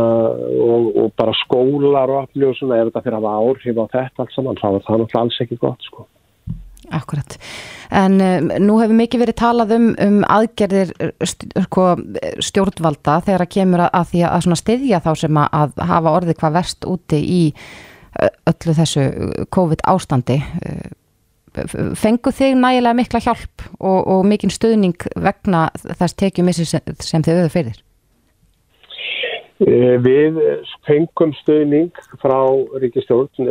og, 0.59 0.87
og 0.99 1.13
bara 1.15 1.31
skólar 1.45 2.11
og 2.11 2.25
afli 2.25 2.43
og 2.43 2.57
svona 2.57 2.81
ef 2.81 2.89
þetta 2.89 3.01
fyrir 3.05 3.15
að 3.21 3.27
hafa 3.29 3.45
áhrif 3.45 3.77
á 3.79 3.85
þetta 3.93 4.23
allt 4.25 4.33
saman 4.35 4.57
þá 4.59 4.65
er 4.67 4.73
það 4.73 4.99
náttúrulega 4.99 5.21
alls 5.21 5.37
ekki 5.45 5.57
gott 5.61 5.87
sko. 5.87 6.03
Akkurat. 6.93 7.37
En 7.95 8.19
um, 8.21 8.51
nú 8.61 8.77
hefur 8.81 8.97
mikið 8.97 9.23
verið 9.25 9.37
talað 9.39 9.73
um, 9.77 9.87
um 10.01 10.19
aðgerðir 10.29 10.93
sko, 11.65 11.87
stjórnvalda 12.43 13.19
þegar 13.25 13.45
að 13.45 13.53
kemur 13.55 13.85
að, 13.87 14.11
því 14.11 14.23
að 14.29 14.55
styðja 14.61 15.01
þá 15.05 15.11
sem 15.23 15.41
að, 15.41 15.75
hafa 15.93 16.15
orðið 16.19 16.39
hvað 16.41 16.57
verst 16.59 16.87
úti 16.89 17.21
í 17.21 17.41
öllu 18.47 18.75
þessu 18.77 19.07
COVID 19.51 19.81
ástandi. 19.91 20.39
Fengu 21.95 22.31
þig 22.35 22.57
nægilega 22.59 22.97
mikla 22.97 23.21
hjálp 23.23 23.65
og, 23.79 23.99
og 24.11 24.25
mikinn 24.27 24.51
stuðning 24.51 25.07
vegna 25.15 25.69
þess 25.85 26.17
tekjumissi 26.19 26.67
sem 26.67 27.23
þið 27.23 27.37
auðvitað 27.39 27.53
fyrir? 27.55 27.81
Við 29.55 30.39
fengum 30.83 31.31
stuðning 31.39 32.01
frá 32.19 32.39
Ríkistjórn 32.81 33.47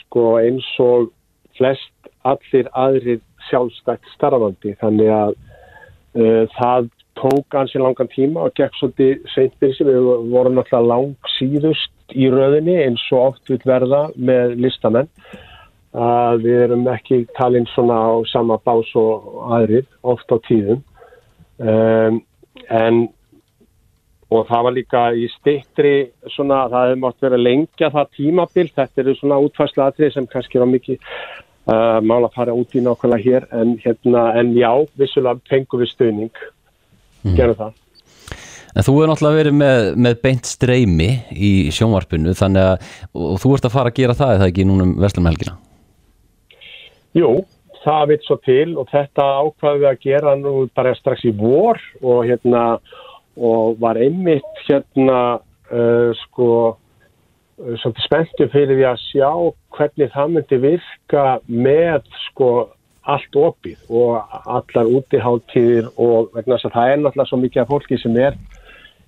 sko, 0.00 0.24
eins 0.42 0.66
og 0.82 1.12
flest 1.58 1.94
allir 2.32 2.70
aðrir 2.76 3.20
sjálfstætt 3.48 4.06
starfandi. 4.14 4.74
Þannig 4.82 5.12
að 5.14 5.34
uh, 5.34 6.44
það 6.56 6.88
tók 7.18 7.58
ansi 7.58 7.82
langan 7.82 8.10
tíma 8.12 8.46
og 8.46 8.54
gekk 8.58 8.76
svolítið 8.78 9.28
seintir 9.34 9.74
sem 9.74 9.88
við 9.90 10.08
vorum 10.32 10.60
alltaf 10.62 10.86
lang 10.86 11.30
síðust 11.34 12.14
í 12.14 12.28
röðinni 12.30 12.76
eins 12.84 13.02
og 13.12 13.32
oft 13.32 13.50
vil 13.50 13.60
verða 13.66 14.06
með 14.14 14.56
listamenn. 14.62 15.10
Að 15.98 16.44
við 16.44 16.64
erum 16.66 16.88
ekki 16.92 17.22
talinn 17.38 17.66
svona 17.72 17.96
á 17.96 18.14
sama 18.30 18.58
bás 18.64 18.90
og 18.98 19.28
aðrir 19.56 19.86
oft 20.06 20.30
á 20.30 20.36
tíðum. 20.46 20.82
Um, 21.58 22.20
en 22.70 23.08
og 24.28 24.44
það 24.48 24.64
var 24.66 24.74
líka 24.76 25.02
í 25.16 25.26
stittri 25.32 25.92
svona 26.34 26.66
það 26.68 26.86
hefði 26.86 27.00
mátt 27.02 27.22
vera 27.24 27.40
lengja 27.40 27.90
það 27.94 28.10
tímabill 28.18 28.68
þetta 28.76 29.02
eru 29.02 29.14
svona 29.16 29.38
útfærslu 29.44 29.84
aðrið 29.84 30.14
sem 30.14 30.26
kannski 30.28 30.60
var 30.60 30.68
mikið 30.68 31.14
uh, 31.68 31.98
mála 32.04 32.28
að 32.28 32.38
fara 32.38 32.56
út 32.56 32.74
í 32.74 32.82
nákvæmlega 32.84 33.24
hér 33.24 33.48
en, 33.54 33.76
hérna, 33.84 34.24
en 34.40 34.54
já, 34.56 34.70
vissulega 35.00 35.40
fengum 35.50 35.82
við 35.82 35.92
stöðning 35.92 36.32
mm. 37.24 37.36
gerum 37.36 37.58
það. 37.58 37.76
En 38.78 38.84
þú 38.86 38.94
er 39.02 39.10
náttúrulega 39.10 39.40
verið 39.42 39.54
með, 39.58 39.84
með 40.06 40.18
beint 40.22 40.48
streymi 40.48 41.08
í 41.32 41.52
sjónvarpinu 41.74 42.34
þannig 42.38 42.66
að, 42.72 42.90
og 43.16 43.38
þú 43.42 43.54
ert 43.56 43.68
að 43.68 43.74
fara 43.74 43.92
að 43.92 44.00
gera 44.00 44.18
það 44.18 44.34
eða 44.36 44.50
ekki 44.52 44.66
núna 44.68 44.86
um 44.86 44.96
Vestlumhelgina 45.02 45.56
Jú, 47.16 47.30
það 47.82 48.04
vitt 48.12 48.26
svo 48.28 48.36
til 48.44 48.76
og 48.78 48.90
þetta 48.92 49.26
ákvaði 49.40 49.82
við 49.82 49.90
að 49.90 50.02
gera 50.04 50.34
nú 50.38 50.54
bara 50.76 50.94
strax 50.98 51.24
í 51.26 51.32
vor 51.34 51.80
og 52.02 52.20
hérna 52.28 52.64
og 53.38 53.78
var 53.80 53.98
einmitt 54.02 54.62
hérna 54.66 55.18
uh, 55.38 56.10
sko 56.26 56.76
svolítið 57.58 58.04
spenntu 58.04 58.48
fyrir 58.52 58.76
því 58.78 58.86
að 58.88 59.04
sjá 59.04 59.30
hvernig 59.76 60.12
það 60.14 60.34
myndi 60.34 60.58
virka 60.62 61.24
með 61.46 62.12
sko 62.28 62.50
allt 63.08 63.38
opið 63.40 63.78
og 63.88 64.38
allar 64.44 64.90
útiháttíðir 64.98 65.90
og 65.96 66.30
vegna 66.34 66.56
þess 66.56 66.68
að 66.68 66.76
það 66.76 66.92
er 66.92 67.02
náttúrulega 67.02 67.30
svo 67.30 67.40
mikið 67.42 67.62
af 67.62 67.70
fólki 67.72 68.00
sem 68.02 68.16
er 68.20 68.38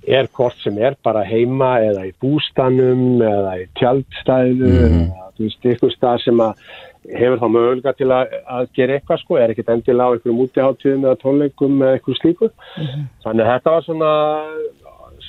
er 0.08 0.28
hvort 0.32 0.56
sem 0.64 0.78
er 0.80 0.96
bara 1.04 1.24
heima 1.28 1.74
eða 1.84 2.06
í 2.08 2.14
bústanum 2.22 3.20
eða 3.20 3.56
í 3.60 3.66
tjaldstæðu 3.76 4.70
mm. 4.70 5.02
eða 5.02 5.26
þú 5.36 5.44
veist, 5.44 5.66
ykkur 5.74 5.92
stað 5.92 6.22
sem 6.24 6.40
að 6.40 6.62
hefur 7.10 7.40
þá 7.40 7.46
möguleika 7.48 7.92
til 7.96 8.10
að, 8.12 8.34
að 8.48 8.70
gera 8.76 8.96
eitthvað 8.96 9.22
sko, 9.22 9.38
er 9.40 9.52
ekkit 9.52 9.72
endilega 9.72 10.08
á 10.08 10.12
einhverjum 10.14 10.42
útiháttíðum 10.44 11.06
eða 11.06 11.20
tónleikum 11.20 11.78
eða 11.80 11.98
eitthvað 11.98 12.20
slíku 12.20 12.48
mm 12.50 12.86
-hmm. 12.86 13.04
þannig 13.24 13.44
að 13.44 13.52
þetta 13.52 13.74
var 13.74 13.86
svona, 13.86 14.12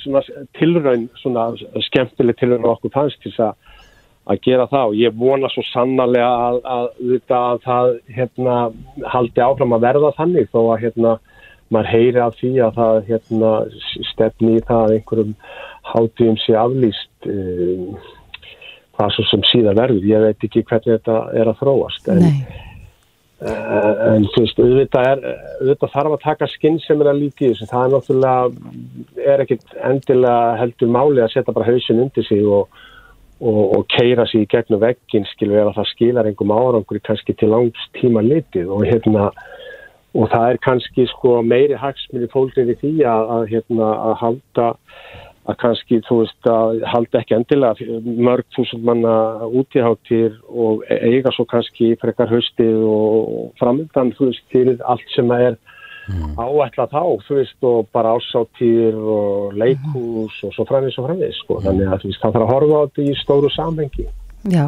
svona 0.02 0.22
tilraun, 0.58 1.08
svona 1.22 1.50
skemmtileg 1.88 2.38
tilraun 2.40 2.70
okkur 2.74 2.92
fannst 2.94 3.22
til 3.24 3.34
að 3.38 3.56
að 4.30 4.40
gera 4.44 4.68
það. 4.70 4.92
Og 4.92 5.00
ég 5.00 5.18
vona 5.18 5.50
svo 5.52 5.64
sannarlega 5.70 6.30
að, 6.46 6.58
að, 6.62 6.88
að, 7.02 7.36
að 7.38 7.60
það 7.66 7.92
hérna, 8.16 8.56
haldi 9.14 9.44
áfram 9.44 9.76
að 9.76 9.86
verða 9.88 10.14
þannig 10.18 10.50
þó 10.52 10.60
að 10.62 10.82
hérna 10.86 11.14
maður 11.72 11.92
heyri 11.94 12.20
af 12.20 12.34
því 12.40 12.50
að 12.60 12.74
það 12.80 12.98
hérna, 13.08 13.52
stefni 14.12 14.56
í 14.58 14.64
það 14.68 14.82
að 14.82 14.96
einhverjum 14.96 15.36
hátíðum 15.92 16.36
sé 16.42 16.56
aflýst 16.60 17.30
um, 17.32 17.86
hvað 18.92 19.14
svo 19.16 19.24
sem 19.30 19.46
síðan 19.50 19.80
verður. 19.80 20.10
Ég 20.10 20.26
veit 20.26 20.46
ekki 20.48 20.66
hvernig 20.68 20.98
þetta 20.98 21.22
er 21.40 21.50
að 21.50 21.62
þróast 21.62 22.12
en, 22.12 22.28
en 23.42 24.26
þú 24.30 24.44
veist, 24.44 24.60
auðvitað, 24.62 25.08
er, 25.10 25.42
auðvitað 25.60 25.92
þarf 25.96 26.16
að 26.16 26.24
taka 26.24 26.48
skinn 26.52 26.78
sem 26.84 27.02
er 27.02 27.10
að 27.10 27.20
líti 27.24 27.50
þessu. 27.50 27.68
Það 27.70 27.84
er 27.84 27.92
náttúrulega 27.96 29.26
er 29.34 29.44
ekkit 29.44 29.76
endilega 29.90 30.56
heldur 30.60 30.92
máli 30.94 31.24
að 31.24 31.32
setja 31.34 31.56
bara 31.56 31.68
hausin 31.70 32.02
undir 32.04 32.26
sig 32.28 32.44
og, 32.46 32.82
og, 33.40 33.62
og 33.78 33.86
keira 33.92 34.28
sér 34.30 34.44
í 34.44 34.50
gegnum 34.52 34.82
veggin 34.82 35.26
skilur 35.32 35.64
eða 35.64 35.74
það 35.80 35.90
skilar 35.94 36.30
einhverjum 36.30 36.54
árangur 36.58 37.02
kannski 37.08 37.34
til 37.34 37.50
langs 37.54 37.90
tíma 37.98 38.22
litið. 38.26 38.70
Og 38.70 38.86
hérna 38.86 39.30
og 40.12 40.28
það 40.28 40.48
er 40.50 40.58
kannski 40.60 41.06
sko 41.08 41.38
meiri 41.46 41.78
fólkið 42.32 42.74
í 42.74 42.78
því 42.82 42.94
að, 43.08 43.30
að, 43.36 43.44
hérna, 43.52 43.92
að 44.10 44.16
halda 44.20 44.66
að 45.50 45.58
kannski 45.58 45.98
þú 46.06 46.20
veist 46.20 46.48
að 46.48 46.84
halda 46.92 47.20
ekki 47.20 47.34
endilega 47.34 48.00
mörg 48.28 48.46
þúsund 48.54 48.86
manna 48.86 49.14
útíháttir 49.48 50.36
og 50.46 50.84
e, 50.86 50.98
eiga 51.10 51.32
svo 51.34 51.46
kannski 51.50 51.92
frekar 52.02 52.30
höstið 52.30 52.78
og 52.86 53.50
framöndan 53.58 54.14
þú 54.18 54.30
veist 54.30 54.46
til 54.54 54.76
allt 54.86 55.14
sem 55.16 55.34
er 55.34 55.58
mm. 56.06 56.38
áætla 56.38 56.86
þá 56.94 57.02
þú 57.26 57.40
veist 57.40 57.68
og 57.72 57.90
bara 57.94 58.14
ásáttir 58.14 58.94
og 58.94 59.58
leikús 59.58 60.38
og 60.46 60.54
svo 60.54 60.66
framins 60.70 60.98
og 61.02 61.10
framins 61.10 61.42
sko 61.42 61.58
mm. 61.58 61.66
þannig 61.66 61.90
að 61.90 62.02
þú 62.04 62.12
veist 62.12 62.24
það 62.24 62.38
þarf 62.38 62.46
að 62.46 62.54
horfa 62.54 62.78
á 62.78 62.84
þetta 62.86 63.06
í 63.08 63.20
stóru 63.24 63.54
samhengi 63.58 64.08
Já 64.52 64.66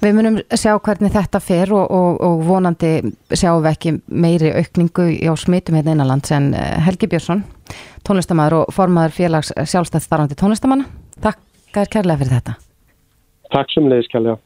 Við 0.00 0.14
munum 0.16 0.38
sjá 0.56 0.72
hvernig 0.80 1.12
þetta 1.12 1.42
fer 1.44 1.70
og, 1.76 1.90
og, 1.92 2.20
og 2.24 2.44
vonandi 2.48 2.92
sjáum 3.36 3.60
við 3.66 3.70
ekki 3.74 3.90
meiri 4.08 4.52
aukningu 4.56 5.10
á 5.28 5.36
smitum 5.36 5.76
hérna 5.76 5.92
innanlands 5.92 6.32
en 6.32 6.54
eh, 6.56 6.78
Helgi 6.86 7.10
Björnsson, 7.10 7.42
tónlistamæður 8.08 8.62
og 8.62 8.72
formaður 8.72 9.16
félags 9.18 9.52
sjálfstætt 9.52 10.06
starfandi 10.06 10.38
tónlistamanna. 10.40 10.88
Takk 11.20 11.42
kærlega 11.92 12.16
fyrir 12.22 12.38
þetta. 12.38 12.56
Takk 13.52 13.74
sem 13.74 13.92
leiðis 13.92 14.08
kærlega. 14.08 14.40